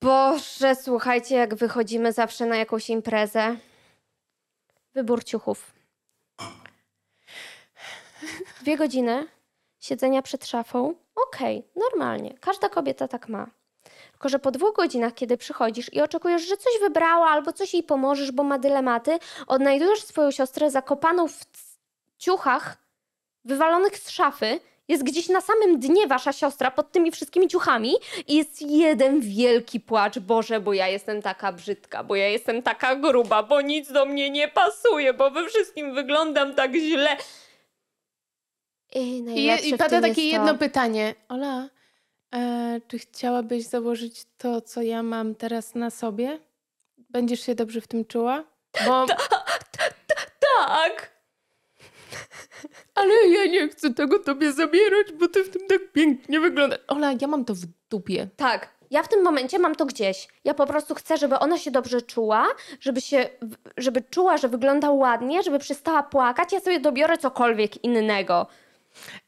[0.03, 3.57] Boże, słuchajcie, jak wychodzimy zawsze na jakąś imprezę.
[4.97, 5.73] Wybór ciuchów.
[8.61, 9.27] Dwie godziny
[9.81, 10.95] siedzenia przed szafą.
[11.29, 12.39] Okej, normalnie.
[12.41, 13.47] Każda kobieta tak ma.
[14.11, 17.83] Tylko, że po dwóch godzinach, kiedy przychodzisz i oczekujesz, że coś wybrała albo coś jej
[17.83, 21.45] pomożesz, bo ma dylematy, odnajdujesz swoją siostrę zakopaną w
[22.19, 22.77] ciuchach
[23.45, 27.93] wywalonych z szafy, jest gdzieś na samym dnie wasza siostra pod tymi wszystkimi ciuchami
[28.27, 30.19] i jest jeden wielki płacz.
[30.19, 34.31] Boże, bo ja jestem taka brzydka, bo ja jestem taka gruba, bo nic do mnie
[34.31, 37.17] nie pasuje, bo we wszystkim wyglądam tak źle.
[38.95, 39.25] I,
[39.65, 41.15] I, pada takie jest jedno to, pytanie.
[41.29, 41.69] Ola,
[42.35, 46.39] e, czy chciałabyś założyć to, co ja mam teraz na sobie?
[47.11, 48.45] Będziesz się dobrze w tym czuła?
[48.87, 49.07] Bo,
[50.59, 51.16] Tak!
[52.95, 56.79] Ale ja nie chcę tego tobie zabierać, bo ty w tym tak pięknie wyglądasz.
[56.89, 57.61] Ola, ja mam to w
[57.91, 58.29] dupie.
[58.37, 58.77] Tak.
[58.91, 60.29] Ja w tym momencie mam to gdzieś.
[60.45, 62.47] Ja po prostu chcę, żeby ona się dobrze czuła,
[62.81, 63.29] żeby się,
[63.77, 66.53] żeby czuła, że wygląda ładnie, żeby przestała płakać.
[66.53, 68.47] Ja sobie dobiorę cokolwiek innego.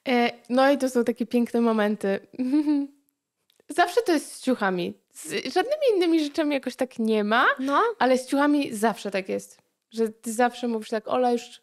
[0.09, 2.21] E, no i to są takie piękne momenty.
[3.69, 4.95] Zawsze to jest z ciuchami.
[5.13, 9.59] Z żadnymi innymi rzeczami jakoś tak nie ma, No, ale z ciuchami zawsze tak jest.
[9.91, 11.61] Że ty zawsze mówisz tak, Ola już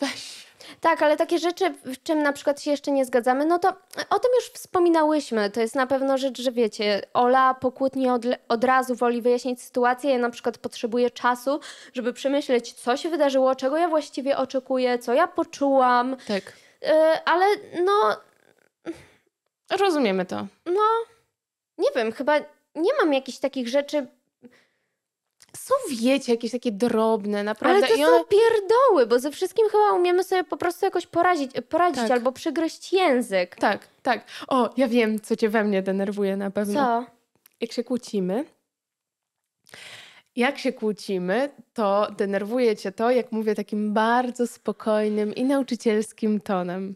[0.00, 0.45] weź.
[0.80, 3.68] Tak, ale takie rzeczy, w czym na przykład się jeszcze nie zgadzamy, no to
[4.10, 5.50] o tym już wspominałyśmy.
[5.50, 9.62] To jest na pewno rzecz, że wiecie, Ola po kłótni od, od razu woli wyjaśnić
[9.62, 10.10] sytuację.
[10.10, 11.60] Ja na przykład potrzebuję czasu,
[11.92, 16.16] żeby przemyśleć, co się wydarzyło, czego ja właściwie oczekuję, co ja poczułam.
[16.28, 16.52] Tak.
[16.82, 17.46] Yy, ale
[17.84, 18.16] no,
[19.70, 20.46] Rozumiemy to.
[20.66, 20.82] no,
[21.78, 22.38] nie wiem, chyba
[22.74, 24.06] nie mam jakichś takich rzeczy,
[25.56, 27.78] Są, wiecie, jakieś takie drobne, naprawdę.
[27.78, 28.24] ale to I są one...
[28.24, 32.10] pierdoły, bo ze wszystkim chyba umiemy sobie po prostu jakoś poradzić, poradzić Tak.
[32.10, 33.56] albo przygryźć język.
[33.56, 34.24] Tak, tak.
[34.48, 36.74] O, ja wiem, co cię we mnie denerwuje na pewno.
[36.74, 37.16] Co?
[37.60, 38.44] jak się kłócimy,
[40.36, 46.94] jak się kłócimy, to denerwuje cię to, jak mówię takim bardzo spokojnym i nauczycielskim tonem.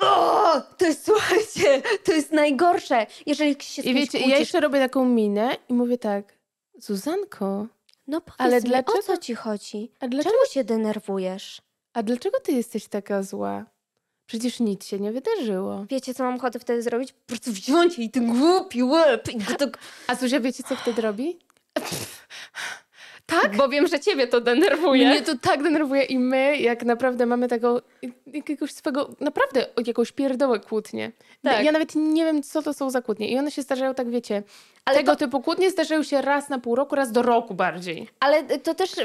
[0.00, 4.28] O, to jest, słuchajcie, to jest najgorsze, jeżeli się I wiecie, kłócisz.
[4.28, 6.24] ja jeszcze robię taką minę i mówię tak,
[6.78, 7.66] Zuzanko,
[8.06, 9.90] No powiedz Ale mi, dlaczego- o co ci chodzi?
[10.00, 11.62] a dlaczego, Czemu się denerwujesz?
[11.92, 13.64] a dlaczego ty jesteś taka zła?
[14.26, 15.86] Przecież nic się nie wydarzyło.
[15.90, 17.12] Wiecie, co mam ochotę wtedy zrobić?
[17.12, 19.78] Po prostu wziąć jej ten głupi łeb i go tak...
[20.06, 21.38] A Zuzia, wiecie, co wtedy robi?
[23.42, 23.56] Tak?
[23.56, 25.08] Bo wiem, że ciebie to denerwuje.
[25.08, 27.76] Mnie to tak denerwuje i my, jak naprawdę mamy taką,
[28.26, 31.12] jakiegoś swego, naprawdę jakąś pierdołę kłótnię.
[31.42, 31.64] Tak.
[31.64, 33.28] Ja nawet nie wiem, co to są za kłótnie.
[33.28, 34.42] I one się zdarzają, tak wiecie,
[34.84, 38.08] Ale tego to- typu kłótnie zdarzają się raz na pół roku, raz do roku bardziej.
[38.20, 39.04] Ale to też y,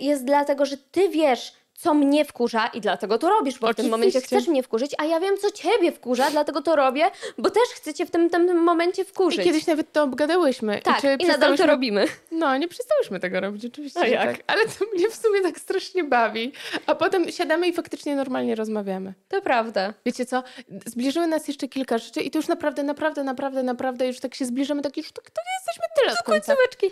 [0.00, 3.88] jest dlatego, że ty wiesz, co mnie wkurza i dlatego to robisz, bo w tym
[3.88, 4.36] momencie Oczywiście.
[4.36, 7.94] chcesz mnie wkurzyć, a ja wiem, co ciebie wkurza, dlatego to robię, bo też chcę
[7.94, 9.44] cię w tym, tym momencie I wkurzyć.
[9.44, 10.80] kiedyś nawet to obgadałyśmy.
[10.82, 12.06] tak, I, i nadal to robimy.
[12.30, 14.00] No, nie przestałyśmy tego robić, oczywiście.
[14.00, 14.36] A jak?
[14.36, 14.44] Tak.
[14.46, 16.52] Ale to mnie w sumie tak strasznie bawi.
[16.86, 19.14] A potem siadamy i faktycznie normalnie rozmawiamy.
[19.28, 19.94] To prawda.
[20.06, 20.42] Wiecie co?
[20.86, 24.44] Zbliżyły nas jeszcze kilka rzeczy i to już naprawdę, naprawdę, naprawdę, naprawdę już tak się
[24.44, 26.54] zbliżamy, tak już tak, tak jesteśmy tyle od końca.
[26.56, 26.90] Końcóweczki.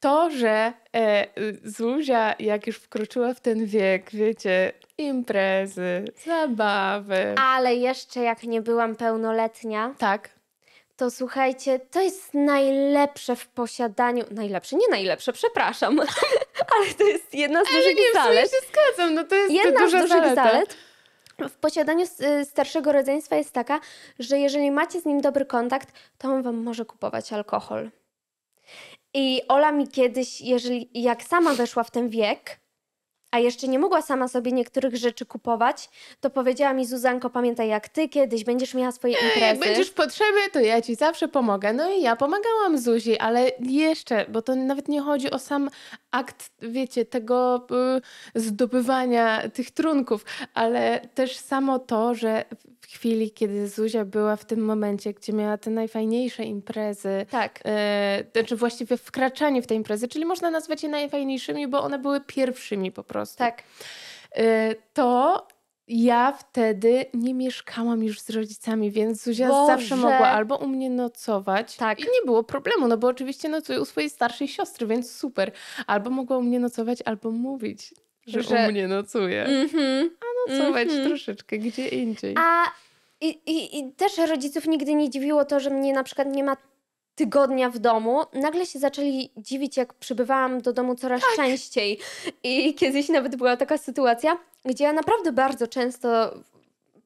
[0.00, 1.26] To, że e,
[1.64, 7.34] Zuzia, jak już wkroczyła w ten wiek, wiecie, imprezy, zabawy.
[7.52, 10.30] Ale jeszcze jak nie byłam pełnoletnia, Tak.
[10.96, 14.24] to słuchajcie, to jest najlepsze w posiadaniu.
[14.30, 16.00] Najlepsze, nie najlepsze, przepraszam.
[16.76, 18.50] Ale to jest jedna z dużych Nie, zalet.
[18.50, 20.34] się zgadzam, no to jest Jedna z duża dużych zaleta.
[20.44, 20.76] zalet
[21.48, 22.06] w posiadaniu
[22.40, 23.80] y, starszego rodzeństwa jest taka,
[24.18, 27.90] że jeżeli macie z nim dobry kontakt, to on wam może kupować alkohol.
[29.14, 32.60] I Ola mi kiedyś, jeżeli jak sama weszła w ten wiek,
[33.30, 35.88] a jeszcze nie mogła sama sobie niektórych rzeczy kupować,
[36.20, 39.40] to powiedziała mi Zuzanko, pamiętaj jak ty kiedyś będziesz miała swoje imprezy.
[39.40, 41.72] Jak będziesz w potrzebie, to ja ci zawsze pomogę.
[41.72, 45.70] No i ja pomagałam Zuzi, ale jeszcze, bo to nawet nie chodzi o sam
[46.10, 47.66] akt, wiecie, tego
[48.36, 50.24] y, zdobywania tych trunków,
[50.54, 52.44] ale też samo to, że
[52.80, 57.60] w chwili, kiedy Zuzia była w tym momencie, gdzie miała te najfajniejsze imprezy, Tak.
[57.64, 62.20] e, znaczy właściwie wkraczanie w te imprezy, czyli można nazwać je najfajniejszymi, bo one były
[62.20, 63.38] pierwszymi po prostu.
[63.38, 63.62] Tak.
[64.36, 65.46] E, to
[65.92, 69.66] ja wtedy nie mieszkałam już z rodzicami, więc Zuzia Boże.
[69.66, 72.00] zawsze mogła albo u mnie nocować Tak.
[72.00, 75.52] i nie było problemu, no bo oczywiście nocuje u swojej starszej siostry, więc super.
[75.86, 77.94] Albo mogła u mnie nocować, albo mówić,
[78.26, 79.44] że, Że- u mnie nocuje.
[79.44, 80.10] Mhm.
[80.20, 81.08] A nocować mhm.
[81.08, 82.34] troszeczkę gdzie indziej.
[82.38, 82.64] A
[83.20, 86.56] i, i, i też rodziców nigdy nie dziwiło to, że mnie na przykład nie ma
[87.14, 88.20] tygodnia w domu.
[88.32, 91.36] Nagle się zaczęli dziwić, jak przybywałam do domu coraz Tak.
[91.36, 91.98] częściej.
[92.42, 96.34] I kiedyś nawet była taka sytuacja, gdzie ja naprawdę bardzo często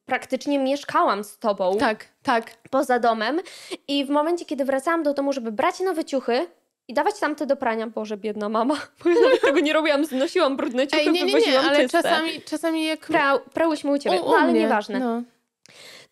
[0.05, 2.51] praktycznie mieszkałam z tobą Tak, tak.
[2.69, 3.39] poza domem
[3.87, 6.47] i w momencie, kiedy wracałam do domu, żeby brać nowe ciuchy
[6.87, 10.57] i dawać tamte do prania, Boże, biedna mama, bo ja nawet tego nie robiłam, znosiłam
[10.57, 12.03] brudne ciuchy, Ej, nie, nie, nie, ale czyste.
[12.03, 12.99] czasami, czasami jak...
[12.99, 15.21] Pra, prałyśmy u ciebie, u, u no ale mnie, nieważne No.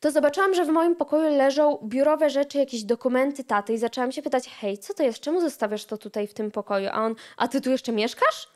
[0.03, 4.21] To zobaczyłam, że w moim pokoju leżą biurowe rzeczy, jakieś dokumenty taty i zaczęłam się
[4.21, 6.89] pytać, hej, co to jest, czemu zostawiasz to tutaj w tym pokoju?
[6.91, 8.47] A on, a ty tu jeszcze mieszkasz?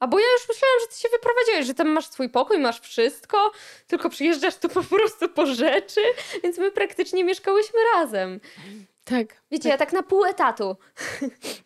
[0.00, 2.80] A bo ja już myślałam, że ty się wyprowadziłeś, że tam masz swój pokój, masz
[2.80, 3.52] wszystko,
[3.86, 6.00] tylko przyjeżdżasz tu po prostu po rzeczy,
[6.42, 8.40] więc my praktycznie mieszkałyśmy razem.
[9.10, 9.26] Tak.
[9.50, 10.76] Wiecie, ja tak na pół etatu.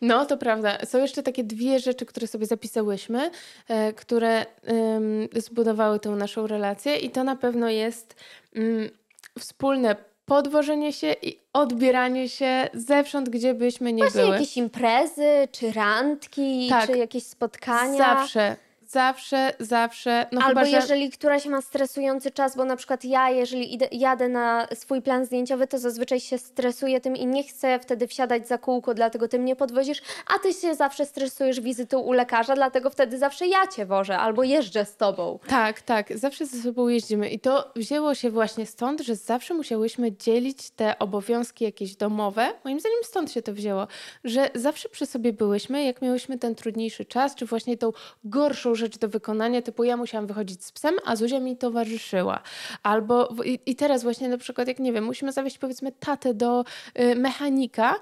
[0.00, 0.78] No, to prawda.
[0.86, 3.30] Są jeszcze takie dwie rzeczy, które sobie zapisałyśmy,
[3.68, 8.14] e, które em, zbudowały tę naszą relację i to na pewno jest
[8.56, 8.90] mm,
[9.38, 14.34] wspólne podwożenie się i odbieranie się zewsząd, gdzie byśmy nie Właśnie były.
[14.34, 16.86] jakieś imprezy, czy randki, Tak.
[16.90, 17.98] czy jakieś spotkania.
[17.98, 18.56] Zawsze,
[18.92, 20.26] Zawsze, zawsze.
[20.32, 20.70] No Albo chyba, że...
[20.70, 25.24] jeżeli któraś ma stresujący czas, bo na przykład ja, jeżeli idę, jadę na swój plan
[25.24, 29.38] zdjęciowy, to zazwyczaj się stresuję tym i nie chcę wtedy wsiadać za kółko, dlatego ty
[29.38, 30.02] mnie podwozisz,
[30.36, 34.42] a ty się zawsze stresujesz wizytą u lekarza, dlatego wtedy zawsze ja cię wożę albo
[34.42, 35.38] jeżdżę z tobą.
[35.46, 37.28] Tak, tak, zawsze ze sobą jeździmy.
[37.28, 42.52] I to wzięło się właśnie stąd, że zawsze musiałyśmy dzielić te obowiązki jakieś domowe.
[42.64, 43.86] Moim zdaniem stąd się to wzięło,
[44.24, 47.92] że zawsze przy sobie byłyśmy, jak miałyśmy ten trudniejszy czas, czy właśnie tą
[48.24, 52.40] gorszą rzecz do wykonania, typu ja musiałam wychodzić z psem, a Zuzia mi towarzyszyła.
[52.82, 56.64] Albo i, i teraz właśnie na przykład, jak nie wiem, musimy zawieźć powiedzmy tatę do
[57.00, 57.94] y, mechanika,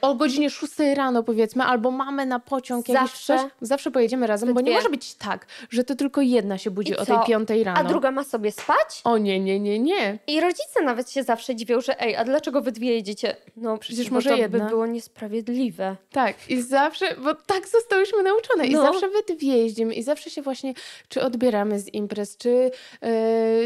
[0.00, 3.38] o godzinie 6 rano powiedzmy, albo mamy na pociąg jakiś Zawsze.
[3.38, 6.92] coś, zawsze pojedziemy razem, bo nie może być tak, że to tylko jedna się budzi
[6.92, 7.24] I o tej co?
[7.24, 7.78] 5 rano.
[7.80, 9.00] A druga ma sobie spać?
[9.04, 10.18] O nie, nie, nie, nie.
[10.26, 13.36] I rodzice nawet się zawsze dziwią, że ej, a dlaczego wy dwie jedziecie?
[13.56, 14.58] No przecież może to to jedna.
[14.64, 15.96] by było niesprawiedliwe.
[16.12, 18.82] Tak, i zawsze, bo tak zostałyśmy nauczone i No.
[18.82, 20.74] zawsze we dwie jeździmy i zawsze się właśnie,
[21.08, 22.70] czy odbieramy z imprez, czy,
[23.02, 23.10] e,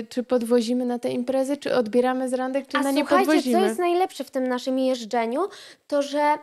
[0.09, 3.59] czy podwozimy na te imprezy, czy odbieramy z randek, czy A na nie słuchajcie, podwozimy.
[3.61, 5.41] co jest najlepsze w tym naszym jeżdżeniu,
[5.91, 6.39] to że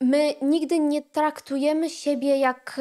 [0.00, 2.80] my nigdy nie traktujemy siebie jak,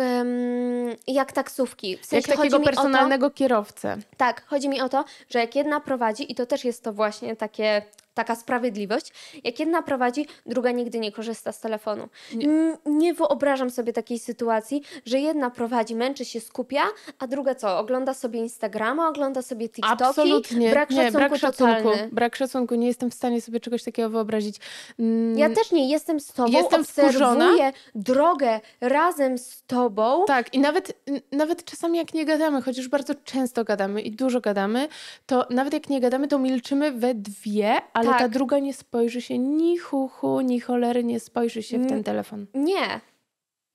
[1.07, 1.97] jak taksówki.
[1.97, 3.97] W Jak sensie chodzi takiego mi o to, personalnego kierowcę.
[4.17, 7.35] Tak, chodzi mi o to, że jak jedna prowadzi, i to też jest to właśnie
[7.35, 7.81] takie,
[8.13, 9.13] taka sprawiedliwość,
[9.43, 12.09] jak jedna prowadzi, druga nigdy nie korzysta z telefonu.
[12.35, 12.47] Nie.
[12.47, 16.81] Nie, nie wyobrażam sobie takiej sytuacji, że jedna prowadzi, męczy się, skupia,
[17.19, 20.03] a druga co, ogląda sobie Instagrama, ogląda sobie TikToki.
[20.03, 20.69] Absolutnie.
[20.69, 21.83] Brak nie, szacunku brak szacunku.
[21.83, 22.09] totalny.
[22.11, 22.75] Brak szacunku.
[22.75, 24.55] Nie jestem w stanie sobie czegoś takiego wyobrazić.
[24.99, 30.25] Mm, Ja też nie jestem z tobą, Jestem obserwuję drogę razem z tobą.
[30.25, 30.93] Tak, i nawet,
[31.31, 34.87] nawet czasami jak nie gadamy, chociaż bardzo często gadamy i dużo gadamy,
[35.25, 38.19] to nawet jak nie gadamy, to milczymy we dwie, ale Tak.
[38.19, 42.45] ta druga nie spojrzy się ni chuchu, ni cholery, nie spojrzy się w ten telefon.
[42.53, 43.01] Nie.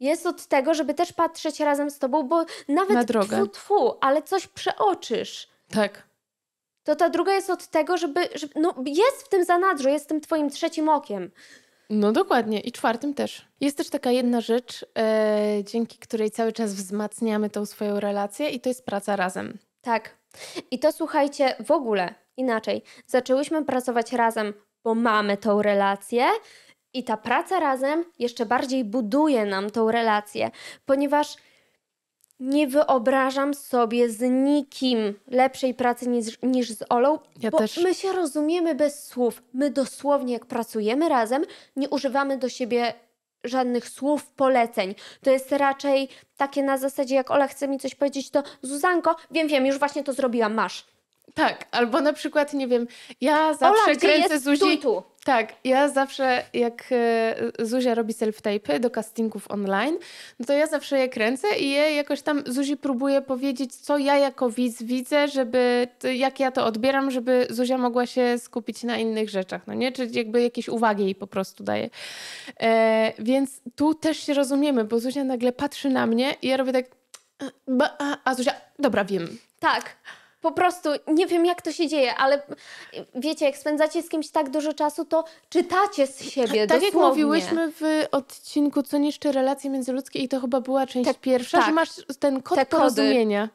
[0.00, 3.36] Jest od tego, żeby też patrzeć razem z tobą, bo nawet Na drogę.
[3.36, 5.48] tfu, tfu, ale coś przeoczysz.
[5.70, 6.02] Tak.
[6.84, 8.52] To ta druga jest od tego, żeby, żeby.
[8.60, 11.30] No, jest w tym zanadrzu, jest tym twoim trzecim okiem.
[11.90, 12.60] No dokładnie.
[12.60, 13.46] I czwartym też.
[13.60, 18.60] Jest też taka jedna rzecz, e, dzięki której cały czas wzmacniamy tą swoją relację i
[18.60, 19.58] to jest praca razem.
[19.82, 20.10] Tak.
[20.70, 22.82] I to słuchajcie, w ogóle inaczej.
[23.06, 24.54] Zaczęłyśmy pracować razem,
[24.84, 26.26] bo mamy tą relację.
[26.92, 30.50] I ta praca razem jeszcze bardziej buduje nam tą relację,
[30.86, 31.36] ponieważ
[32.40, 37.76] nie wyobrażam sobie z nikim lepszej pracy niż, niż z Olą, Ja bo też.
[37.76, 39.42] my się rozumiemy bez słów.
[39.52, 41.44] My dosłownie, jak pracujemy razem,
[41.76, 42.94] nie używamy do siebie
[43.44, 44.94] żadnych słów, poleceń.
[45.22, 49.48] To jest raczej takie na zasadzie, jak Ola chce mi coś powiedzieć, to Zuzanko, wiem,
[49.48, 50.93] wiem, już właśnie to zrobiłam, masz.
[51.34, 52.86] Tak, albo na przykład, nie wiem,
[53.20, 54.44] ja zawsze Ola, kręcę jest?
[54.44, 54.60] Zuzi...
[54.60, 55.02] Tu i tu.
[55.24, 57.34] Tak, ja zawsze jak e,
[57.66, 59.98] Zuzia robi self-tape'y do castingów online,
[60.38, 64.16] no to ja zawsze je kręcę i je jakoś tam Zuzi próbuję powiedzieć, co ja
[64.16, 69.30] jako widz widzę, żeby, jak ja to odbieram, żeby Zuzia mogła się skupić na innych
[69.30, 69.92] rzeczach, no nie?
[69.92, 71.90] Czy jakby jakieś uwagi jej po prostu daje.
[72.60, 76.72] E, więc tu też się rozumiemy, bo Zuzia nagle patrzy na mnie i ja robię
[76.72, 76.84] tak,
[77.80, 79.38] "E, a Zuzia, dobra, wiem.
[79.60, 79.96] Tak.
[80.44, 82.42] Po prostu nie wiem, jak to się dzieje, ale
[83.14, 86.66] wiecie, jak spędzacie z kimś tak dużo czasu, to czytacie z siebie.
[86.66, 87.24] Tak jak dosłownie.
[87.24, 91.66] mówiłyśmy w odcinku Co niszczy relacje międzyludzkie i to chyba była część Te- pierwsza, tak.
[91.66, 91.90] że masz
[92.20, 92.76] ten kod Te kody.
[92.76, 93.48] porozumienia.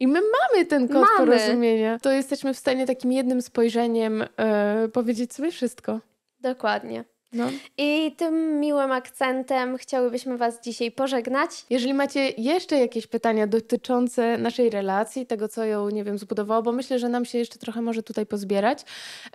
[0.00, 1.16] I my mamy ten kod Mamy.
[1.16, 1.98] porozumienia.
[2.02, 6.00] To jesteśmy w stanie takim jednym spojrzeniem e, powiedzieć sobie wszystko.
[6.40, 7.04] Dokładnie.
[7.32, 7.44] No.
[7.78, 11.50] I tym miłym akcentem chciałybyśmy Was dzisiaj pożegnać.
[11.70, 16.72] Jeżeli macie jeszcze jakieś pytania dotyczące naszej relacji, tego co ją, nie wiem, zbudowało, bo
[16.72, 18.84] myślę, że nam się jeszcze trochę może tutaj pozbierać,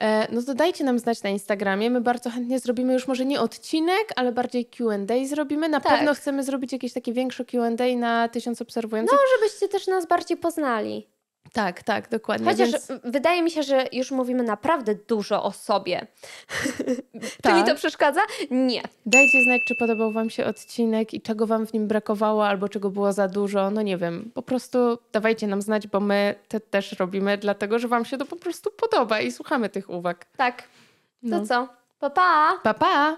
[0.02, 1.90] e, no to dajcie nam znać na Instagramie.
[1.90, 5.70] My bardzo chętnie zrobimy już może nie odcinek, ale bardziej Q&A zrobimy.
[5.70, 5.94] Na Tak.
[5.98, 9.20] pewno chcemy zrobić jakieś takie większe Q&A na tysiąc obserwujących.
[9.36, 11.15] Żebyście też nas bardziej poznali.
[11.56, 12.52] Tak, tak, dokładnie.
[12.52, 16.08] Chociaż Więc, wydaje mi się, że już mówimy naprawdę dużo o sobie.
[17.22, 17.56] Czy Tak.
[17.56, 18.22] mi to przeszkadza?
[18.52, 18.82] Nie.
[19.06, 22.90] dajcie znać, czy podobał Wam się odcinek i czego Wam w nim brakowało, albo czego
[22.90, 23.72] było za dużo.
[23.72, 27.88] No nie wiem, po prostu dawajcie nam znać, bo my te też robimy, dlatego że
[27.88, 30.26] Wam się to po prostu podoba i słuchamy tych uwag.
[30.38, 30.62] Tak.
[30.62, 30.68] To
[31.22, 31.46] No.
[31.46, 31.68] co?
[32.00, 32.60] Pa, pa!
[32.64, 33.18] Pa, pa!